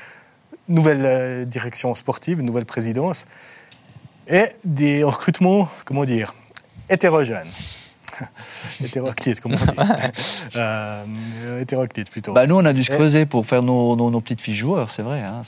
Nouvelle 0.69 1.05
euh, 1.05 1.45
direction 1.45 1.93
sportive, 1.95 2.41
nouvelle 2.41 2.65
présidence. 2.65 3.25
Et 4.29 4.45
des 4.65 5.03
recrutements, 5.03 5.69
comment 5.85 6.03
dire, 6.05 6.33
hétérogènes. 6.89 7.47
Hétéroclites, 8.83 9.39
comment 9.41 9.55
on 9.61 9.65
dit 9.71 9.77
euh, 10.55 11.59
Hétéroclites 11.61 12.09
plutôt. 12.11 12.33
Bah, 12.33 12.45
nous, 12.47 12.55
on 12.55 12.65
a 12.65 12.73
dû 12.73 12.83
se 12.83 12.91
creuser 12.91 13.25
pour 13.25 13.45
faire 13.45 13.61
nos, 13.61 13.95
nos- 13.95 14.09
nos 14.11 14.21
petites 14.21 14.41
fiches 14.41 14.57
joueurs, 14.57 14.89
c'est 14.89 15.01
vrai. 15.03 15.21
hein. 15.21 15.41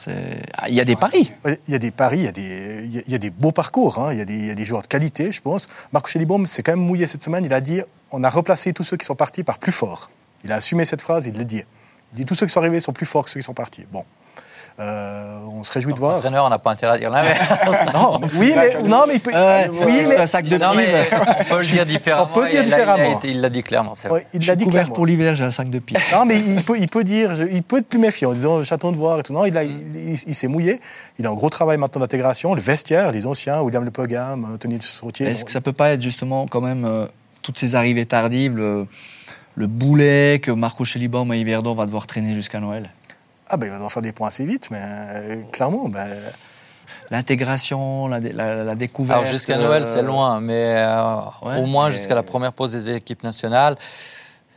Ah, 0.58 0.70
Il 0.70 0.76
y 0.76 0.82
a 0.82 0.86
des 0.86 0.96
paris. 0.96 1.32
Il 1.46 1.72
y 1.72 1.76
a 1.76 1.80
des 1.80 1.92
paris, 1.92 2.20
il 2.20 2.26
y 2.26 2.28
a 2.28 2.32
des, 2.32 2.84
il 3.06 3.12
y 3.12 3.16
a- 3.16 3.18
des 3.18 3.30
beaux 3.30 3.52
parcours, 3.52 4.00
hein. 4.00 4.14
il, 4.14 4.20
y 4.20 4.22
a 4.22 4.26
des, 4.26 4.36
il 4.36 4.46
y 4.46 4.52
a 4.52 4.56
des 4.56 4.66
joueurs 4.66 4.82
de 4.82 4.88
qualité, 4.88 5.32
je 5.32 5.42
pense. 5.42 5.68
Marco 5.94 6.10
Schellibaum 6.10 6.46
s'est 6.46 6.64
quand 6.64 6.72
même 6.72 6.86
mouillé 6.86 7.08
cette 7.08 7.24
semaine, 7.24 7.46
il 7.46 7.54
a 7.54 7.62
dit 7.62 7.82
on 8.12 8.24
a 8.24 8.30
replacé 8.30 8.74
tous 8.74 8.84
ceux 8.84 8.98
qui 8.98 9.06
sont 9.06 9.16
partis 9.16 9.44
par 9.44 9.60
plus 9.60 9.72
fort. 9.72 10.10
Il 10.44 10.52
a 10.52 10.56
assumé 10.56 10.86
cette 10.86 11.02
phrase, 11.02 11.26
il 11.28 11.38
le 11.38 11.46
dit. 11.46 11.64
Il 12.14 12.16
dit 12.16 12.26
tous 12.26 12.34
ceux 12.36 12.46
qui 12.48 12.52
sont 12.52 12.60
arrivés 12.62 12.80
sont 12.80 12.94
plus 12.94 13.06
forts 13.06 13.26
que 13.26 13.30
ceux 13.30 13.40
qui 13.40 13.46
sont 13.46 13.54
partis. 13.54 13.86
Bon. 13.92 14.04
Euh, 14.80 15.40
on 15.52 15.62
se 15.64 15.74
réjouit 15.74 15.94
de 15.94 16.00
voir. 16.00 16.14
L'entraîneur, 16.16 16.46
on 16.46 16.50
n'a 16.50 16.58
pas 16.60 16.72
intérêt 16.72 16.96
à 16.96 16.98
dire 16.98 17.10
l'inverse. 17.10 17.48
Non, 17.94 18.20
oui, 18.36 18.54
mais, 18.56 18.82
non, 18.88 19.04
mais 19.08 19.16
il 19.16 19.20
peut. 19.20 19.32
Ouais, 19.32 19.70
oui, 19.86 20.04
mais 20.08 20.16
un 20.18 20.26
sac 20.28 20.46
de 20.48 20.58
non, 20.58 20.74
mais 20.76 20.88
on 21.42 21.44
peut 21.56 21.60
le 21.60 21.66
dire 21.66 21.86
différemment. 21.86 22.30
On 22.32 22.34
peut 22.40 22.50
dire 22.50 22.62
et 22.62 22.64
différemment. 22.64 23.20
Il 23.26 23.42
l'a 23.42 23.50
dit 23.50 23.62
clairement, 23.64 23.94
c'est 23.96 24.08
vrai. 24.08 24.20
ouais, 24.22 24.28
il 24.34 24.42
Je 24.42 24.48
l'a 24.48 24.54
suis 24.54 24.58
dit 24.58 24.64
couvert 24.66 24.82
clairement. 24.84 24.96
pour 24.96 25.06
l'hiver, 25.06 25.36
j'ai 25.36 25.44
un 25.44 25.52
sac 25.52 25.70
de 25.70 25.80
piles. 25.80 25.98
Non, 26.14 26.24
mais 26.26 26.38
il 26.40 26.64
peut, 26.64 26.78
il 26.80 26.88
peut 26.88 27.04
dire, 27.04 27.36
je- 27.36 27.44
il 27.44 27.62
peut 27.64 27.80
être 27.80 27.88
plus 27.88 28.00
méfiant 28.00 28.30
en 28.30 28.34
disant 28.34 28.64
j'attends 28.64 28.92
de 28.94 28.98
voir 28.98 29.20
et 29.20 29.24
tout. 29.24 29.34
Non, 29.34 29.46
il, 29.46 29.58
a- 29.58 29.64
il, 29.64 29.72
il- 29.96 30.24
il 30.28 30.36
s'est 30.36 30.48
mouillé. 30.48 30.80
Il 31.18 31.26
a 31.28 31.30
un 31.30 31.34
gros 31.34 31.50
travail 31.50 31.78
maintenant 31.78 32.00
d'intégration. 32.02 32.54
Le 32.54 32.62
vestiaire, 32.62 33.12
les 33.12 33.28
anciens, 33.28 33.62
William 33.62 33.84
Le 33.84 33.92
Pogam, 33.92 34.58
Tony 34.60 34.78
Routier. 35.02 35.28
Est-ce 35.28 35.44
que 35.44 35.52
ça 35.52 35.60
peut 35.62 35.74
pas 35.74 35.90
être 35.92 36.02
justement 36.02 36.48
quand 36.48 36.62
même 36.62 36.86
euh, 36.86 37.06
toutes 37.42 37.58
ces 37.58 37.76
arrivées 37.76 38.06
tardives, 38.06 38.56
le, 38.56 38.88
le 39.56 39.68
boulet 39.68 40.40
que 40.42 40.52
Marco 40.52 40.86
Schellibaum 40.86 41.30
à 41.32 41.36
Yverdon 41.36 41.76
va 41.76 41.86
devoir 41.86 42.08
traîner 42.08 42.34
jusqu'à 42.34 42.60
Noël? 42.62 42.90
Ah 43.50 43.58
ben 43.58 43.66
il 43.68 43.70
va 43.70 43.76
devoir 43.76 43.92
faire 43.92 44.02
des 44.04 44.12
points 44.12 44.28
assez 44.28 44.46
vite, 44.46 44.70
mais 44.72 44.82
euh, 44.82 45.42
clairement, 45.52 45.90
ben, 45.90 46.08
L'intégration, 47.12 48.08
la, 48.08 48.20
dé- 48.20 48.32
la- 48.32 48.64
la 48.64 48.76
découverte. 48.76 49.20
Alors 49.22 49.32
jusqu'à 49.32 49.58
Noël, 49.58 49.84
euh, 49.84 49.94
c'est 49.94 50.04
loin, 50.04 50.40
mais 50.42 50.76
euh, 50.78 51.16
ouais, 51.44 51.58
au 51.58 51.66
moins 51.66 51.90
mais- 51.90 51.96
jusqu'à 51.96 52.14
la 52.16 52.24
première 52.24 52.54
pause 52.54 52.74
des 52.74 52.96
équipes 52.96 53.24
nationales, 53.24 53.76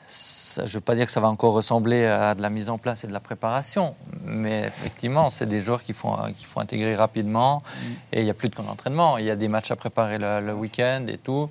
ça- 0.07 0.67
je 0.67 0.71
ne 0.71 0.75
veux 0.75 0.81
pas 0.81 0.95
dire 0.95 1.07
que 1.07 1.13
ça 1.13 1.21
va 1.21 1.29
encore 1.29 1.55
ressembler 1.55 2.05
à 2.07 2.35
de 2.35 2.43
la 2.43 2.51
mise 2.51 2.69
en 2.69 2.77
place 2.79 3.05
et 3.05 3.07
de 3.07 3.13
la 3.13 3.21
préparation, 3.21 3.95
mais 4.25 4.65
effectivement, 4.67 5.31
c'est 5.31 5.47
des 5.47 5.63
joueurs 5.63 5.83
qu'il 5.83 5.95
faut, 5.95 6.15
qu'il 6.37 6.47
faut 6.47 6.61
intégrer 6.61 6.95
rapidement 6.95 7.63
et 8.13 8.21
il 8.21 8.25
n'y 8.25 8.31
a 8.31 8.35
plus 8.35 8.49
de 8.51 8.55
camp 8.55 8.65
d'entraînement. 8.65 9.17
Il 9.19 9.25
y 9.25 9.31
a 9.31 9.37
des 9.37 9.49
matchs 9.49 9.71
à 9.71 9.77
préparer 9.77 10.19
le, 10.19 10.41
le 10.41 10.53
week-end 10.53 11.07
et 11.09 11.17
tout. 11.17 11.49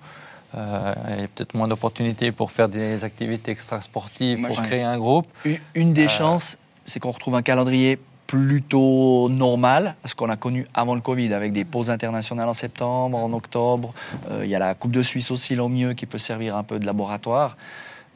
Euh, 0.53 0.93
il 1.15 1.21
y 1.21 1.23
a 1.23 1.27
peut-être 1.27 1.53
moins 1.55 1.67
d'opportunités 1.67 2.31
pour 2.31 2.51
faire 2.51 2.67
des 2.69 3.03
activités 3.05 3.51
extrasportives, 3.51 4.37
Moi, 4.39 4.49
pour 4.49 4.61
créer 4.61 4.83
un 4.83 4.97
groupe. 4.99 5.25
Une, 5.45 5.57
une 5.75 5.93
des 5.93 6.05
Euh. 6.05 6.09
chances, 6.09 6.57
c'est 6.85 6.99
qu'on 6.99 7.11
retrouve 7.11 7.35
un 7.35 7.41
calendrier 7.41 7.99
plutôt 8.27 9.27
normal, 9.29 9.95
ce 10.05 10.15
qu'on 10.15 10.29
a 10.29 10.37
connu 10.37 10.65
avant 10.73 10.95
le 10.95 11.01
Covid, 11.01 11.33
avec 11.33 11.51
des 11.51 11.65
pauses 11.65 11.89
internationales 11.89 12.47
en 12.47 12.53
septembre, 12.53 13.17
en 13.17 13.31
octobre. 13.33 13.93
Euh, 14.29 14.41
Il 14.45 14.49
y 14.49 14.55
a 14.55 14.59
la 14.59 14.73
Coupe 14.73 14.91
de 14.91 15.03
Suisse 15.03 15.31
aussi, 15.31 15.53
là, 15.55 15.63
au 15.63 15.69
mieux, 15.69 15.93
qui 15.93 16.05
peut 16.05 16.17
servir 16.17 16.55
un 16.55 16.63
peu 16.63 16.79
de 16.79 16.85
laboratoire. 16.85 17.57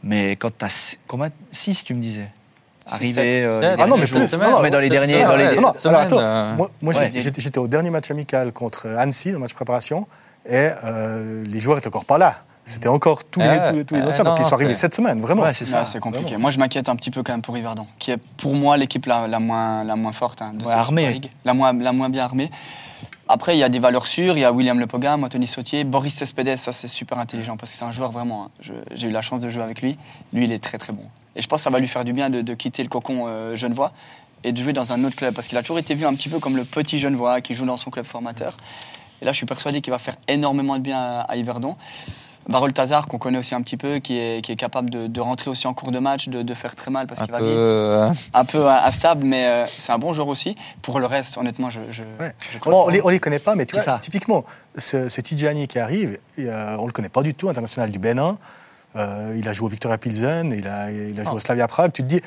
Mais 0.04 0.32
quand 0.38 0.58
tu 0.58 0.64
as. 0.66 0.98
Combien? 1.08 1.30
6, 1.52 1.84
tu 1.84 1.94
me 1.94 2.00
disais? 2.00 2.28
Six, 2.88 2.94
Arrivé. 2.96 3.12
sept. 3.14 3.46
euh, 3.46 3.76
Ah 3.80 3.88
non, 3.88 3.98
mais 3.98 4.06
plus. 4.06 4.38
Non, 4.38 4.62
mais 4.62 4.70
dans 4.70 4.80
les 4.80 4.90
derniers. 4.90 5.24
dans 5.24 5.36
les- 5.36 5.56
Non, 5.56 5.62
non, 5.62 5.74
alors 5.90 6.02
attends, 6.02 6.20
euh, 6.20 6.56
moi, 6.56 6.72
moi, 6.82 6.94
ouais. 6.96 7.10
j'ai- 7.14 7.22
j'étais 7.22 7.58
au 7.58 7.68
dernier 7.68 7.90
match 7.90 8.10
amical 8.12 8.52
contre 8.54 8.88
Annecy, 8.88 9.32
le 9.32 9.40
match 9.40 9.54
préparation, 9.54 10.08
et 10.48 10.70
euh, 10.84 11.44
les 11.46 11.60
joueurs 11.60 11.78
étaient 11.80 11.88
encore 11.88 12.06
pas 12.06 12.18
là. 12.20 12.44
C'était 12.68 12.90
encore 12.90 13.24
tous 13.24 13.40
les, 13.42 13.48
Ah, 13.48 13.70
tous 13.70 13.76
les, 13.76 13.86
tous 13.86 13.94
les 13.96 14.02
ah, 14.02 14.08
anciens, 14.08 14.24
non, 14.24 14.32
donc 14.32 14.40
ils 14.40 14.46
sont 14.46 14.56
arrivés 14.56 14.74
cette 14.76 14.96
semaine, 14.96 15.22
vraiment. 15.22 15.44
Ouais, 15.44 15.54
c'est 15.54 15.66
ça. 15.66 15.86
C'est 15.86 16.00
compliqué. 16.00 16.36
Moi, 16.38 16.50
je 16.52 16.58
m'inquiète 16.58 16.90
un 16.90 16.96
petit 16.96 17.12
peu 17.12 17.22
quand 17.22 17.32
même 17.34 17.44
pour 17.44 17.56
Yverdon, 17.58 17.86
qui 18.00 18.10
est 18.12 18.18
pour 18.18 18.56
moi 18.56 18.76
l'équipe 18.76 19.06
la, 19.06 19.28
la 19.28 19.40
moins, 19.40 19.84
la 19.84 19.96
moins 19.96 20.12
forte 20.12 20.42
hein, 20.42 20.52
de 20.54 20.64
Ouais, 20.64 20.70
cette 20.70 20.74
armée. 20.80 21.12
League. 21.12 21.30
La 21.46 21.54
moins, 21.54 21.74
la 21.74 21.92
moins 21.94 22.10
bien 22.10 22.24
armée. 22.24 22.50
Après, 23.28 23.56
il 23.56 23.60
y 23.60 23.64
a 23.64 23.70
des 23.70 23.80
valeurs 23.80 24.08
sûres. 24.08 24.36
Il 24.38 24.42
y 24.42 24.46
a 24.46 24.52
William 24.52 24.80
Lepogam, 24.80 25.24
Anthony 25.24 25.46
Sautier, 25.48 25.84
Boris 25.84 26.14
Cespedes. 26.16 26.58
Ça, 26.58 26.72
c'est 26.72 26.88
super 26.88 27.20
intelligent 27.20 27.56
parce 27.56 27.72
que 27.72 27.78
c'est 27.78 27.86
un 27.86 27.92
joueur 27.92 28.12
vraiment. 28.12 28.46
hein. 28.46 28.72
J'ai 28.94 29.08
eu 29.08 29.12
la 29.12 29.22
chance 29.22 29.40
de 29.42 29.50
jouer 29.50 29.64
avec 29.64 29.82
lui. 29.82 29.98
Lui, 30.34 30.46
il 30.46 30.52
est 30.52 30.60
très, 30.64 30.78
très 30.80 30.92
bon. 30.94 31.04
Et 31.36 31.42
je 31.44 31.48
pense 31.48 31.60
que 31.60 31.64
ça 31.64 31.70
va 31.70 31.78
lui 31.80 31.88
faire 31.88 32.04
du 32.06 32.14
bien 32.14 32.30
de, 32.32 32.42
de 32.42 32.54
quitter 32.56 32.82
le 32.82 32.90
cocon 32.90 33.26
euh, 33.28 33.56
genevois 33.56 33.92
et 34.44 34.52
de 34.52 34.62
jouer 34.62 34.74
dans 34.74 34.92
un 34.94 35.04
autre 35.04 35.16
club 35.16 35.34
parce 35.34 35.48
qu'il 35.48 35.58
a 35.58 35.62
toujours 35.62 35.80
été 35.80 35.94
vu 35.96 36.06
un 36.06 36.14
petit 36.16 36.30
peu 36.30 36.40
comme 36.40 36.56
le 36.56 36.64
petit 36.64 36.98
genevois 37.00 37.42
qui 37.42 37.54
joue 37.56 37.66
dans 37.66 37.78
son 37.78 37.90
club 37.92 38.06
formateur. 38.06 38.58
Et 39.22 39.26
là, 39.26 39.32
je 39.34 39.38
suis 39.38 39.46
persuadé 39.46 39.82
qu'il 39.82 39.92
va 39.92 39.98
faire 40.00 40.16
énormément 40.28 40.76
de 40.78 40.82
bien 40.82 41.00
à, 41.00 41.22
à 41.22 41.36
Yverdon. 41.36 41.76
Varol 42.48 42.74
Tazar, 42.74 43.08
qu'on 43.08 43.18
connaît 43.18 43.38
aussi 43.40 43.56
un 43.56 43.62
petit 43.62 43.78
peu, 43.78 44.00
qui 44.00 44.18
est, 44.18 44.44
qui 44.44 44.52
est 44.52 44.56
capable 44.56 44.90
de, 44.90 45.08
de 45.08 45.22
rentrer 45.22 45.50
aussi 45.50 45.66
en 45.68 45.74
cours 45.74 45.92
de 45.92 46.00
match, 46.00 46.30
de, 46.30 46.42
de 46.44 46.54
faire 46.54 46.76
très 46.76 46.92
mal 46.92 47.08
parce 47.08 47.22
qu'il 47.22 47.32
va 47.32 47.40
peu, 47.40 47.46
vite 47.46 47.56
euh, 47.58 48.12
un 48.34 48.46
peu 48.46 48.68
instable, 48.70 49.26
mais 49.26 49.46
euh, 49.48 49.66
c'est 49.68 49.92
un 49.92 49.98
bon 49.98 50.14
joueur 50.14 50.28
aussi. 50.28 50.56
Pour 50.82 51.00
le 51.00 51.06
reste, 51.08 51.38
honnêtement, 51.38 51.70
je. 51.70 51.80
je, 51.92 52.04
Ouais. 52.20 52.34
je 52.52 52.58
Bon, 52.60 52.72
crois 52.72 52.86
on 52.86 52.90
les, 52.90 53.02
on 53.04 53.10
les 53.10 53.20
connaît 53.20 53.40
pas, 53.40 53.56
mais 53.56 53.66
tu 53.66 53.74
vois, 53.76 53.84
ça. 53.84 54.00
typiquement, 54.02 54.46
ce, 54.78 55.10
ce 55.10 55.22
Tidjani 55.22 55.68
qui 55.68 55.80
arrive, 55.80 56.18
euh, 56.40 56.78
on 56.80 56.86
le 56.86 56.92
connaît 56.92 57.10
pas 57.10 57.24
du 57.24 57.34
tout, 57.34 57.50
international 57.50 57.90
du 57.90 58.00
Bénin. 58.00 58.38
Euh, 58.96 59.36
il 59.38 59.50
a 59.50 59.54
joué 59.54 59.66
au 59.66 59.70
Victoria 59.70 59.98
Pilsen, 59.98 60.54
il 60.58 60.68
a, 60.68 60.90
il 60.92 61.20
a 61.20 61.24
joué 61.24 61.32
Ah. 61.32 61.34
au 61.36 61.40
Slavia 61.40 61.68
Prague. 61.68 61.92
Tu 61.92 62.02
te 62.04 62.08
dis, 62.08 62.22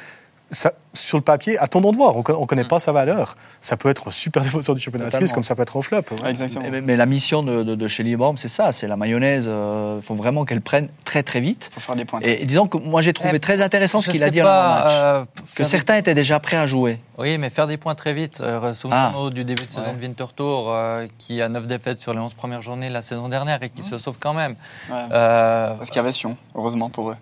ça, 0.50 0.72
sur 0.94 1.18
le 1.18 1.22
papier, 1.22 1.58
attendons 1.58 1.90
de 1.92 1.96
voir. 1.96 2.16
On 2.16 2.20
ne 2.40 2.46
connaît 2.46 2.64
pas 2.64 2.80
sa 2.80 2.90
valeur. 2.92 3.34
Ça 3.60 3.76
peut 3.76 3.88
être 3.90 4.10
super 4.10 4.42
défenseur 4.42 4.74
du 4.74 4.80
championnat 4.80 5.10
suisse, 5.10 5.32
comme 5.32 5.44
ça 5.44 5.54
peut 5.54 5.62
être 5.62 5.76
en 5.76 5.82
flop. 5.82 6.02
ouais. 6.22 6.30
Exactement. 6.30 6.64
Mais, 6.70 6.80
mais 6.80 6.96
la 6.96 7.06
mission 7.06 7.42
de, 7.42 7.62
de, 7.62 7.74
de 7.74 7.88
chez 7.88 8.02
Librem, 8.02 8.36
c'est 8.38 8.48
ça, 8.48 8.72
c'est 8.72 8.88
la 8.88 8.96
mayonnaise. 8.96 9.46
Il 9.46 10.02
faut 10.02 10.14
vraiment 10.14 10.44
qu'elle 10.44 10.60
prenne 10.62 10.88
très 11.04 11.22
très 11.22 11.40
vite. 11.40 11.70
faut 11.72 11.80
faire 11.80 11.96
des 11.96 12.04
points. 12.04 12.20
Et, 12.22 12.44
disons 12.46 12.66
que 12.66 12.78
moi 12.78 13.02
j'ai 13.02 13.12
trouvé 13.12 13.32
Eh, 13.34 13.40
très 13.40 13.60
intéressant 13.60 14.00
ce 14.00 14.10
qu'il 14.10 14.24
a 14.24 14.30
dit 14.30 14.40
pas, 14.40 14.84
match. 14.84 14.92
euh, 14.94 15.24
que 15.54 15.62
des- 15.62 15.68
certains 15.68 15.96
étaient 15.96 16.14
déjà 16.14 16.40
prêts 16.40 16.56
à 16.56 16.66
jouer. 16.66 16.98
Oui, 17.18 17.36
mais 17.38 17.50
faire 17.50 17.66
des 17.66 17.76
points 17.76 17.94
très 17.94 18.14
vite. 18.14 18.40
Euh, 18.40 18.72
Souvenons-nous 18.74 19.30
du 19.30 19.44
début 19.44 19.64
de 19.66 19.70
saison 19.70 19.82
Ouais. 19.88 19.94
de 19.94 20.00
Winter 20.00 20.26
Tour, 20.34 20.72
euh, 20.72 21.06
qui 21.18 21.42
a 21.42 21.48
9 21.48 21.66
défaites 21.66 21.98
sur 22.00 22.12
les 22.14 22.20
11 22.20 22.34
premières 22.34 22.62
journées 22.62 22.88
la 22.88 23.02
saison 23.02 23.28
dernière 23.28 23.62
et 23.62 23.68
qui 23.70 23.82
se 23.82 23.98
sauve 23.98 24.16
quand 24.18 24.34
même. 24.34 24.54
Ouais. 24.90 24.96
Euh, 25.12 25.74
Parce 25.74 25.90
qu'il 25.90 25.96
y 25.96 26.00
avait 26.00 26.12
Sion, 26.12 26.36
heureusement 26.54 26.88
pour 26.90 27.10
eux. 27.10 27.16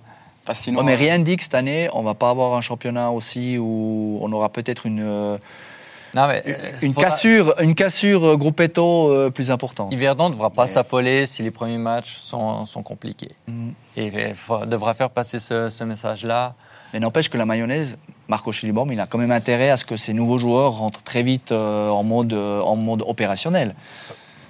Parce 0.47 0.61
sinon, 0.61 0.87
euh, 0.87 0.95
rien 0.97 1.19
ne 1.19 1.25
dit 1.25 1.37
que 1.37 1.43
cette 1.43 1.55
année, 1.55 1.89
on 1.93 2.03
va 2.03 2.15
pas 2.15 2.31
avoir 2.31 2.55
un 2.55 2.61
championnat 2.61 3.11
aussi 3.11 3.59
où 3.59 4.19
on 4.23 4.31
aura 4.33 4.49
peut-être 4.49 4.87
une, 4.87 5.03
euh, 5.03 5.37
non, 6.15 6.29
mais, 6.29 6.43
une 6.83 6.95
faudra- 6.95 7.11
cassure, 7.11 7.55
une 7.61 7.75
cassure 7.75 8.25
euh, 8.25 8.37
Gruppetto 8.37 9.11
euh, 9.11 9.31
plus 9.31 9.51
importante. 9.51 9.93
Yverdon 9.93 10.29
ne 10.29 10.35
devra 10.35 10.51
pas 10.51 10.63
Mais- 10.63 10.69
s'affoler 10.69 11.27
si 11.27 11.43
les 11.43 11.51
premiers 11.51 11.79
matchs 11.79 12.17
sont, 12.17 12.65
sont 12.65 12.83
compliqués. 12.83 13.33
Mm. 13.49 13.71
Et 13.97 14.07
il 14.07 14.35
faut- 14.35 14.65
devra 14.65 14.95
faire 14.95 15.11
passer 15.11 15.39
ce, 15.39 15.69
ce 15.69 15.85
message-là. 15.85 16.55
Mais 16.95 17.01
n'empêche 17.01 17.29
que 17.29 17.37
la 17.37 17.45
mayonnaise, 17.45 17.99
Marco 18.29 18.53
Chiliborm, 18.53 18.91
il 18.93 19.01
a 19.01 19.07
quand 19.07 19.19
même 19.19 19.33
intérêt 19.33 19.71
à 19.71 19.77
ce 19.77 19.85
que 19.85 19.97
ces 19.97 20.13
nouveaux 20.15 20.39
joueurs 20.39 20.73
rentrent 20.79 21.03
très 21.03 21.23
vite 21.25 21.51
euh, 21.53 21.89
en, 21.91 22.05
mode, 22.05 22.33
euh, 22.33 22.61
en 22.63 22.77
mode 22.77 23.03
opérationnel. 23.07 23.75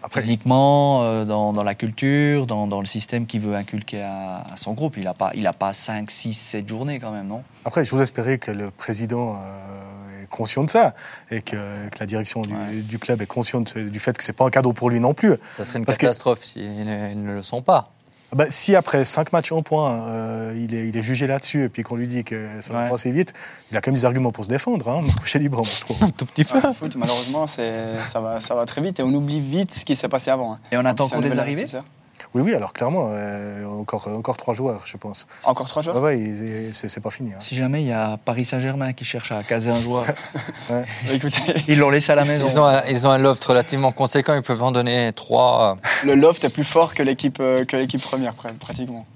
Après, 0.02 0.20
Physiquement, 0.20 1.02
euh, 1.02 1.24
dans, 1.24 1.52
dans 1.52 1.62
la 1.64 1.74
culture, 1.74 2.46
dans, 2.46 2.66
dans 2.66 2.80
le 2.80 2.86
système 2.86 3.26
qu'il 3.26 3.40
veut 3.40 3.54
inculquer 3.54 4.02
à, 4.02 4.44
à 4.52 4.56
son 4.56 4.72
groupe. 4.72 4.96
Il 4.96 5.04
n'a 5.04 5.14
pas, 5.14 5.30
il 5.34 5.46
a 5.46 5.52
pas 5.52 5.72
5, 5.72 6.10
6, 6.10 6.32
7 6.34 6.68
journées 6.68 6.98
quand 7.00 7.10
même, 7.10 7.26
non? 7.26 7.42
Après, 7.64 7.84
j'ose 7.84 8.00
espérer 8.00 8.38
que 8.38 8.50
le 8.52 8.70
président 8.70 9.36
euh, 9.36 10.22
est 10.22 10.26
conscient 10.28 10.62
de 10.62 10.70
ça 10.70 10.94
et 11.30 11.42
que, 11.42 11.56
que 11.88 11.98
la 11.98 12.06
direction 12.06 12.42
du, 12.42 12.52
Ouais. 12.54 12.80
du 12.82 12.98
club 12.98 13.20
est 13.22 13.26
consciente 13.26 13.76
du 13.76 13.98
fait 13.98 14.16
que 14.16 14.22
c'est 14.22 14.32
pas 14.32 14.44
un 14.46 14.50
cadeau 14.50 14.72
pour 14.72 14.90
lui 14.90 15.00
non 15.00 15.14
plus. 15.14 15.34
Ça 15.56 15.64
serait 15.64 15.78
une 15.80 15.84
Parce 15.84 15.98
que- 15.98 16.02
catastrophe 16.06 16.44
s'ils 16.44 16.84
ne, 16.84 17.10
ils 17.10 17.22
ne 17.22 17.34
le 17.34 17.42
sont 17.42 17.62
pas. 17.62 17.90
Ah 18.38 18.44
bah, 18.44 18.46
si 18.50 18.76
après 18.76 19.04
cinq 19.06 19.32
matchs 19.32 19.50
en 19.52 19.62
point, 19.62 20.08
euh, 20.08 20.52
il, 20.54 20.74
est, 20.74 20.88
il 20.88 20.96
est 20.96 21.02
jugé 21.02 21.26
là-dessus 21.26 21.64
et 21.64 21.68
puis 21.70 21.82
qu'on 21.82 21.96
lui 21.96 22.06
dit 22.06 22.22
que 22.22 22.46
ça 22.60 22.72
va 22.74 22.82
Ouais. 22.82 22.88
pas 22.88 22.94
assez 22.96 23.10
vite, 23.10 23.32
il 23.70 23.76
a 23.78 23.80
quand 23.80 23.90
même 23.90 23.98
des 23.98 24.04
arguments 24.04 24.30
pour 24.30 24.44
se 24.44 24.50
défendre, 24.50 24.86
hein, 24.90 25.00
Marco 25.00 25.38
Libre, 25.38 25.64
je 25.64 25.80
trouve. 25.80 25.96
Un 26.02 26.10
tout 26.10 26.26
petit 26.26 26.44
peu. 26.44 26.54
ouais, 26.58 26.74
foot, 26.78 26.96
malheureusement, 26.96 27.46
ça 27.46 27.62
va, 28.20 28.40
ça 28.40 28.54
va 28.54 28.66
très 28.66 28.82
vite 28.82 29.00
et 29.00 29.02
on 29.02 29.14
oublie 29.14 29.40
vite 29.40 29.72
ce 29.74 29.84
qui 29.86 29.96
s'est 29.96 30.08
passé 30.08 30.30
avant. 30.30 30.52
hein. 30.54 30.58
Et 30.70 30.76
on 30.76 30.80
En 30.80 30.84
attend 30.84 31.04
encore 31.06 31.22
des 31.22 31.38
arrivées. 31.38 31.64
Oui, 32.34 32.42
oui, 32.42 32.54
alors 32.54 32.72
clairement, 32.72 33.10
euh, 33.12 33.64
encore, 33.66 34.08
encore 34.08 34.36
trois 34.36 34.54
joueurs, 34.54 34.82
je 34.86 34.96
pense. 34.96 35.26
Encore 35.44 35.68
trois 35.68 35.82
joueurs 35.82 36.00
ouais, 36.02 36.18
il- 36.18 36.74
c'est 36.74 36.88
c'est 36.88 37.00
pas 37.00 37.10
fini. 37.10 37.30
hein. 37.32 37.38
Si 37.40 37.54
jamais 37.54 37.82
il 37.82 37.88
y 37.88 37.92
a 37.92 38.16
Paris 38.22 38.44
Saint-Germain 38.44 38.92
qui 38.92 39.04
cherche 39.04 39.32
à 39.32 39.42
caser 39.42 39.70
un 39.70 39.80
joueur, 39.80 40.04
Bah, 40.68 40.82
Écoutez, 41.12 41.40
ils 41.68 41.78
l'ont 41.78 41.90
laissé 41.90 42.12
à 42.12 42.14
la 42.14 42.24
maison. 42.24 42.46
Ils 42.50 42.58
ont, 42.58 42.64
un, 42.66 42.82
ils 42.90 43.06
ont 43.06 43.10
un 43.10 43.18
loft 43.18 43.44
relativement 43.44 43.92
conséquent, 43.92 44.34
ils 44.34 44.42
peuvent 44.42 44.62
en 44.62 44.72
donner 44.72 45.12
trois. 45.14 45.76
le 46.04 46.14
loft 46.14 46.44
est 46.44 46.50
plus 46.50 46.64
fort 46.64 46.94
que 46.94 47.02
l'équipe 47.02 47.38
euh, 47.40 47.64
que 47.64 47.76
l'équipe 47.76 48.02
première, 48.02 48.32
pr- 48.32 48.54
pratiquement. 48.58 49.06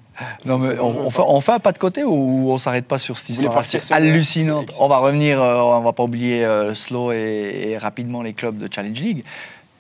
Non, 0.45 0.59
mais 0.59 0.79
on, 0.79 1.07
on 1.07 1.11
fait, 1.11 1.23
on 1.27 1.41
fait 1.41 1.53
un 1.53 1.59
pas 1.61 1.73
de 1.73 1.79
côté 1.79 2.05
ou 2.05 2.51
on 2.53 2.59
s'arrête 2.59 2.85
pas 2.87 2.99
sur 2.99 3.17
cette 3.17 3.31
histoire 3.31 3.55
le- 3.59 3.95
hallucinante 3.95 4.71
c'est- 4.71 4.77
On 4.83 4.87
va 4.89 4.99
revenir, 4.99 5.41
euh, 5.41 5.61
on 5.63 5.81
va 5.81 5.95
pas 5.95 6.03
oublier 6.03 6.45
euh, 6.45 6.75
slow 6.75 7.11
et, 7.13 7.69
et 7.71 7.79
rapidement 7.79 8.21
les 8.23 8.35
clubs 8.35 8.59
de 8.59 8.69
Challenge 8.71 9.01
League. 9.01 9.25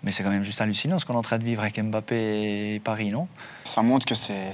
Mais 0.02 0.12
c'est 0.12 0.22
quand 0.22 0.30
même 0.30 0.42
juste 0.42 0.60
hallucinant 0.60 0.98
ce 0.98 1.04
qu'on 1.04 1.14
est 1.14 1.18
en 1.18 1.22
train 1.22 1.38
de 1.38 1.44
vivre 1.44 1.60
avec 1.62 1.78
Mbappé 1.78 2.74
et 2.74 2.80
Paris, 2.80 3.10
non? 3.10 3.28
Ça 3.64 3.82
montre 3.82 4.06
que 4.06 4.14
c'est 4.14 4.52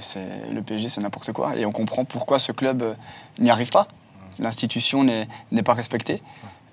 le 0.51 0.61
PSG, 0.61 0.89
c'est 0.89 1.01
n'importe 1.01 1.31
quoi. 1.31 1.55
Et 1.55 1.65
on 1.65 1.71
comprend 1.71 2.03
pourquoi 2.03 2.37
ce 2.39 2.51
club 2.51 2.83
euh, 2.83 2.93
n'y 3.39 3.49
arrive 3.49 3.69
pas. 3.69 3.87
L'institution 4.39 5.03
n'est 5.03 5.63
pas 5.63 5.73
respectée. 5.73 6.21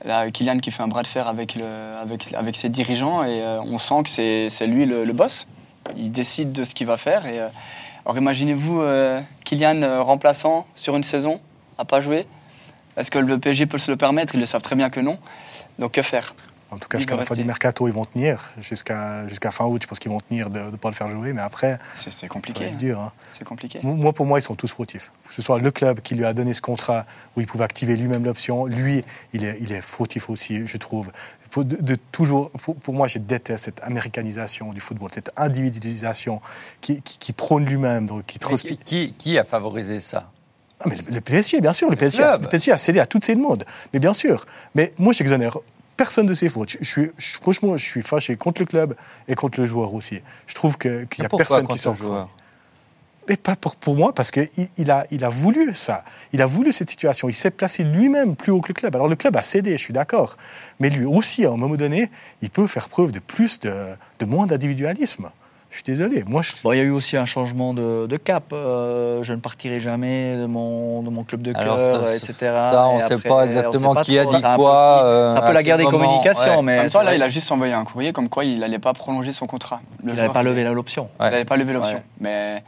Là, 0.04 0.30
Kylian 0.30 0.58
qui 0.58 0.70
fait 0.70 0.82
un 0.82 0.88
bras 0.88 1.02
de 1.02 1.06
fer 1.06 1.28
avec, 1.28 1.54
le, 1.54 1.64
avec, 2.00 2.34
avec 2.34 2.56
ses 2.56 2.68
dirigeants 2.68 3.24
et 3.24 3.40
euh, 3.40 3.62
on 3.62 3.78
sent 3.78 4.02
que 4.02 4.10
c'est 4.10 4.66
lui 4.66 4.84
le, 4.84 5.04
le 5.04 5.12
boss. 5.12 5.46
Il 5.96 6.10
décide 6.10 6.52
de 6.52 6.64
ce 6.64 6.74
qu'il 6.74 6.86
va 6.86 6.96
faire. 6.96 7.26
Et, 7.26 7.38
euh, 7.38 7.48
alors 8.04 8.18
imaginez-vous 8.18 8.82
Kylian 9.44 10.04
remplaçant 10.04 10.66
sur 10.74 10.94
une 10.94 11.04
saison, 11.04 11.40
à 11.78 11.86
pas 11.86 12.02
jouer. 12.02 12.26
Est-ce 12.98 13.10
que 13.10 13.18
le 13.18 13.38
PSG 13.38 13.64
peut 13.64 13.78
se 13.78 13.90
le 13.90 13.96
permettre? 13.96 14.34
Ils 14.34 14.40
le 14.40 14.46
savent 14.46 14.60
très 14.60 14.76
bien 14.76 14.90
que 14.90 15.00
non. 15.00 15.18
Donc 15.78 15.92
que 15.92 16.02
faire? 16.02 16.34
En 16.74 16.78
tout 16.78 16.88
cas, 16.88 16.98
jusqu'à 16.98 17.12
la 17.14 17.22
fin 17.22 17.30
rester. 17.30 17.42
du 17.42 17.46
mercato, 17.46 17.88
ils 17.88 17.94
vont 17.94 18.04
tenir. 18.04 18.52
Jusqu'à 18.60 19.26
jusqu'à 19.28 19.50
fin 19.50 19.64
août, 19.64 19.80
je 19.82 19.86
pense 19.88 19.98
qu'ils 19.98 20.10
vont 20.10 20.20
tenir 20.20 20.50
de 20.50 20.58
ne 20.60 20.76
pas 20.76 20.88
le 20.90 20.94
faire 20.94 21.08
jouer. 21.08 21.32
Mais 21.32 21.40
après, 21.42 21.78
C'est 21.94 22.12
c'est 22.12 22.28
compliqué. 22.28 22.64
être 22.64 22.72
hein. 22.72 22.76
dur. 22.76 23.00
hein. 23.00 23.12
C'est 23.32 23.44
compliqué. 23.44 23.80
Moi, 23.82 24.12
pour 24.12 24.26
moi, 24.26 24.38
ils 24.38 24.42
sont 24.42 24.54
tous 24.56 24.72
fautifs. 24.72 25.12
Que 25.28 25.34
ce 25.34 25.42
soit 25.42 25.58
le 25.58 25.70
club 25.70 26.00
qui 26.00 26.14
lui 26.14 26.24
a 26.24 26.32
donné 26.34 26.52
ce 26.52 26.60
contrat 26.62 27.06
où 27.36 27.40
il 27.40 27.46
pouvait 27.46 27.64
activer 27.64 27.96
lui-même 27.96 28.24
l'option, 28.24 28.66
lui, 28.66 29.04
il 29.32 29.44
est, 29.44 29.56
il 29.60 29.72
est 29.72 29.80
fautif 29.80 30.28
aussi, 30.30 30.66
je 30.66 30.76
trouve. 30.76 31.10
Pour, 31.50 31.64
de, 31.64 31.76
de 31.76 31.96
toujours, 32.10 32.50
pour, 32.50 32.74
pour 32.74 32.94
moi, 32.94 33.06
je 33.06 33.18
déteste 33.18 33.64
cette 33.66 33.80
américanisation 33.84 34.72
du 34.72 34.80
football, 34.80 35.10
cette 35.12 35.30
individualisation 35.36 36.40
qui, 36.80 37.00
qui, 37.02 37.18
qui 37.18 37.32
prône 37.32 37.64
lui-même, 37.64 38.06
donc 38.06 38.24
qui 38.26 38.38
qui, 39.16 39.38
a 39.38 39.44
favorisé 39.44 40.00
ça? 40.00 40.30
Ah, 40.80 40.86
mais 40.88 40.96
le, 40.96 41.14
le 41.14 41.20
PSG, 41.20 41.60
bien 41.60 41.72
sûr, 41.72 41.88
le 41.88 41.96
PSG, 41.96 42.22
a, 42.24 42.36
le 42.38 42.48
PSG 42.48 42.72
a 42.72 42.78
cédé 42.78 42.98
à 42.98 43.06
toutes 43.06 43.24
ces 43.24 43.36
demandes. 43.36 43.64
Mais 43.92 44.00
bien 44.00 44.12
sûr. 44.12 44.44
Mais 44.74 44.90
moi, 44.98 45.12
j'exonère 45.12 45.56
personne 45.96 46.26
de 46.26 46.34
ses 46.34 46.48
fautes. 46.48 46.70
Je, 46.70 46.78
je 46.80 46.84
suis, 46.84 47.10
je- 47.18 47.32
franchement, 47.34 47.76
je 47.76 47.84
suis 47.84 48.02
fâché 48.02 48.36
contre 48.36 48.62
le 48.62 48.66
club 48.66 48.94
et 49.28 49.34
contre 49.34 49.60
le 49.60 49.66
joueur 49.66 49.94
aussi. 49.94 50.20
Je 50.46 50.54
trouve 50.54 50.76
qu'il 50.78 50.90
n'y 51.18 51.24
a 51.24 51.28
personne 51.38 51.66
qui 51.66 51.78
le 51.92 51.96
joueur 51.96 52.28
mais 53.26 53.36
pas 53.38 53.56
pour, 53.56 53.76
pour 53.76 53.96
moi, 53.96 54.12
parce 54.12 54.30
qu'il 54.30 54.48
il 54.76 54.90
a, 54.90 55.06
il 55.10 55.24
a 55.24 55.30
voulu 55.30 55.74
ça. 55.74 56.04
Il 56.34 56.42
a 56.42 56.46
voulu 56.46 56.72
cette 56.72 56.90
situation. 56.90 57.26
Il 57.28 57.34
s'est 57.34 57.50
placé 57.50 57.82
lui-même 57.82 58.36
plus 58.36 58.52
haut 58.52 58.60
que 58.60 58.68
le 58.68 58.74
club. 58.74 58.94
Alors 58.94 59.08
le 59.08 59.16
club 59.16 59.34
a 59.38 59.42
cédé, 59.42 59.72
je 59.72 59.82
suis 59.82 59.94
d'accord. 59.94 60.36
Mais 60.78 60.90
lui 60.90 61.06
aussi, 61.06 61.46
à 61.46 61.50
un 61.50 61.56
moment 61.56 61.76
donné, 61.76 62.10
il 62.42 62.50
peut 62.50 62.66
faire 62.66 62.88
preuve 62.90 63.12
de 63.12 63.20
plus, 63.20 63.60
de, 63.60 63.72
de 64.18 64.24
moins 64.26 64.46
d'individualisme. 64.46 65.30
Je 65.74 65.78
suis 65.78 65.82
désolé. 65.98 66.22
Moi, 66.28 66.42
je- 66.42 66.52
Bon, 66.62 66.72
il 66.72 66.76
y 66.76 66.80
a 66.80 66.84
eu 66.84 66.90
aussi 66.92 67.16
un 67.16 67.24
changement 67.24 67.74
de, 67.74 68.06
de 68.06 68.16
cap. 68.16 68.44
Euh, 68.52 69.24
je 69.24 69.32
ne 69.32 69.40
partirai 69.40 69.80
jamais 69.80 70.36
de 70.36 70.46
mon, 70.46 71.02
de 71.02 71.10
mon 71.10 71.24
club 71.24 71.42
de 71.42 71.52
cœur, 71.52 71.76
etc. 72.12 72.34
Ça, 72.40 72.86
on 72.86 73.00
Et 73.00 73.02
ne 73.02 73.08
sait 73.08 73.18
pas 73.18 73.44
exactement 73.44 73.88
sait 73.90 73.94
pas 73.96 74.04
qui 74.04 74.16
a 74.20 74.24
dit 74.24 74.36
C'est 74.38 74.44
un 74.44 74.50
peu- 74.52 74.56
quoi. 74.62 75.02
euh, 75.04 75.34
un 75.36 75.40
peu 75.40 75.52
la 75.52 75.62
guerre 75.64 75.76
des 75.78 75.82
moment, 75.82 75.98
communications, 75.98 76.58
ouais. 76.58 76.62
mais 76.62 76.86
là, 76.88 77.14
il 77.16 77.22
a 77.22 77.28
juste 77.28 77.50
envoyé 77.50 77.72
un 77.72 77.84
courrier 77.84 78.12
comme 78.12 78.28
quoi 78.28 78.44
il 78.44 78.60
n'allait 78.60 78.78
pas 78.78 78.92
prolonger 78.92 79.32
son 79.32 79.46
contrat. 79.48 79.80
Le 80.04 80.10
joueur, 80.10 80.16
n'avait 80.22 80.32
pas 80.32 80.44
levé 80.44 80.62
l'option. 80.62 81.08
Il 81.18 81.24
n'avait 81.24 81.44
pas 81.44 81.56
levé 81.56 81.72
l'option. 81.72 81.96
Ouais. 81.98 82.04
Mais 82.20 82.62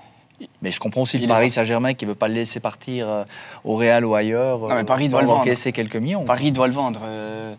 Mais 0.61 0.73
je 0.73 0.81
comprends 0.81 1.03
aussi 1.03 1.17
Il 1.19 1.23
le 1.23 1.29
Paris. 1.29 1.49
Saint-Germain 1.51 1.95
qui 1.95 2.07
veut 2.07 2.17
pas 2.17 2.27
le 2.27 2.35
laisser 2.35 2.59
partir 2.59 3.09
euh, 3.09 3.23
au 3.65 3.77
Real 3.77 4.05
ou 4.05 4.17
ailleurs. 4.17 4.59
Non, 4.59 4.75
mais 4.75 4.83
Paris 4.85 5.09
doit 5.09 5.23
le 5.23 5.29
vendre. 5.29 5.43
encaisser 5.43 5.71
quelques 5.71 5.97
millions. 5.97 6.25
Paris 6.25 6.51
doit 6.51 6.67
le 6.67 6.75
vendre. 6.75 7.01
euh, 7.05 7.55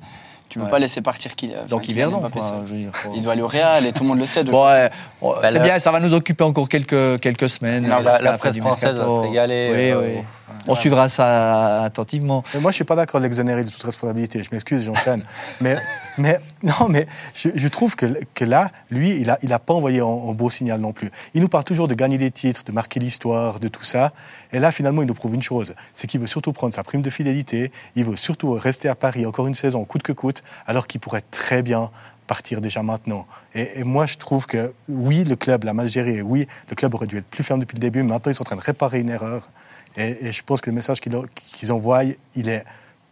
tu 0.50 0.60
ne 0.60 0.64
peux 0.64 0.68
Ouais. 0.68 0.72
pas 0.72 0.80
laisser 0.80 1.02
partir 1.02 1.36
qui. 1.36 1.52
Donc 1.70 1.88
Yverdon, 1.90 2.20
Mbappé, 2.20 2.40
quoi, 2.40 2.48
ça. 2.48 2.56
je 2.66 2.74
veux 2.74 2.80
dire, 2.80 2.90
faut- 2.94 3.12
Il 3.16 3.22
doit 3.22 3.34
aller 3.34 3.42
au 3.42 3.48
Real 3.48 3.86
et 3.86 3.92
tout 3.92 4.04
le 4.04 4.10
monde 4.10 4.20
le 4.20 4.26
sait. 4.26 4.44
Bon, 4.46 4.66
ouais, 4.66 4.90
bon, 5.22 5.32
Bah, 5.42 5.50
c'est 5.50 5.58
le- 5.58 5.64
bien, 5.64 5.78
ça 5.80 5.92
va 5.92 6.00
nous 6.00 6.14
occuper 6.14 6.44
encore 6.44 6.70
quelques, 6.70 7.20
quelques 7.20 7.50
semaines. 7.50 7.88
La- 7.88 8.20
la, 8.22 8.38
presse 8.38 8.58
française 8.58 8.98
va 8.98 9.08
se 9.08 9.20
régaler. 9.28 9.70
Oui, 9.74 9.92
euh, 9.92 10.16
oui. 10.20 10.24
On 10.68 10.76
suivra 10.76 11.08
ça 11.08 11.84
attentivement. 11.84 12.44
Mais 12.54 12.60
moi, 12.60 12.72
je 12.72 12.76
suis 12.76 12.84
pas 12.84 12.96
d'accord 12.96 13.20
de 13.20 13.26
l'exonérer 13.26 13.64
de 13.64 13.70
toute 13.70 13.84
responsabilité. 13.84 14.44
Je 14.44 14.50
m'excuse, 14.52 14.84
j'enchaîne. 14.84 15.24
mais, 15.62 15.78
mais, 16.18 16.40
non, 16.64 16.88
mais 16.90 17.08
je, 17.34 17.50
je 17.56 17.68
trouve 17.68 17.96
que, 17.96 18.06
que 18.34 18.46
là, 18.46 18.72
lui, 18.90 19.20
il 19.20 19.30
a, 19.30 19.38
il 19.42 19.54
a 19.54 19.60
pas 19.60 19.74
envoyé 19.74 20.02
un, 20.02 20.06
un 20.06 20.34
beau 20.34 20.50
signal 20.50 20.80
non 20.80 20.92
plus. 20.92 21.10
Il 21.34 21.42
nous 21.42 21.48
parle 21.48 21.64
toujours 21.64 21.88
de 21.88 21.96
gagner 21.96 22.18
des 22.18 22.32
titres, 22.32 22.64
de 22.64 22.72
marquer 22.72 23.00
l'histoire, 23.00 23.60
de 23.60 23.68
tout 23.68 23.84
ça. 23.84 24.12
Et 24.52 24.60
là, 24.60 24.72
finalement, 24.72 25.02
il 25.02 25.08
nous 25.08 25.14
prouve 25.14 25.36
une 25.36 25.44
chose. 25.44 25.74
C'est 25.94 26.08
qu'il 26.08 26.20
veut 26.20 26.28
surtout 26.28 26.54
prendre 26.54 26.74
sa 26.74 26.84
prime 26.84 27.02
de 27.02 27.10
fidélité. 27.10 27.72
Il 27.96 28.06
veut 28.06 28.16
surtout 28.16 28.52
rester 28.52 28.90
à 28.90 28.96
Paris 28.96 29.26
encore 29.26 29.48
une 29.48 29.56
saison, 29.56 29.86
coûte 29.86 30.04
que 30.04 30.14
coûte, 30.14 30.44
alors 30.66 30.88
qu'il 30.88 31.00
pourrait 31.00 31.24
très 31.32 31.62
bien 31.62 31.92
partir 32.28 32.62
déjà 32.62 32.84
maintenant. 32.84 33.26
Et, 33.56 33.80
et 33.80 33.84
moi, 33.84 34.06
je 34.06 34.18
trouve 34.18 34.46
que 34.46 34.74
oui, 34.90 35.24
le 35.24 35.36
club 35.36 35.64
l'a 35.64 35.74
mal 35.74 35.88
géré. 35.88 36.22
Oui, 36.22 36.46
le 36.70 36.76
club 36.76 36.94
aurait 36.94 37.08
dû 37.08 37.18
être 37.18 37.26
plus 37.26 37.44
ferme 37.44 37.62
depuis 37.62 37.76
le 37.76 37.80
début. 37.80 38.04
Mais 38.04 38.10
maintenant, 38.10 38.32
ils 38.32 38.36
sont 38.36 38.44
en 38.44 38.46
train 38.46 38.56
de 38.58 38.62
réparer 38.62 39.00
une 39.00 39.10
erreur. 39.10 39.50
Et, 39.98 40.28
et 40.28 40.32
je 40.32 40.44
pense 40.44 40.62
que 40.62 40.70
le 40.70 40.76
message 40.76 41.00
qu'ils 41.02 41.72
envoient, 41.74 42.04
il 42.36 42.50
est 42.50 42.64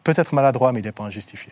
peut-être 0.04 0.34
maladroit, 0.34 0.71
mais 0.71 0.80
il 0.82 0.86
n'est 0.86 0.91
pas 0.91 1.04
injustifié. 1.04 1.52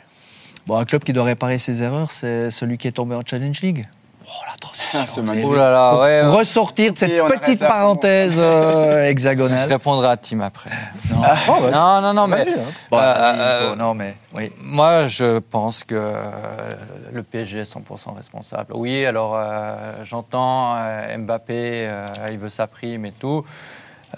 Bon, 0.68 0.78
un 0.78 0.86
club 0.86 1.04
qui 1.04 1.12
doit 1.12 1.24
réparer 1.26 1.58
ses 1.58 1.84
erreurs, 1.84 2.12
c'est 2.12 2.50
celui 2.52 2.78
qui 2.78 2.88
est 2.88 2.92
tombé 2.94 3.16
en 3.16 3.22
Challenge 3.26 3.60
League. 3.62 3.86
Oh, 4.26 4.30
la 4.50 4.56
transition. 4.58 5.00
Ah, 5.02 5.06
c'est 5.06 5.22
magnifique. 5.22 5.50
Ouh 5.52 5.56
là 5.56 5.70
là, 5.70 5.96
ouais. 5.96 6.02
ouais. 6.02 6.22
Ressortir 6.28 6.94
de 6.94 6.98
cette 6.98 7.12
on 7.22 7.28
petite 7.28 7.60
parenthèse 7.60 8.36
euh, 8.38 9.04
Je 9.04 9.10
hexagonale. 9.10 9.68
répondrai 9.68 10.08
à 10.08 10.16
Tim 10.16 10.40
après. 10.40 10.70
Oh, 11.12 11.16
bah, 11.20 11.70
Non, 11.72 12.02
non, 12.02 12.14
non, 12.14 12.28
mais. 12.28 12.48
hein. 12.48 12.54
Bon, 12.90 12.98
Euh, 13.00 13.14
vas-y, 13.14 13.40
euh, 13.40 13.76
non, 13.76 13.94
mais 13.94 14.16
oui. 14.34 14.50
Moi, 14.62 15.10
je 15.10 15.40
pense 15.40 15.84
que 15.84 15.96
euh, 15.96 16.76
le 17.12 17.22
PSG 17.24 17.60
est 17.60 17.64
100% 17.76 18.16
responsable. 18.16 18.72
Oui, 18.76 19.06
alors 19.06 19.34
euh, 19.36 19.76
j'entends 20.04 20.74
euh, 20.78 21.18
Mbappé, 21.18 21.88
euh, 21.90 22.06
il 22.32 22.38
veut 22.38 22.50
sa 22.50 22.68
prime 22.68 23.06
et 23.06 23.12
tout. 23.12 23.44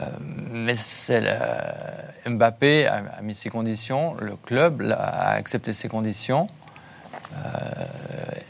Euh, 0.01 0.05
mais 0.51 0.75
c'est 0.75 1.21
le- 1.21 2.31
Mbappé 2.36 2.88
a, 2.88 3.03
a 3.17 3.21
mis 3.21 3.36
ses 3.36 3.49
conditions, 3.49 4.15
le 4.19 4.36
club 4.36 4.81
l'a- 4.81 4.95
a 4.95 5.29
accepté 5.36 5.71
ses 5.73 5.88
conditions 5.88 6.47
euh, 7.34 7.39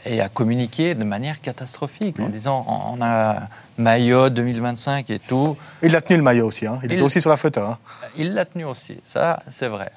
et 0.06 0.20
a 0.20 0.28
communiqué 0.28 0.94
de 0.94 1.04
manière 1.04 1.40
catastrophique 1.40 2.18
en 2.20 2.28
disant 2.28 2.64
on 2.68 2.98
on 2.98 3.02
a 3.02 3.48
maillot 3.78 4.30
2025 4.30 5.10
et 5.10 5.18
tout. 5.18 5.56
Il 5.82 5.94
a 5.94 6.00
tenu 6.00 6.16
le 6.18 6.22
maillot 6.22 6.46
aussi. 6.46 6.66
Hein. 6.66 6.80
Il, 6.82 6.90
Il- 6.90 6.94
était 6.94 7.02
aussi 7.02 7.20
sur 7.20 7.30
la 7.30 7.36
photo. 7.36 7.60
hein. 7.60 7.78
Il 8.16 8.34
l'a 8.34 8.44
tenu 8.44 8.64
aussi, 8.64 8.98
ça 9.02 9.40
c'est 9.50 9.68
vrai. 9.68 9.90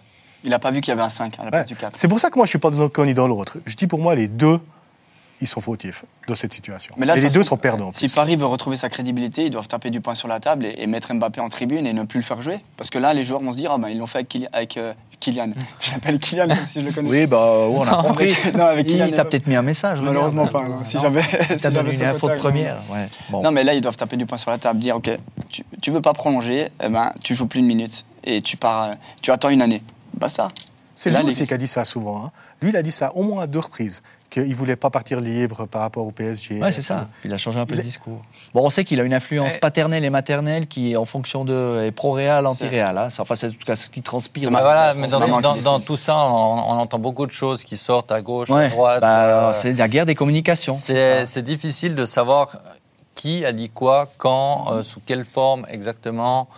Il 0.44 0.52
n'a 0.52 0.60
pas 0.60 0.72
vu 0.72 0.82
qu'il 0.82 0.92
y 0.92 0.94
avait 0.94 1.02
un 1.02 1.10
5 1.10 1.38
à 1.40 1.44
la 1.46 1.52
place 1.52 1.62
Ouais. 1.62 1.66
du 1.66 1.76
4. 1.76 1.94
C'est 1.98 2.08
pour 2.08 2.20
ça 2.20 2.30
que 2.30 2.36
moi, 2.38 2.46
je 2.46 2.50
suis 2.52 2.60
pas 2.60 2.70
dans 2.70 2.82
un 2.82 2.88
camp 2.90 3.04
ni 3.06 3.14
dans 3.14 3.28
l'autre. 3.28 3.58
Je 3.66 3.76
dis 3.76 3.88
pour 3.88 4.00
moi, 4.00 4.16
les 4.16 4.30
deux, 4.30 4.60
ils 5.42 5.48
sont 5.48 5.62
fautifs 5.62 6.06
dans 6.28 6.36
cette 6.36 6.54
situation. 6.54 6.94
Mais 6.98 7.06
là, 7.06 7.16
et 7.16 7.20
de 7.22 7.26
les 7.26 7.32
deux 7.32 7.44
sont 7.44 7.58
perdants. 7.58 7.92
Si. 7.94 8.08
Paris 8.10 8.36
veut 8.36 8.46
retrouver 8.46 8.76
sa 8.76 8.90
crédibilité, 8.90 9.46
ils 9.46 9.50
doivent 9.50 9.68
taper 9.68 9.90
du 9.90 10.02
poing 10.02 10.16
sur 10.16 10.28
la 10.28 10.40
table 10.40 10.66
et, 10.66 10.76
et 10.78 10.88
mettre 10.88 11.14
Mbappé 11.14 11.40
en 11.42 11.50
tribune 11.50 11.88
et 11.88 11.94
ne 11.94 12.04
plus 12.04 12.20
le 12.20 12.24
faire 12.26 12.42
jouer. 12.42 12.60
Parce 12.78 12.90
que 12.90 12.98
là, 13.00 13.14
les 13.14 13.24
joueurs 13.24 13.42
vont 13.42 13.52
se 13.54 13.58
dire, 13.58 13.72
ah 13.74 13.78
ben, 13.78 13.90
ils 13.90 13.98
l'ont 13.98 14.08
fait 14.08 14.20
avec, 14.20 14.30
Kyli- 14.32 14.48
avec, 14.54 14.78
euh, 14.78 14.94
Kylian. 15.20 15.50
Je 15.82 15.92
l'appelle 15.92 16.20
Kylian 16.20 16.48
comme 16.48 16.66
si 16.66 16.82
je 16.82 16.86
le 16.86 16.92
connaissais. 16.92 17.22
Oui, 17.22 17.28
bah, 17.28 17.54
on 17.70 17.82
a 17.84 18.04
compris. 18.04 18.34
non, 18.58 18.66
avec 18.66 18.86
Kylian 18.88 19.06
Il 19.08 19.12
t'a 19.12 19.18
Mbappé. 19.24 19.30
peut-être 19.30 19.48
mis 19.48 19.56
un 19.56 19.62
message. 19.62 20.02
Malheureusement 20.02 20.48
pas. 20.48 20.68
non. 20.68 20.80
Si 20.86 20.96
Non. 20.98 21.02
j'avais 21.04 21.22
Il 21.22 21.46
si 21.56 21.58
t'a 21.58 21.70
donné 21.72 21.96
une 21.96 22.04
info 22.06 22.30
de 22.30 22.36
première. 22.36 22.78
Ouais. 22.90 23.08
Bon. 23.30 23.42
Non, 23.42 23.52
mais 23.52 23.64
là, 23.64 23.74
ils 23.74 23.82
doivent 23.82 23.98
taper 23.98 24.18
du 24.18 24.26
poing 24.26 24.38
sur 24.38 24.52
la 24.52 24.58
table, 24.58 24.80
dire, 24.80 24.96
OK, 24.98 25.10
tu, 25.50 25.64
tu 25.82 25.92
veux 25.92 26.02
pas 26.02 26.14
prolonger, 26.14 26.70
eh 26.84 26.90
ben, 26.90 27.12
tu 27.24 27.34
joues 27.36 27.48
plus 27.48 27.60
une 27.62 27.66
minute 27.68 28.06
et 28.24 28.42
tu 28.42 28.56
pars, 28.58 28.84
euh, 28.84 28.94
tu 29.22 29.32
attends 29.32 29.50
une 29.50 29.62
année. 29.62 29.82
Bah 30.20 30.28
ça. 30.30 30.50
C'est 31.02 31.12
Là, 31.12 31.22
lui 31.22 31.28
aussi 31.30 31.48
qui 31.48 31.54
a 31.54 31.58
dit 31.58 31.66
ça 31.68 31.86
souvent. 31.86 32.26
hein. 32.26 32.32
Lui, 32.62 32.72
il 32.72 32.76
a 32.76 32.82
dit 32.82 32.92
ça 32.92 33.16
au 33.16 33.24
moins 33.24 33.44
à 33.44 33.48
deux 33.48 33.60
reprises, 33.60 34.04
qu'il 34.30 34.50
ne 34.50 34.54
voulait 34.54 34.76
pas 34.76 34.90
partir 34.90 35.22
libre 35.22 35.66
par 35.66 35.80
rapport 35.80 36.06
au 36.06 36.12
PSG. 36.12 36.60
Ouais, 36.62 36.74
c'est 36.74 36.82
ça. 36.82 37.08
Il 37.24 37.32
a 37.34 37.38
changé 37.38 37.58
un 37.58 37.66
peu 37.66 37.74
Il 37.76 37.78
le 37.78 37.84
discours. 37.84 38.22
Bon, 38.54 38.66
on 38.66 38.70
sait 38.70 38.84
qu'il 38.84 39.00
a 39.00 39.04
une 39.04 39.14
influence 39.14 39.56
paternelle 39.56 40.04
et 40.04 40.10
maternelle 40.10 40.68
qui 40.68 40.92
est 40.92 40.96
en 40.98 41.06
fonction 41.06 41.46
de 41.46 41.86
est 41.86 41.92
pro-réal, 41.92 42.46
anti-réal. 42.46 42.98
hein. 42.98 43.10
C'est- 43.10 43.22
Enfin, 43.22 43.36
c'est 43.36 43.48
en 43.48 43.52
tout 43.52 43.66
cas 43.66 43.78
ce 43.78 43.90
qui 43.90 44.02
transpire. 44.02 44.50
Mais 44.52 44.58
ma- 44.58 44.62
voilà, 44.62 44.94
mais 44.94 45.08
dans, 45.08 45.80
tout 45.80 45.96
ça, 45.96 46.18
on, 46.18 46.30
on 46.68 46.78
entend 46.80 47.00
beaucoup 47.00 47.26
de 47.26 47.32
choses 47.32 47.64
qui 47.64 47.78
sortent 47.78 48.12
à 48.12 48.22
gauche, 48.22 48.50
à 48.52 48.68
droite. 48.68 49.00
Bah, 49.00 49.24
euh, 49.24 49.54
c'est 49.54 49.72
la 49.72 49.88
guerre 49.88 50.06
des 50.06 50.16
communications. 50.16 50.74
c'est 50.76 51.44
difficile 51.44 51.96
de 51.96 52.06
savoir 52.06 52.58
qui 53.16 53.46
a 53.46 53.54
dit 53.54 53.70
quoi, 53.70 54.10
quand, 54.18 54.74
euh, 54.74 54.84
sous 54.84 55.00
quelle 55.06 55.24
forme 55.24 55.66
exactement. 55.70 56.50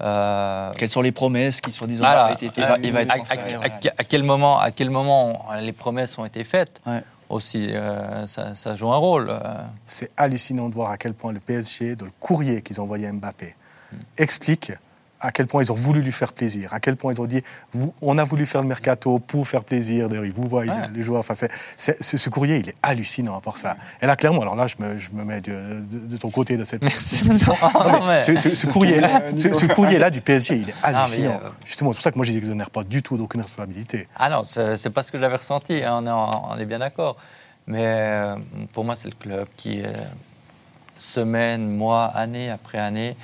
Euh, 0.00 0.72
Quelles 0.76 0.88
sont 0.88 1.00
les 1.02 1.12
promesses 1.12 1.60
qui, 1.60 1.72
soi-disant, 1.72 2.04
voilà. 2.04 2.24
avaient 2.26 2.46
été- 2.46 2.62
Euh, 2.62 2.76
il 2.82 2.92
va 2.92 3.02
être 3.02 3.12
à, 3.12 3.16
transféré, 3.16 3.54
à- 3.54 3.58
ouais. 3.58 3.66
à- 3.66 3.92
à 3.98 4.04
quel 4.04 4.22
moment, 4.22 4.58
à 4.58 4.70
quel 4.70 4.90
moment 4.90 5.44
les 5.60 5.72
promesses 5.72 6.16
ont 6.18 6.24
été 6.24 6.44
faites 6.44 6.80
Ouais. 6.86 7.02
aussi, 7.28 7.68
euh, 7.74 8.26
ça, 8.26 8.54
ça 8.54 8.74
joue 8.76 8.92
un 8.92 8.96
rôle. 8.96 9.28
euh. 9.30 9.38
C'est 9.86 10.10
hallucinant 10.16 10.68
de 10.68 10.74
voir 10.74 10.90
à 10.92 10.98
quel 10.98 11.14
point 11.14 11.32
le 11.32 11.40
PSG, 11.40 11.96
dans 11.96 12.04
le 12.06 12.12
courrier 12.20 12.62
qu'ils 12.62 12.80
ont 12.80 12.84
envoyé 12.84 13.06
à 13.08 13.12
Mbappé, 13.12 13.54
Hmm. 13.92 13.96
explique 14.18 14.72
à 15.20 15.32
quel 15.32 15.46
point 15.46 15.62
ils 15.62 15.72
ont 15.72 15.74
voulu 15.74 16.00
lui 16.00 16.12
faire 16.12 16.32
plaisir, 16.32 16.72
à 16.72 16.80
quel 16.80 16.96
point 16.96 17.12
ils 17.12 17.20
ont 17.20 17.26
dit 17.26 17.42
vous- 17.72 17.92
on 18.02 18.18
a 18.18 18.24
voulu 18.24 18.46
faire 18.46 18.62
le 18.62 18.68
mercato 18.68 19.18
pour 19.18 19.48
faire 19.48 19.64
plaisir, 19.64 20.08
d'ailleurs, 20.08 20.24
ils 20.24 20.32
vous 20.32 20.48
voient, 20.48 20.62
Ouais. 20.62 20.72
les 20.94 21.02
joueurs. 21.02 21.20
Enfin, 21.20 21.34
c'est- 21.34 21.50
c'est- 21.76 22.00
ce, 22.16 22.28
courrier, 22.30 22.56
il 22.58 22.68
est 22.68 22.74
hallucinant 22.82 23.36
à 23.36 23.40
part 23.40 23.58
ça. 23.58 23.76
Et 24.00 24.06
là, 24.06 24.14
clairement, 24.16 24.42
alors 24.42 24.54
là, 24.56 24.66
je 24.66 24.76
me, 24.78 24.98
je 24.98 25.08
me 25.12 25.24
mets 25.24 25.40
de, 25.40 25.80
de- 25.80 26.06
de 26.06 26.16
ton 26.16 26.30
côté 26.30 26.56
de 26.56 26.64
cette. 26.64 26.82
Mais- 26.84 28.20
Ce, 28.20 28.66
courrier-là 28.66 29.22
ce, 29.34 29.66
courrier-là 29.66 30.10
du 30.10 30.20
PSG, 30.20 30.56
il 30.56 30.68
est 30.70 30.74
hallucinant. 30.82 31.40
euh, 31.44 31.48
Justement, 31.64 31.90
c'est 31.92 31.96
pour 31.96 32.02
ça 32.02 32.10
que 32.12 32.16
moi, 32.16 32.24
je 32.24 32.32
les 32.32 32.38
exonère 32.38 32.70
pas 32.70 32.84
du 32.84 33.02
tout 33.02 33.16
d'aucune 33.16 33.40
responsabilité. 33.40 34.08
Ah 34.16 34.28
non, 34.30 34.44
c'est 34.44 34.76
c'est 34.76 34.90
pas 34.90 35.02
ce 35.02 35.10
que 35.12 35.18
j'avais 35.18 35.36
ressenti, 35.36 35.82
hein, 35.82 35.98
on, 36.02 36.06
est, 36.06 36.10
en- 36.10 36.50
on 36.52 36.56
est 36.58 36.64
bien 36.66 36.78
d'accord. 36.78 37.16
Mais 37.66 37.84
euh, 37.84 38.36
pour 38.72 38.84
moi, 38.84 38.94
c'est 38.96 39.08
le 39.08 39.14
club 39.18 39.46
qui, 39.56 39.82
euh, 39.82 39.92
semaine, 40.96 41.68
mois, 41.76 42.04
année 42.04 42.50
après 42.50 42.78
année, 42.78 43.16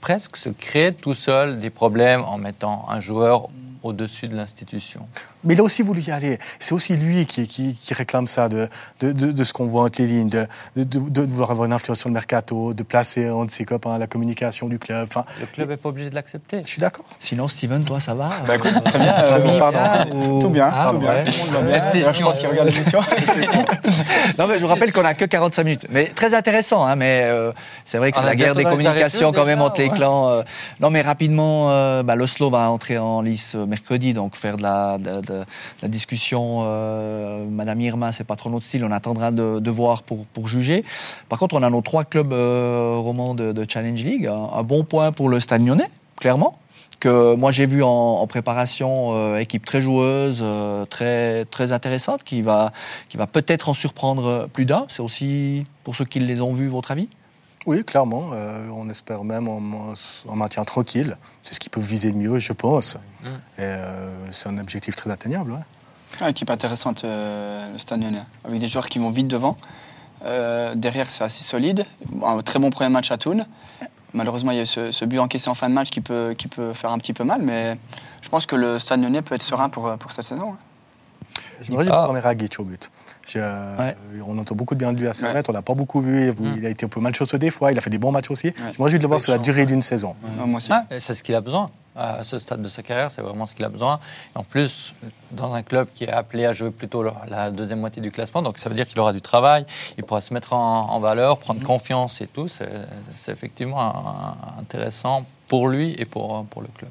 presque 0.00 0.36
se 0.36 0.48
crée 0.48 0.94
tout 0.94 1.14
seul 1.14 1.60
des 1.60 1.70
problèmes 1.70 2.22
en 2.22 2.38
mettant 2.38 2.86
un 2.88 3.00
joueur 3.00 3.48
au-dessus 3.82 4.28
de 4.28 4.36
l'institution. 4.36 5.08
Mais 5.48 5.54
il 5.54 5.60
a 5.60 5.64
aussi 5.64 5.82
voulu 5.82 6.00
y 6.02 6.10
aller. 6.12 6.38
C'est 6.60 6.74
aussi 6.74 6.96
lui 6.96 7.26
qui, 7.26 7.48
qui, 7.48 7.74
qui 7.74 7.94
réclame 7.94 8.26
ça, 8.28 8.48
de, 8.48 8.68
de, 9.00 9.10
de, 9.12 9.32
de 9.32 9.44
ce 9.44 9.52
qu'on 9.52 9.66
voit 9.66 9.82
entre 9.82 10.00
les 10.00 10.06
lignes, 10.06 10.28
de, 10.28 10.46
de, 10.76 10.84
de- 10.84 11.24
de 11.24 11.30
vouloir 11.30 11.50
avoir 11.50 11.66
une 11.66 11.72
influence 11.72 11.98
sur 12.00 12.08
le 12.08 12.14
mercato, 12.14 12.74
de 12.74 12.82
placer 12.84 13.26
un 13.26 13.44
de 13.46 13.50
ses 13.50 13.64
copains 13.64 13.94
à 13.94 13.98
la 13.98 14.06
communication 14.06 14.68
du 14.68 14.78
club. 14.78 15.08
Enfin, 15.10 15.24
Le 15.40 15.46
club 15.46 15.68
n'est 15.70 15.76
pas 15.76 15.88
obligé 15.88 16.10
de 16.10 16.14
l'accepter. 16.14 16.62
je 16.64 16.70
suis 16.70 16.80
d'accord. 16.80 17.06
Sinon, 17.18 17.48
Steven, 17.48 17.82
toi, 17.84 17.98
ça 17.98 18.14
va? 18.14 18.30
Bah 18.46 18.56
écoute, 18.56 18.72
très 18.84 18.98
bien. 18.98 19.14
euh, 19.18 19.30
Famille, 19.30 19.58
pardon. 19.58 19.78
bien, 19.78 20.16
ou- 20.30 20.38
Tout 20.38 20.48
bien, 20.50 20.70
Ah, 20.72 20.88
tout 20.92 20.98
bien. 20.98 21.08
ouais. 21.08 21.24
Tout 21.24 21.30
le 21.30 21.52
monde 21.52 21.54
va 21.54 21.62
bien. 21.62 21.76
FC 21.82 21.92
D'ailleurs, 22.00 22.12
Je 22.12 22.22
pense 22.22 22.38
qu'il 22.38 22.48
regarde 22.48 22.68
l'émission. 22.68 23.00
Non, 24.38 24.46
mais 24.46 24.56
je 24.58 24.62
vous 24.62 24.68
rappelle 24.68 24.92
qu'on 24.92 25.04
a 25.04 25.14
que 25.14 25.24
45 25.24 25.64
minutes. 25.64 25.86
Mais 25.90 26.04
très 26.06 26.34
intéressant, 26.34 26.84
hein, 26.86 26.96
mais 26.96 27.22
euh, 27.24 27.52
c'est 27.84 27.98
vrai 27.98 28.12
que 28.12 28.18
c'est 28.18 28.24
la 28.24 28.36
guerre 28.36 28.54
des 28.54 28.64
communications 28.64 29.32
quand 29.32 29.44
même 29.46 29.60
entre 29.62 29.80
les 29.80 29.88
clans. 29.90 30.28
euh. 30.28 30.42
Non, 30.80 30.90
mais 30.90 31.02
rapidement, 31.02 31.70
euh, 31.70 32.02
bah, 32.02 32.14
l'Oslo 32.14 32.50
va 32.50 32.70
entrer 32.70 32.98
en 32.98 33.20
lice 33.22 33.54
euh, 33.56 33.66
mercredi, 33.66 34.14
donc 34.14 34.36
faire 34.36 34.56
de 34.56 34.62
la, 34.62 34.98
de, 34.98 35.20
de- 35.20 35.37
de 35.40 35.82
la 35.82 35.88
discussion. 35.88 36.60
euh, 36.62 37.44
Madame 37.48 37.80
Irma, 37.80 38.12
c'est 38.12 38.24
pas 38.24 38.36
trop 38.36 38.50
notre 38.50 38.64
style, 38.64 38.84
on 38.84 38.92
attendra 38.92 39.30
de, 39.30 39.70
voir 39.70 40.02
pour, 40.02 40.48
juger. 40.48 40.84
Par 41.28 41.38
contre, 41.38 41.54
on 41.54 41.62
a 41.62 41.70
nos 41.70 41.82
trois 41.82 42.04
clubs 42.04 42.32
euh, 42.32 42.96
romans 42.96 43.34
de, 43.34 43.66
Challenge 43.68 44.02
League. 44.02 44.26
Un, 44.26 44.62
bon 44.62 44.84
point 44.84 45.12
pour 45.12 45.28
le 45.28 45.40
Stade 45.40 45.64
Lyonnais, 45.64 45.90
clairement. 46.16 46.58
Que 47.00 47.36
moi 47.36 47.52
j'ai 47.52 47.66
vu 47.66 47.84
en, 47.84 47.88
en 47.88 48.26
préparation, 48.26 49.10
euh, 49.12 49.38
équipe 49.38 49.64
très 49.64 49.80
joueuse, 49.80 50.40
euh, 50.42 50.84
très, 50.84 51.44
très 51.44 51.70
intéressante, 51.70 52.24
qui 52.24 52.42
va, 52.42 52.72
qui 53.08 53.16
va 53.16 53.28
peut-être 53.28 53.68
en 53.68 53.74
surprendre 53.74 54.48
plus 54.52 54.64
d'un. 54.64 54.84
C'est 54.88 55.02
aussi 55.02 55.62
pour 55.84 55.94
ceux 55.94 56.04
qui 56.04 56.18
les 56.18 56.40
ont 56.40 56.52
vus, 56.52 56.66
votre 56.66 56.90
avis? 56.90 57.08
Oui, 57.66 57.84
clairement. 57.84 58.30
euh, 58.32 58.68
on 58.72 58.88
espère 58.88 59.24
même 59.24 59.48
en, 59.48 59.60
en 60.28 60.36
maintien 60.36 60.62
tranquille. 60.64 61.16
C'est 61.42 61.54
ce 61.54 61.60
qu'ils 61.60 61.70
peuvent 61.70 61.84
viser 61.84 62.10
le 62.12 62.16
mieux, 62.18 62.38
je 62.38 62.52
pense. 62.52 62.96
Mm. 63.22 63.26
Et 63.26 63.30
euh, 63.60 64.32
c'est 64.32 64.48
un 64.48 64.58
objectif 64.58 64.96
très 64.96 65.10
atteignable. 65.10 65.52
ouais. 65.52 65.58
Ouais, 66.22 66.30
équipe 66.30 66.48
intéressante, 66.50 67.04
euh, 67.04 67.70
le 67.70 67.78
Stade 67.78 68.00
Lyonnais, 68.02 68.22
avec 68.44 68.58
des 68.60 68.68
joueurs 68.68 68.88
qui 68.88 68.98
vont 68.98 69.10
vite 69.10 69.28
devant. 69.28 69.56
Euh, 70.24 70.74
derrière, 70.74 71.08
c'est 71.10 71.22
assez 71.22 71.44
solide. 71.44 71.84
Un 72.24 72.42
très 72.42 72.58
bon 72.58 72.70
premier 72.70 72.88
match 72.90 73.10
à 73.10 73.18
Thun. 73.18 73.46
Malheureusement, 74.14 74.50
il 74.52 74.56
y 74.56 74.60
a 74.60 74.62
eu 74.62 74.66
ce, 74.66 74.90
ce 74.90 75.04
but 75.04 75.18
encaissé 75.18 75.50
en 75.50 75.54
fin 75.54 75.68
de 75.68 75.74
match 75.74 75.90
qui 75.90 76.00
peut, 76.00 76.34
qui 76.36 76.48
peut 76.48 76.72
faire 76.72 76.90
un 76.92 76.98
petit 76.98 77.12
peu 77.12 77.24
mal, 77.24 77.42
mais 77.42 77.76
je 78.22 78.28
pense 78.30 78.46
que 78.46 78.56
le 78.56 78.78
Stade 78.78 79.02
Lyonnais 79.02 79.20
peut 79.22 79.34
être 79.34 79.42
serein 79.42 79.68
pour, 79.68 79.96
pour 79.98 80.10
cette 80.12 80.24
saison. 80.24 80.52
hein. 80.52 80.56
Je 81.60 81.72
me 81.72 81.76
réjouis 81.78 81.92
Ah. 81.94 82.06
de 82.06 82.10
voir 82.12 82.22
Ragic 82.22 82.58
au 82.60 82.64
but. 82.64 82.90
Je- 83.26 83.38
euh, 83.40 83.76
Ouais. 83.78 83.96
On 84.26 84.38
entend 84.38 84.54
beaucoup 84.54 84.74
de 84.74 84.78
bien 84.80 84.92
de 84.92 84.98
lui 84.98 85.08
à 85.08 85.12
Servette, 85.12 85.48
Ouais. 85.48 85.54
on 85.54 85.56
l'a 85.56 85.62
pas 85.62 85.74
beaucoup 85.74 86.00
vu. 86.00 86.30
Mm. 86.32 86.54
Il 86.58 86.66
a 86.66 86.68
été 86.70 86.86
un 86.86 86.88
peu 86.88 87.00
malchanceux 87.00 87.38
des 87.38 87.50
fois, 87.50 87.72
il 87.72 87.78
a 87.78 87.80
fait 87.80 87.90
des 87.90 87.98
bons 87.98 88.12
matchs 88.12 88.30
aussi. 88.30 88.48
Ouais. 88.48 88.54
Je 88.72 88.78
me 88.78 88.84
réjouis 88.84 88.98
de 88.98 89.04
le 89.04 89.08
voir 89.08 89.20
sur 89.20 89.32
la 89.32 89.38
durée 89.38 89.66
d'une 89.66 89.82
saison. 89.82 90.14
Ouais, 90.22 90.46
moi 90.46 90.56
aussi. 90.58 90.68
Ah, 90.72 90.84
c'est 90.98 91.14
ce 91.14 91.22
qu'il 91.22 91.34
a 91.34 91.40
besoin. 91.40 91.70
À 92.00 92.22
ce 92.22 92.38
stade 92.38 92.62
de 92.62 92.68
sa 92.68 92.84
carrière, 92.84 93.10
c'est 93.10 93.22
vraiment 93.22 93.44
ce 93.46 93.56
qu'il 93.56 93.64
a 93.64 93.68
besoin. 93.68 93.98
Et 94.36 94.38
en 94.38 94.44
plus, 94.44 94.94
dans 95.32 95.52
un 95.52 95.62
club 95.64 95.88
qui 95.92 96.04
est 96.04 96.08
appelé 96.12 96.44
à 96.44 96.52
jouer 96.52 96.70
plutôt 96.70 97.02
la- 97.02 97.50
deuxième 97.50 97.80
moitié 97.80 98.00
du 98.00 98.12
classement, 98.12 98.40
donc 98.40 98.58
ça 98.58 98.68
veut 98.68 98.76
dire 98.76 98.86
qu'il 98.86 99.00
aura 99.00 99.12
du 99.12 99.20
travail, 99.20 99.66
il 99.96 100.04
pourra 100.04 100.20
se 100.20 100.32
mettre 100.32 100.52
en, 100.52 100.90
en 100.90 101.00
valeur, 101.00 101.38
prendre 101.38 101.60
confiance 101.64 102.20
et 102.20 102.28
tout. 102.28 102.46
C'est 102.46 102.70
c'est 103.16 103.32
effectivement 103.32 103.80
un- 103.80 104.60
intéressant 104.60 105.24
pour 105.48 105.66
lui 105.68 105.96
et 105.98 106.04
pour, 106.04 106.44
pour 106.44 106.62
le 106.62 106.68
club. 106.68 106.90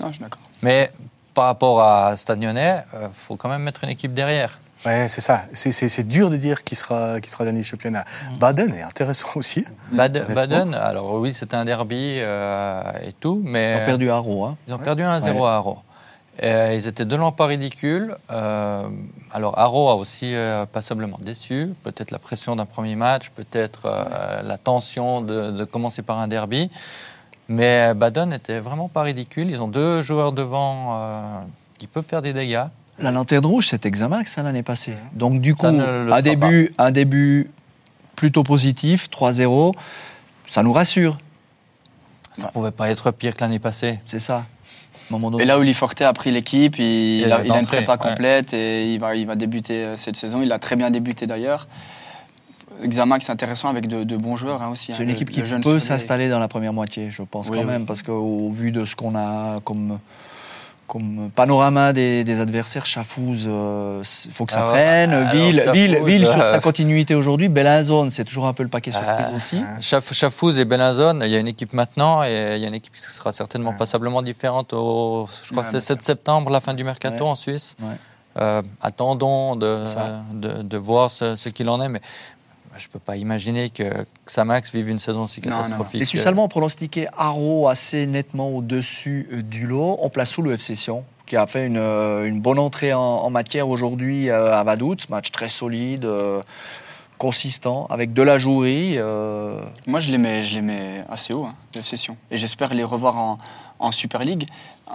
Non, 0.00 0.08
je 0.08 0.12
suis 0.14 0.22
d'accord. 0.22 0.42
Mais 0.62 0.90
par 1.34 1.44
rapport 1.46 1.82
à 1.82 2.16
Stade 2.16 2.40
Lyonnais, 2.42 2.82
il 2.94 3.08
faut 3.14 3.36
quand 3.36 3.48
même 3.48 3.62
mettre 3.62 3.84
une 3.84 3.90
équipe 3.90 4.14
derrière. 4.14 4.58
Ouais, 4.86 5.08
c'est 5.08 5.20
ça. 5.22 5.42
C'est- 5.52 5.72
C'est 5.72 5.88
c'est 5.88 6.04
dur 6.04 6.30
de 6.30 6.36
dire 6.36 6.62
qui 6.62 6.74
sera, 6.74 7.18
qui 7.20 7.30
sera 7.30 7.44
dernier 7.44 7.60
du 7.60 7.64
championnat. 7.64 8.04
Baden 8.38 8.72
est 8.74 8.82
intéressant 8.82 9.28
aussi. 9.36 9.64
Baden, 9.92 10.74
alors 10.74 11.14
oui, 11.14 11.32
c'était 11.32 11.56
un 11.56 11.64
derby 11.64 12.16
euh, 12.18 12.82
et 13.02 13.12
tout, 13.14 13.40
mais. 13.44 13.76
Ils 13.78 13.82
ont 13.82 13.86
perdu 13.86 14.10
Haro. 14.10 14.44
Hein. 14.44 14.56
Ils 14.68 14.74
ont 14.74 14.78
perdu 14.78 15.02
1-0 15.02 15.40
Ouais. 15.40 15.48
à 15.48 15.54
Haro. 15.54 15.78
Et 16.42 16.76
ils 16.76 16.86
étaient 16.88 17.04
de 17.04 17.14
loin 17.16 17.30
pas 17.32 17.46
ridicules. 17.46 18.14
Euh, 18.32 18.82
alors 19.32 19.56
Haro 19.58 19.88
a 19.88 19.94
aussi 19.94 20.34
euh, 20.34 20.66
passablement 20.66 21.16
déçu. 21.22 21.72
Peut-être 21.84 22.10
la 22.10 22.18
pression 22.18 22.56
d'un 22.56 22.66
premier 22.66 22.96
match, 22.96 23.30
peut-être 23.30 23.82
euh, 23.86 24.42
la 24.42 24.58
tension 24.58 25.20
de, 25.22 25.52
de 25.52 25.64
commencer 25.64 26.02
par 26.02 26.18
un 26.18 26.26
derby. 26.28 26.70
Mais 27.48 27.92
Baden 27.94 28.30
n'était 28.30 28.60
vraiment 28.60 28.88
pas 28.88 29.02
ridicule. 29.02 29.50
Ils 29.50 29.60
ont 29.60 29.68
deux 29.68 30.02
joueurs 30.02 30.32
devant 30.32 30.92
euh, 30.94 31.40
qui 31.78 31.86
peuvent 31.86 32.06
faire 32.06 32.22
des 32.22 32.32
dégâts. 32.32 32.64
La 32.98 33.10
lanterne 33.10 33.44
rouge, 33.44 33.68
c'était 33.68 33.90
Xamax 33.90 34.38
hein, 34.38 34.44
l'année 34.44 34.62
passée. 34.62 34.94
Donc 35.12 35.40
du 35.40 35.54
coup, 35.54 35.66
un 35.66 36.22
début, 36.22 36.72
un 36.78 36.90
début 36.90 37.50
plutôt 38.14 38.44
positif, 38.44 39.08
3-0, 39.10 39.74
ça 40.46 40.62
nous 40.62 40.72
rassure. 40.72 41.18
Ça 42.34 42.46
ne 42.46 42.52
pouvait 42.52 42.70
pas 42.70 42.90
être 42.90 43.10
pire 43.10 43.36
que 43.36 43.40
l'année 43.40 43.58
passée. 43.58 44.00
C'est 44.06 44.18
ça. 44.18 44.44
Et 45.38 45.44
là 45.44 45.58
où 45.58 45.62
Liforte 45.62 46.00
a 46.02 46.12
pris 46.12 46.30
l'équipe, 46.30 46.78
il, 46.78 47.20
il 47.20 47.32
a, 47.32 47.44
il 47.44 47.52
a 47.52 47.58
une 47.58 47.66
prépa 47.66 47.92
ouais. 47.92 47.98
complète 47.98 48.54
et 48.54 48.92
il 48.92 48.98
va, 48.98 49.14
il 49.14 49.26
va 49.26 49.36
débuter 49.36 49.84
euh, 49.84 49.96
cette 49.96 50.16
saison. 50.16 50.40
Il 50.42 50.50
a 50.50 50.58
très 50.58 50.76
bien 50.76 50.90
débuté 50.90 51.26
d'ailleurs. 51.26 51.68
Xamax, 52.82 53.26
c'est 53.26 53.32
intéressant 53.32 53.68
avec 53.68 53.86
de, 53.88 54.04
de 54.04 54.16
bons 54.16 54.36
joueurs 54.36 54.62
hein, 54.62 54.68
aussi. 54.72 54.86
C'est 54.86 54.94
hein. 54.94 54.96
une 55.00 55.06
Le- 55.08 55.14
équipe 55.14 55.30
qui 55.30 55.40
le 55.42 55.60
peut 55.60 55.80
s'installer 55.80 56.28
dans 56.28 56.38
la 56.38 56.48
première 56.48 56.72
moitié, 56.72 57.10
je 57.10 57.22
pense 57.22 57.48
Oui, 57.48 57.56
quand 57.58 57.64
oui. 57.64 57.70
même, 57.70 57.86
parce 57.86 58.02
qu'au 58.02 58.50
vu 58.50 58.72
de 58.72 58.84
ce 58.84 58.94
qu'on 58.96 59.14
a 59.16 59.60
comme, 59.64 59.98
comme 60.86 61.30
panorama 61.34 61.92
des, 61.92 62.24
des 62.24 62.40
adversaires, 62.40 62.84
Chafouz, 62.84 63.44
il 63.48 64.32
faut 64.32 64.44
que 64.44 64.52
ça 64.52 64.58
Alors, 64.60 64.72
prenne. 64.72 65.12
alors, 65.12 65.32
Ville, 65.32 65.56
Chafouz, 65.58 65.72
Ville, 65.74 66.00
Ville 66.04 66.26
sur 66.26 66.40
euh, 66.40 66.52
sa 66.52 66.60
continuité 66.60 67.14
aujourd'hui. 67.14 67.48
Bellinzone, 67.48 68.10
c'est 68.10 68.24
toujours 68.24 68.46
un 68.46 68.52
peu 68.52 68.62
le 68.62 68.68
paquet 68.68 68.90
surprise 68.90 69.26
Ah, 69.32 69.36
aussi. 69.36 69.62
Chaf- 69.80 70.12
Chafouz 70.12 70.58
et 70.58 70.64
Bellinzone, 70.66 71.22
il 71.24 71.30
y 71.30 71.36
a 71.36 71.38
une 71.38 71.48
équipe 71.48 71.72
maintenant 71.72 72.22
et 72.22 72.54
il 72.56 72.58
y 72.62 72.64
a 72.64 72.68
une 72.68 72.74
équipe 72.74 72.94
qui 72.94 73.00
sera 73.02 73.32
certainement 73.32 73.72
passablement 73.72 74.20
différente 74.20 74.72
au, 74.74 75.26
je 75.42 75.50
crois 75.52 75.62
Ouais, 75.62 75.68
que 75.70 75.80
c'est 75.80 75.94
bien 75.94 75.96
7 75.96 76.02
septembre, 76.02 76.50
la 76.50 76.60
fin 76.60 76.74
du 76.74 76.84
mercato 76.84 77.24
Ouais. 77.24 77.30
en 77.30 77.34
Suisse. 77.34 77.76
Ouais. 77.80 77.94
Euh, 78.36 78.62
attendons 78.82 79.54
de, 79.54 79.84
de 80.62 80.76
voir 80.76 81.08
ce, 81.08 81.36
ce 81.36 81.48
qu'il 81.50 81.68
en 81.68 81.80
est, 81.80 81.88
mais 81.88 82.00
je 82.76 82.86
ne 82.88 82.92
peux 82.92 82.98
pas 82.98 83.16
imaginer 83.16 83.70
que 83.70 83.84
Xamax 84.26 84.72
vive 84.72 84.88
une 84.88 84.98
saison 84.98 85.26
si 85.26 85.40
Non, 85.40 85.50
non, 85.50 85.56
non. 85.56 85.62
catastrophique. 85.62 86.00
Les 86.00 86.06
Suisses 86.06 86.26
allemands 86.26 86.44
ont 86.44 86.48
pronostiqué 86.48 87.06
Haro 87.16 87.68
assez 87.68 88.06
nettement 88.06 88.50
au-dessus 88.50 89.28
euh, 89.32 89.42
du 89.42 89.66
lot. 89.66 89.98
On 90.00 90.08
place 90.08 90.30
sous 90.30 90.42
le 90.42 90.52
FC 90.52 90.74
Sion, 90.74 91.04
qui 91.26 91.36
a 91.36 91.46
fait 91.46 91.66
une, 91.66 91.76
euh, 91.78 92.24
une 92.26 92.40
bonne 92.40 92.58
entrée 92.58 92.92
en, 92.92 93.00
en 93.00 93.30
matière 93.30 93.68
aujourd'hui 93.68 94.28
euh, 94.30 94.52
à 94.54 94.62
Vaduz. 94.64 94.96
Match 95.08 95.30
très 95.30 95.48
solide, 95.48 96.04
euh, 96.04 96.40
consistant, 97.18 97.86
avec 97.90 98.12
de 98.12 98.22
la 98.22 98.38
jouerie. 98.38 98.94
euh, 98.96 99.60
Moi, 99.86 100.00
je 100.00 100.10
les 100.10 100.18
mets, 100.18 100.42
je 100.42 100.54
les 100.54 100.62
mets 100.62 101.04
assez 101.08 101.32
haut, 101.32 101.44
hein, 101.44 101.54
le 101.74 101.80
FC 101.80 101.96
Sion. 101.96 102.16
Et 102.30 102.38
j'espère 102.38 102.74
les 102.74 102.84
revoir 102.84 103.16
en, 103.16 103.38
en 103.84 103.92
Super 103.92 104.24
League. 104.24 104.48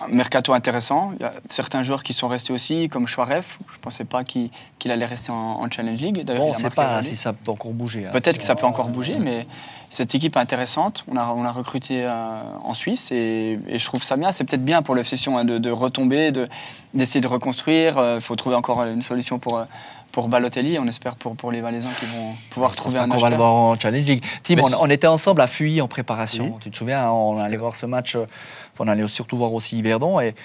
Un 0.03 0.07
mercato 0.09 0.53
intéressant. 0.53 1.13
Il 1.19 1.23
y 1.23 1.25
a 1.25 1.33
certains 1.49 1.81
joueurs 1.83 2.03
qui 2.03 2.13
sont 2.13 2.27
restés 2.27 2.53
aussi, 2.53 2.89
comme 2.89 3.07
Chouaref. 3.07 3.57
Je 3.69 3.75
ne 3.75 3.79
pensais 3.81 4.05
pas 4.05 4.23
qu'il 4.23 4.51
allait 4.85 5.05
rester 5.05 5.31
en, 5.31 5.35
en 5.61 5.71
Challenge 5.71 5.99
League. 5.99 6.23
Bon, 6.25 6.33
on 6.41 6.49
ne 6.49 6.53
sait 6.53 6.69
pas 6.69 7.01
si 7.01 7.15
ça 7.15 7.33
peut 7.33 7.51
encore 7.51 7.73
bouger. 7.73 8.05
hein. 8.05 8.11
Peut-être 8.11 8.37
que 8.37 8.43
ça 8.43 8.55
peut 8.55 8.65
encore 8.67 8.89
bouger, 8.89 9.17
mais 9.19 9.47
cette 9.89 10.13
équipe 10.13 10.35
est 10.35 10.39
intéressante. 10.39 11.03
On 11.11 11.17
a, 11.17 11.25
on 11.35 11.43
a 11.43 11.51
recruté 11.51 12.03
euh, 12.05 12.41
en 12.63 12.73
Suisse 12.75 13.11
et, 13.11 13.59
et 13.67 13.79
je 13.79 13.85
trouve 13.85 14.03
ça 14.03 14.15
bien. 14.15 14.31
C'est 14.31 14.43
peut-être 14.43 14.63
bien 14.65 14.83
pour 14.83 14.93
le 14.93 15.03
Session 15.03 15.37
hein, 15.39 15.45
de, 15.45 15.57
de 15.57 15.71
retomber, 15.71 16.31
de- 16.31 16.47
d'essayer 16.93 17.21
de, 17.21 17.27
reconstruire. 17.27 17.95
Il 18.15 18.21
faut 18.21 18.35
trouver 18.35 18.55
encore 18.55 18.83
une 18.83 19.01
solution 19.01 19.39
pour, 19.39 19.57
euh, 19.57 19.65
pour 20.11 20.27
Balotelli. 20.27 20.77
On 20.77 20.87
espère 20.87 21.15
pour, 21.15 21.35
pour 21.35 21.51
les 21.51 21.61
Valaisans 21.61 21.89
qui 21.99 22.05
vont 22.05 22.33
pouvoir 22.51 22.75
trouver 22.75 22.99
un 22.99 23.09
on 23.09 23.17
va 23.17 23.29
le 23.31 23.35
voir 23.35 23.51
en 23.53 23.79
Challenge 23.79 24.05
League. 24.05 24.23
Tim, 24.43 24.57
on, 24.79 24.89
était 24.89 25.07
ensemble 25.07 25.41
à 25.41 25.47
Fuy 25.47 25.81
en 25.81 25.87
préparation. 25.87 26.43
Oui. 26.45 26.53
Tu 26.61 26.69
te 26.71 26.77
souviens, 26.77 27.09
on 27.11 27.39
allait 27.39 27.57
voir 27.57 27.75
ce 27.75 27.87
match. 27.87 28.15
Euh, 28.79 28.83
On 28.83 28.87
allait 28.87 29.07
surtout 29.07 29.37
voir 29.37 29.53
aussi 29.53 29.77
Yverdon 29.79 30.19
et 30.19 30.35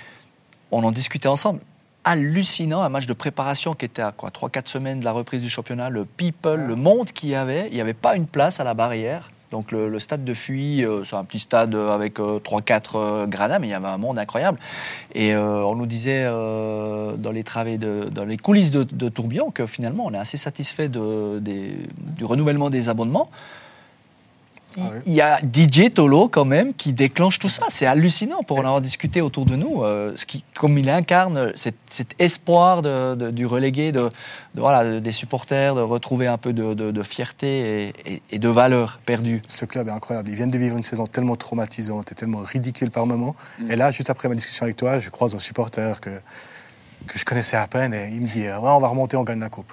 on 0.71 0.83
en 0.85 0.91
discutait 0.91 1.29
ensemble. 1.29 1.61
Hallucinant, 2.07 2.83
un 2.83 2.91
match 2.91 3.07
de 3.07 3.15
préparation 3.15 3.75
qui 3.75 3.87
était 3.87 4.03
à 4.03 4.13
quoi 4.13 4.29
3-4 4.29 4.67
semaines 4.69 5.01
de 5.01 5.05
la 5.07 5.13
reprise 5.13 5.41
du 5.41 5.49
championnat. 5.49 5.89
Le 5.89 6.05
people, 6.05 6.61
le 6.61 6.77
monde 6.77 7.11
qu'il 7.13 7.31
y 7.31 7.35
avait, 7.35 7.67
il 7.71 7.75
n'y 7.75 7.81
avait 7.81 7.95
pas 7.95 8.15
une 8.15 8.27
place 8.27 8.61
à 8.61 8.65
la 8.65 8.75
barrière. 8.75 9.31
Donc 9.51 9.71
le, 9.73 9.89
le 9.89 9.99
stade 10.01 10.25
de 10.25 10.35
Fuy, 10.35 10.85
euh, 10.85 11.05
c'est 11.05 11.15
un 11.17 11.25
petit 11.25 11.39
stade 11.39 11.75
euh, 11.77 11.95
avec 11.95 12.19
3-4 12.19 12.83
euh, 12.97 13.27
gradins, 13.27 13.59
mais 13.61 13.69
il 13.69 13.71
y 13.71 13.75
avait 13.75 13.87
un 13.87 13.97
monde 13.99 14.19
incroyable. 14.19 14.59
Et 15.15 15.33
euh, 15.33 15.65
on 15.65 15.77
nous 15.77 15.87
disait 15.87 16.25
euh, 16.27 17.17
dans 17.17 17.31
les 17.31 17.45
travées, 17.45 17.79
de, 17.79 18.09
dans 18.13 18.25
les 18.25 18.37
coulisses 18.37 18.73
de, 18.73 18.83
de 18.83 19.09
Tourbillon 19.09 19.51
que 19.51 19.65
finalement 19.67 20.05
on 20.07 20.13
est 20.13 20.19
assez 20.19 20.37
satisfait 20.37 20.89
de, 20.89 21.39
des- 21.39 21.77
du 21.99 22.25
renouvellement 22.25 22.69
des 22.69 22.89
abonnements. 22.89 23.31
Il 24.77 24.83
Ah 24.85 24.91
oui. 24.95 25.01
il 25.07 25.13
y 25.15 25.21
a 25.21 25.39
DJ 25.39 25.91
Tolo 25.93 26.29
quand 26.29 26.45
même 26.45 26.75
qui 26.75 26.93
déclenche 26.93 27.39
tout 27.39 27.49
ça. 27.49 27.65
C'est 27.69 27.87
hallucinant 27.87 28.43
pour 28.43 28.59
en 28.59 28.63
avoir 28.63 28.81
discuté 28.81 29.21
autour 29.21 29.45
de 29.47 29.57
nous. 29.57 29.83
euh, 29.83 30.13
ce 30.17 30.27
qui, 30.27 30.45
comme 30.55 30.77
il 30.79 30.89
incarne 30.91 31.53
cet, 31.55 31.77
cet 31.87 32.15
espoir 32.19 32.83
de- 32.83 33.15
de- 33.15 33.31
du 33.31 33.47
relégué, 33.47 33.93
de, 33.93 34.11
de- 34.55 34.61
voilà, 34.61 35.01
des 35.01 35.13
supporters, 35.13 35.75
de 35.75 35.81
retrouver 35.81 36.27
un 36.27 36.39
peu 36.39 36.53
de, 36.53 36.75
fierté 37.03 37.89
et, 38.07 38.15
et- 38.15 38.23
et 38.33 38.39
de 38.39 38.49
valeur 38.49 39.01
perdue. 39.07 39.43
Ce 39.47 39.65
club 39.65 39.89
est 39.89 39.93
incroyable. 39.93 40.29
Ils 40.31 40.35
viennent 40.37 40.51
de 40.51 40.59
vivre 40.59 40.77
une 40.77 40.83
saison 40.83 41.07
tellement 41.07 41.37
traumatisante 41.37 42.13
et 42.13 42.15
tellement 42.15 42.39
ridicule 42.41 42.91
par 42.91 43.07
moments. 43.07 43.37
Mm. 43.59 43.71
Et 43.71 43.77
là, 43.77 43.91
juste 43.91 44.11
après 44.11 44.29
ma 44.29 44.35
discussion 44.35 44.65
avec 44.65 44.77
toi, 44.77 44.99
je 44.99 45.11
croise 45.11 45.35
un 45.35 45.39
supporter 45.39 46.01
que, 46.01 46.11
que 47.07 47.19
je 47.19 47.25
connaissais 47.25 47.57
à 47.57 47.67
peine 47.67 47.93
et 47.95 48.09
il 48.13 48.21
me 48.23 48.27
dit 48.27 48.47
euh, 48.47 48.59
Ouais, 48.59 48.71
on 48.71 48.79
va 48.81 48.89
remonter, 48.89 49.17
on 49.17 49.25
gagne 49.25 49.41
la 49.41 49.51
coupe. 49.51 49.73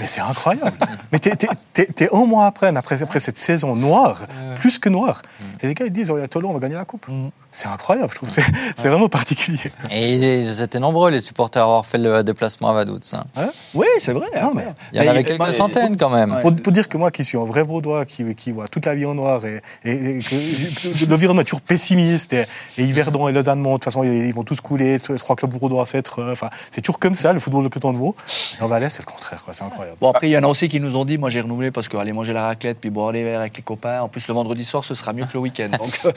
Mais 0.00 0.06
c'est 0.06 0.20
incroyable. 0.20 0.72
Mais 1.12 1.18
t'es, 1.18 1.34
t'es- 1.36 1.46
t'es- 1.72 1.86
t'es 1.86 2.08
un 2.14 2.24
mois 2.26 2.46
après, 2.46 2.74
après, 2.76 3.02
après 3.02 3.20
cette 3.20 3.38
saison 3.38 3.74
noire, 3.76 4.26
plus 4.56 4.78
que 4.78 4.88
noire. 4.88 5.22
Et 5.60 5.66
les 5.68 5.74
gars, 5.74 5.86
ils 5.86 5.92
disent 5.92 6.10
Oh, 6.10 6.18
il 6.18 6.20
y 6.20 6.24
a 6.24 6.28
Tolo, 6.28 6.48
on 6.48 6.52
va 6.54 6.58
gagner 6.60 6.74
la 6.76 6.84
coupe. 6.84 7.06
Mm. 7.08 7.28
C'est 7.50 7.68
incroyable, 7.68 8.08
je 8.10 8.16
trouve. 8.16 8.30
C'est, 8.30 8.42
c'est 8.76 8.88
vraiment 8.88 9.08
particulier. 9.08 9.72
Et 9.90 10.40
ils 10.40 10.62
étaient 10.62 10.80
nombreux, 10.80 11.10
les 11.10 11.20
supporters, 11.20 11.62
à 11.62 11.66
avoir 11.66 11.86
fait 11.86 11.98
le 11.98 12.22
déplacement 12.24 12.70
à 12.70 12.72
Vaduz. 12.72 13.00
hein. 13.14 13.24
Oui, 13.74 13.86
c'est 13.98 14.12
vrai. 14.12 14.26
Non, 14.40 14.52
mais- 14.54 14.66
Il 14.92 14.96
y 14.98 15.00
en 15.00 15.04
Mais 15.04 15.08
avait 15.10 15.24
quelques 15.24 15.52
centaines 15.52 15.96
quand 15.96 16.10
même. 16.10 16.38
Pour, 16.40 16.54
pour 16.56 16.72
dire 16.72 16.88
que 16.88 16.96
moi, 16.96 17.10
qui 17.10 17.24
suis 17.24 17.36
un 17.38 17.44
vrai 17.44 17.62
Vaudois, 17.62 18.04
qui, 18.06 18.34
qui 18.34 18.52
voit 18.52 18.68
toute 18.68 18.86
la 18.86 18.94
vie 18.94 19.04
en 19.06 19.14
noir, 19.14 19.44
et, 19.44 19.60
et- 19.84 20.18
et 20.18 20.20
que 20.20 21.10
l'environnement 21.10 21.42
est 21.42 21.44
toujours 21.44 21.60
pessimiste, 21.60 22.32
et, 22.32 22.44
et 22.78 22.84
Yverdon 22.84 23.28
et 23.28 23.32
Lausanne 23.32 23.62
de 23.62 23.68
toute 23.72 23.84
façon, 23.84 24.02
ils, 24.02 24.32
vont 24.32 24.44
tous 24.44 24.60
couler, 24.60 24.98
trois 25.18 25.36
clubs 25.36 25.52
vaudois, 25.54 25.84
c'est 25.86 26.02
euh, 26.18 26.32
enfin, 26.32 26.48
c'est 26.70 26.80
toujours 26.80 26.98
comme 26.98 27.14
ça, 27.14 27.32
le 27.32 27.38
football 27.40 27.64
de 27.64 27.68
canton 27.68 27.92
de 27.92 27.98
Vaud. 27.98 28.14
Et 28.58 28.62
en 28.62 28.66
Valais, 28.68 28.88
c'est 28.90 29.02
le 29.02 29.06
contraire, 29.10 29.42
quoi, 29.44 29.52
c'est 29.54 29.62
incroyable. 29.72 29.98
Bon, 30.00 30.10
après, 30.10 30.28
il 30.28 30.32
y 30.32 30.38
en 30.38 30.42
a 30.42 30.46
aussi 30.46 30.68
qui 30.68 30.78
nous 30.80 30.96
ont 30.96 31.04
dit, 31.04 31.18
moi 31.18 31.30
j'ai 31.30 31.40
renouvelé 31.40 31.70
parce 31.70 31.88
que 31.88 31.96
aller 31.96 32.12
manger 32.12 32.32
la 32.32 32.46
raclette 32.46 32.78
puis 32.80 32.90
boire 32.90 33.12
les 33.12 33.24
verres 33.24 33.40
avec 33.40 33.56
les 33.56 33.62
copains, 33.62 34.00
en 34.02 34.08
plus 34.08 34.26
le 34.28 34.34
vendredi 34.34 34.64
soir, 34.64 34.84
ce 34.84 34.94
sera 34.94 35.12
mieux 35.12 35.24
que 35.24 35.32
le 35.34 35.40
week-end. 35.40 35.68
Donc, 35.78 35.98
euh, 36.04 36.12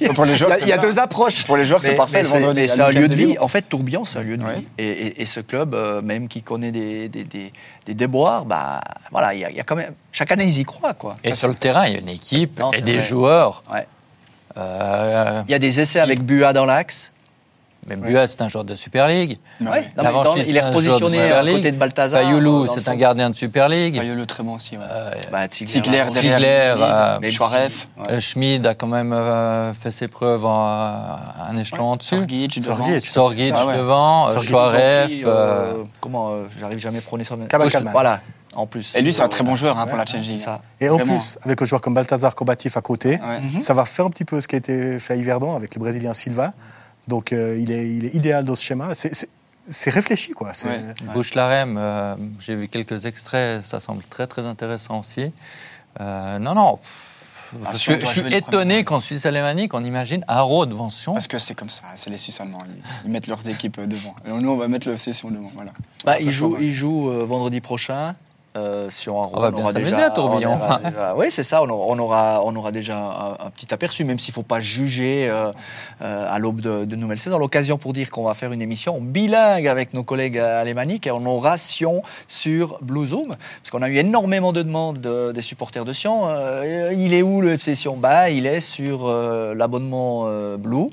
il 0.00 0.06
y 0.06 0.10
a- 0.10 0.12
Pour 0.14 0.24
les 0.24 0.36
joueurs, 0.36 0.50
il 0.50 0.52
y 0.52 0.54
a, 0.54 0.58
c'est 0.58 0.64
il 0.64 0.68
y 0.68 0.72
a 0.72 0.78
bien. 0.78 0.88
deux 0.90 0.98
approches. 0.98 1.44
Pour 1.44 1.56
les 1.56 1.64
joueurs, 1.64 1.82
c'est 1.82 1.94
parfait, 1.94 2.18
mais 2.18 2.22
le 2.22 2.28
c'est- 2.28 2.40
vendredi, 2.40 2.80
un 2.80 2.90
lieu 2.90 3.08
de 3.08 3.14
vie. 3.14 3.38
En 3.38 3.48
fait, 3.48 3.62
Tourbillon, 3.62 4.04
c'est 4.04 4.18
un 4.18 4.22
lieu 4.22 4.36
de 4.36 4.44
Ouais. 4.44 4.56
vie. 4.56 4.66
Et, 4.78 4.86
et- 4.88 5.22
et 5.22 5.26
ce 5.26 5.40
club, 5.40 5.74
euh, 5.74 6.02
même 6.02 6.28
qui 6.28 6.42
connaît 6.42 6.70
des, 6.72 7.08
des, 7.08 7.24
des, 7.24 7.52
des 7.86 7.94
déboires, 7.94 8.44
bah, 8.44 8.80
voilà, 9.10 9.34
il 9.34 9.40
y, 9.40 9.44
a, 9.44 9.50
il 9.50 9.56
y 9.56 9.60
a 9.60 9.64
quand 9.64 9.76
même. 9.76 9.94
Chaque 10.12 10.32
année, 10.32 10.44
ils 10.44 10.58
y 10.58 10.64
croient. 10.64 10.94
Quoi. 10.94 11.16
Et 11.24 11.34
sur 11.34 11.48
le 11.48 11.54
terrain, 11.54 11.86
il 11.86 11.92
y 11.92 11.96
a 11.96 12.00
une 12.00 12.08
équipe 12.08 12.58
Non, 12.58 12.72
et 12.72 12.80
des 12.82 12.94
vrai. 12.96 13.02
joueurs. 13.02 13.62
Ouais. 13.72 13.86
Euh, 14.56 15.42
Il 15.46 15.52
y 15.52 15.54
a 15.54 15.58
des 15.58 15.80
essais 15.80 16.00
avec 16.00 16.20
Bua 16.22 16.52
dans 16.52 16.64
l'axe. 16.64 17.12
Mais 17.96 18.10
Buat, 18.10 18.26
c'est 18.26 18.42
un 18.42 18.48
joueur 18.48 18.64
de 18.64 18.74
Super 18.74 19.08
League. 19.08 19.38
Ouais. 19.60 19.68
Ouais. 19.68 19.90
Non, 19.96 20.22
dans- 20.22 20.36
il 20.36 20.56
est 20.56 20.60
repositionné 20.60 21.16
Super 21.16 21.38
à 21.38 21.44
côté 21.44 21.72
de 21.72 21.76
Balthazar. 21.76 22.22
Fayoulou, 22.22 22.64
le 22.64 22.68
c'est 22.80 22.88
un 22.90 22.96
gardien 22.96 23.30
de 23.30 23.34
Super 23.34 23.68
League. 23.68 23.96
Fayolo, 23.98 24.24
très 24.26 24.42
bon 24.42 24.54
aussi. 24.56 24.76
ouais. 24.76 24.84
Bah, 25.32 25.48
derrière. 26.38 26.76
Euh, 26.80 27.20
même 27.20 27.30
Chouaref. 27.30 27.72
si- 27.72 28.00
ouais. 28.02 28.12
Euh, 28.16 28.20
Schmid 28.20 28.66
a 28.66 28.74
quand 28.74 28.86
même 28.86 29.12
euh, 29.12 29.72
fait 29.74 29.90
ses 29.90 30.08
preuves 30.08 30.44
en, 30.44 30.66
un 31.50 31.56
échelon 31.56 31.84
en 31.92 31.96
dessus. 31.96 32.16
Sorgic, 32.16 32.58
devant. 32.58 32.76
Sorgic. 32.76 33.04
Sorgic 33.06 33.54
ouais. 33.68 33.76
devant, 33.76 34.28
euh, 34.28 34.32
Sorgic, 34.32 34.54
euh, 34.54 35.06
euh, 35.26 35.72
comment 36.00 36.30
euh, 36.32 36.44
J'arrive 36.60 36.78
jamais 36.78 36.98
à 36.98 37.02
prononcer 37.02 37.28
son 37.28 37.36
nom. 37.36 37.46
Voilà, 37.92 38.20
en 38.54 38.66
plus. 38.66 38.94
Et 38.96 39.02
lui, 39.02 39.12
c'est 39.12 39.22
un 39.22 39.28
très 39.28 39.44
bon 39.44 39.56
joueur 39.56 39.78
hein, 39.78 39.86
pour 39.86 39.98
Ouais, 39.98 40.04
la 40.12 40.20
League. 40.20 40.38
ça. 40.38 40.60
Et 40.80 40.88
en 40.88 40.98
plus, 40.98 41.38
avec 41.44 41.60
un 41.62 41.64
joueur 41.64 41.80
comme 41.80 41.94
Balthazar 41.94 42.34
combatif 42.34 42.76
à 42.76 42.80
côté, 42.80 43.10
Ouais. 43.10 43.40
Mhm. 43.40 43.60
ça 43.60 43.74
va 43.74 43.84
faire 43.84 44.06
un 44.06 44.10
petit 44.10 44.24
peu 44.24 44.40
ce 44.40 44.48
qui 44.48 44.54
a 44.54 44.58
été 44.58 44.98
fait 44.98 45.12
à 45.14 45.16
Yverdon 45.16 45.54
avec 45.56 45.74
le 45.74 45.80
Brésilien 45.80 46.12
Silva. 46.12 46.52
Donc 47.08 47.32
euh, 47.32 47.58
il, 47.58 47.72
est, 47.72 47.88
il 47.90 48.04
est 48.04 48.14
idéal 48.14 48.44
dans 48.44 48.54
ce 48.54 48.62
schéma. 48.62 48.94
C'est- 48.94 49.14
c'est- 49.14 49.28
c'est 49.70 49.90
réfléchi, 49.90 50.32
quoi. 50.32 50.52
C'est- 50.54 50.68
Ouais. 50.68 50.94
Bouche-Larem, 51.14 51.76
euh, 51.78 52.14
j'ai 52.40 52.54
vu 52.54 52.68
quelques 52.68 53.04
extraits, 53.06 53.62
ça 53.62 53.80
semble 53.80 54.02
très 54.04 54.26
très 54.26 54.46
intéressant 54.46 55.00
aussi. 55.00 55.32
Euh, 56.00 56.38
non, 56.38 56.54
non, 56.54 56.76
pff, 56.76 57.04
Ah, 57.64 57.70
je, 57.72 58.04
suis 58.04 58.34
étonné 58.34 58.84
qu'en 58.84 59.00
Suisse 59.00 59.24
alémanique, 59.24 59.72
on 59.72 59.82
imagine 59.82 60.22
Haro 60.28 60.66
devant 60.66 60.90
Sion. 60.90 61.14
Parce 61.14 61.28
que 61.28 61.38
c'est 61.38 61.54
comme 61.54 61.70
ça, 61.70 61.82
c'est 61.96 62.10
les 62.10 62.18
Suisses 62.18 62.38
allemands. 62.42 62.58
Ils, 62.66 62.82
ils 63.06 63.10
mettent 63.10 63.26
leurs 63.26 63.48
équipes 63.48 63.80
devant. 63.80 64.14
Et 64.26 64.30
nous, 64.30 64.50
on 64.50 64.56
va 64.58 64.68
mettre 64.68 64.86
le 64.86 64.98
session 64.98 65.30
devant. 65.30 65.50
Voilà. 65.54 65.72
Bah, 66.04 66.12
Ça 66.12 66.20
il 66.20 66.26
peut 66.26 66.30
joue, 66.30 66.50
changer. 66.52 66.66
il 66.66 66.74
joue 66.74 67.08
euh, 67.10 67.24
vendredi 67.24 67.62
prochain. 67.62 68.14
Euh, 68.56 68.88
sur 68.90 69.14
un 69.16 69.26
On 69.34 69.40
va 69.40 69.50
à 70.06 70.10
Tourbillon. 70.10 70.52
on 70.52 70.56
aura 70.64 70.78
déjà- 70.78 71.14
Oui, 71.16 71.26
c'est 71.30 71.42
ça. 71.42 71.62
On 71.62 71.68
aura, 71.68 71.86
on 71.86 71.98
aura, 71.98 72.40
on 72.44 72.56
aura 72.56 72.72
déjà 72.72 72.96
un, 72.96 73.46
un 73.46 73.50
petit 73.50 73.72
aperçu, 73.72 74.04
même 74.04 74.18
s'il 74.18 74.32
ne 74.32 74.34
faut 74.36 74.42
pas 74.42 74.58
juger 74.60 75.28
euh, 75.28 75.52
euh, 76.02 76.26
à 76.34 76.38
l'aube 76.38 76.60
de, 76.60 76.84
de 76.84 76.96
nouvelle 76.96 77.18
saison. 77.18 77.38
L'occasion 77.38 77.76
pour 77.78 77.92
dire 77.92 78.10
qu'on 78.10 78.24
va 78.24 78.34
faire 78.34 78.50
une 78.52 78.62
émission 78.62 79.00
bilingue 79.00 79.68
avec 79.68 79.92
nos 79.94 80.02
collègues 80.02 80.38
alémaniques 80.38 81.06
et 81.06 81.10
on 81.10 81.24
aura 81.26 81.56
Sion 81.56 82.02
sur 82.26 82.78
Blue 82.80 83.06
Zoom, 83.06 83.28
parce 83.28 83.70
qu'on 83.70 83.82
a 83.82 83.88
eu 83.88 83.96
énormément 83.98 84.52
de 84.52 84.62
demandes 84.62 84.98
de- 84.98 85.30
des 85.32 85.42
supporters 85.42 85.84
de 85.84 85.92
Sion. 85.92 86.22
Il 86.96 87.12
est 87.14 87.22
où 87.22 87.40
le 87.42 87.50
FC 87.52 87.74
Sion? 87.74 87.96
Bah, 87.96 88.30
Il 88.30 88.46
est 88.46 88.60
sur 88.60 89.06
l'abonnement 89.54 90.26
Blue. 90.58 90.88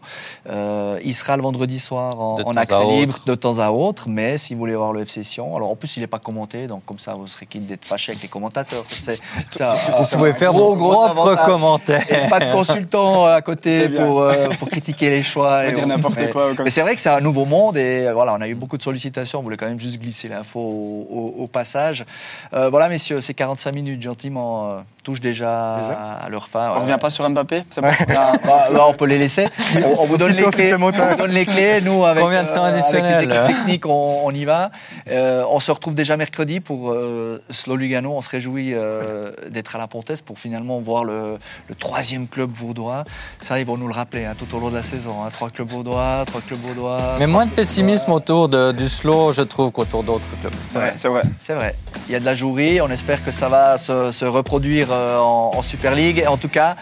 Il 0.50 1.14
sera 1.16 1.38
le 1.38 1.42
vendredi 1.44 1.80
soir 1.80 2.20
en, 2.20 2.36
accès 2.58 2.76
libre 3.00 3.20
de 3.26 3.36
temps 3.36 3.60
à 3.60 3.70
autre, 3.72 4.08
mais 4.10 4.38
si 4.38 4.54
vous 4.54 4.60
voulez 4.60 4.76
voir 4.76 4.92
le 4.92 5.02
FC 5.02 5.24
Sion, 5.24 5.56
alors 5.56 5.72
en 5.72 5.76
plus 5.76 5.98
il 5.98 6.02
n'est 6.02 6.08
pas 6.08 6.20
commenté, 6.20 6.68
donc 6.68 6.84
comme 6.86 7.00
ça 7.00 7.14
vous 7.14 7.28
serez 7.28 7.45
quitte 7.46 7.68
d'être 7.68 7.86
fâché 7.86 8.12
avec 8.12 8.22
les 8.24 8.28
commentateurs. 8.30 8.84
Ça, 8.86 9.14
c'est 9.14 9.20
ça, 9.58 9.74
Vous 10.02 10.18
pouvez 10.18 10.34
faire 10.34 10.54
vos 10.54 10.76
propres 10.76 11.46
commentaires. 11.46 12.06
Pas 12.30 12.40
de 12.40 12.52
consultant 12.52 13.26
à 13.26 13.42
côté 13.42 13.82
C'est 13.82 13.90
pour, 13.90 14.22
euh, 14.22 14.50
pour 14.60 14.70
critiquer 14.70 15.10
les 15.10 15.24
choix. 15.24 15.66
Et 15.68 15.72
dire 15.72 15.88
n'importe 15.88 16.18
mais- 16.20 16.30
quoi, 16.30 16.52
Mais 16.64 16.70
c'est 16.70 16.82
vrai 16.82 16.96
que 16.96 17.02
c'est 17.02 17.10
un 17.10 17.22
nouveau 17.22 17.46
monde 17.46 17.78
et 17.78 18.08
euh, 18.08 18.14
voilà, 18.14 18.34
on 18.34 18.42
a 18.42 18.48
eu 18.48 18.56
beaucoup 18.56 18.78
de 18.78 18.84
sollicitations. 18.84 19.40
On 19.40 19.44
voulait 19.44 19.58
quand 19.58 19.68
même 19.68 19.80
juste 19.80 20.00
glisser 20.02 20.28
l'info 20.28 20.60
au, 20.60 21.08
au- 21.40 21.44
au 21.44 21.48
passage. 21.48 22.06
Euh, 22.54 22.70
voilà, 22.70 22.90
messieurs, 22.90 23.22
ces 23.22 23.34
45 23.34 23.74
minutes 23.74 24.02
gentiment 24.02 24.84
touchent 25.06 25.22
déjà, 25.22 25.78
Déjà 25.82 25.94
à 26.26 26.30
leur 26.30 26.48
fin. 26.48 26.72
On 26.76 26.82
revient 26.82 26.98
pas 27.00 27.10
sur 27.10 27.30
Mbappé 27.30 27.64
c'est 27.70 27.82
bon 27.82 27.88
bah, 28.10 28.86
on 28.88 28.94
peut 28.94 29.06
les 29.06 29.18
laisser. 29.18 29.48
On, 29.86 30.02
on 30.02 30.06
vous 30.08 30.18
donne 30.18 30.34
les 30.34 30.44
clés. 30.44 30.74
On 30.74 30.78
vous 30.80 30.92
donne 31.18 31.32
les 31.32 31.46
clés. 31.46 31.80
Nous, 31.82 32.04
avec, 32.06 32.24
Combien 32.24 32.44
de 32.44 32.48
temps 32.50 32.66
euh, 32.66 32.70
avec 32.70 32.82
additionnel 32.82 33.20
les 33.30 33.36
équipes 33.36 33.48
techniques, 33.48 33.86
on, 33.86 34.22
on 34.26 34.32
y 34.32 34.46
va. 34.46 34.72
Euh, 35.10 35.44
on 35.50 35.60
se 35.60 35.72
retrouve 35.72 35.94
déjà 35.96 36.18
mercredi 36.18 36.60
pour 36.60 36.92
euh, 36.92 37.42
Slow 37.50 37.76
Lugano. 37.76 38.12
On 38.16 38.22
se 38.22 38.30
réjouit 38.30 38.72
euh, 38.74 39.32
d'être 39.50 39.76
à 39.76 39.80
la 39.80 39.88
Pontaise 39.88 40.22
pour 40.22 40.40
finalement 40.40 40.80
voir 40.80 41.04
le, 41.04 41.38
le 41.70 41.76
troisième 41.76 42.28
club 42.28 42.52
vaudois. 42.54 43.04
Ça, 43.42 43.60
ils 43.60 43.66
vont 43.66 43.78
nous 43.78 43.88
le 43.88 43.94
rappeler 43.94 44.26
hein, 44.26 44.34
tout 44.38 44.54
au 44.56 44.60
long 44.60 44.70
de 44.70 44.76
la 44.76 44.84
saison. 44.84 45.16
hein. 45.26 45.30
Trois 45.32 45.50
clubs 45.50 45.70
vaudois, 45.70 46.24
trois 46.26 46.42
clubs 46.42 46.60
vaudois. 46.60 47.16
Mais 47.20 47.28
moins 47.28 47.46
de 47.46 47.52
pessimisme 47.52 48.12
autour 48.12 48.50
de- 48.50 48.72
du 48.72 48.90
slow, 48.90 49.32
je 49.34 49.42
trouve, 49.44 49.72
qu'autour 49.72 50.04
d'autres 50.04 50.28
clubs. 50.42 50.54
C'est 50.68 50.80
vrai, 50.80 50.94
c'est 50.96 51.08
vrai. 51.10 51.22
C'est 51.40 51.54
vrai. 51.54 51.76
Il 52.08 52.14
y 52.14 52.16
a 52.16 52.20
de 52.20 52.26
la 52.26 52.34
jouerie. 52.36 52.82
On 52.82 52.90
espère 52.90 53.24
que 53.24 53.32
ça 53.32 53.50
va 53.50 53.78
se, 53.78 54.12
se 54.12 54.26
reproduire 54.26 54.88
euh, 54.92 54.95
en, 55.20 55.52
en 55.56 55.62
Super 55.62 55.96
League. 55.96 56.24
En 56.28 56.38
tout 56.38 56.50
cas, 56.50 56.76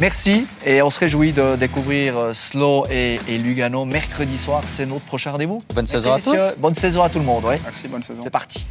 merci. 0.00 0.46
Et 0.66 0.82
on 0.82 0.90
se 0.90 1.00
réjouit 1.00 1.32
de 1.32 1.56
découvrir 1.56 2.16
euh, 2.16 2.32
Slow 2.34 2.86
et, 2.90 3.18
et 3.28 3.38
Lugano 3.38 3.84
mercredi 3.84 4.38
soir. 4.38 4.62
C'est 4.64 4.86
notre 4.86 5.04
prochain 5.04 5.30
rendez-vous. 5.32 5.62
Bonne 5.74 5.86
Merci, 5.90 5.92
saison 5.92 6.12
à 6.12 6.20
tous. 6.20 6.56
Bonne 6.58 6.74
saison 6.74 7.02
à 7.02 7.08
tout 7.08 7.18
le 7.18 7.24
monde. 7.24 7.44
ouais. 7.44 7.60
Merci, 7.64 7.88
bonne 7.88 8.02
saison. 8.02 8.20
C'est 8.24 8.30
parti. 8.30 8.66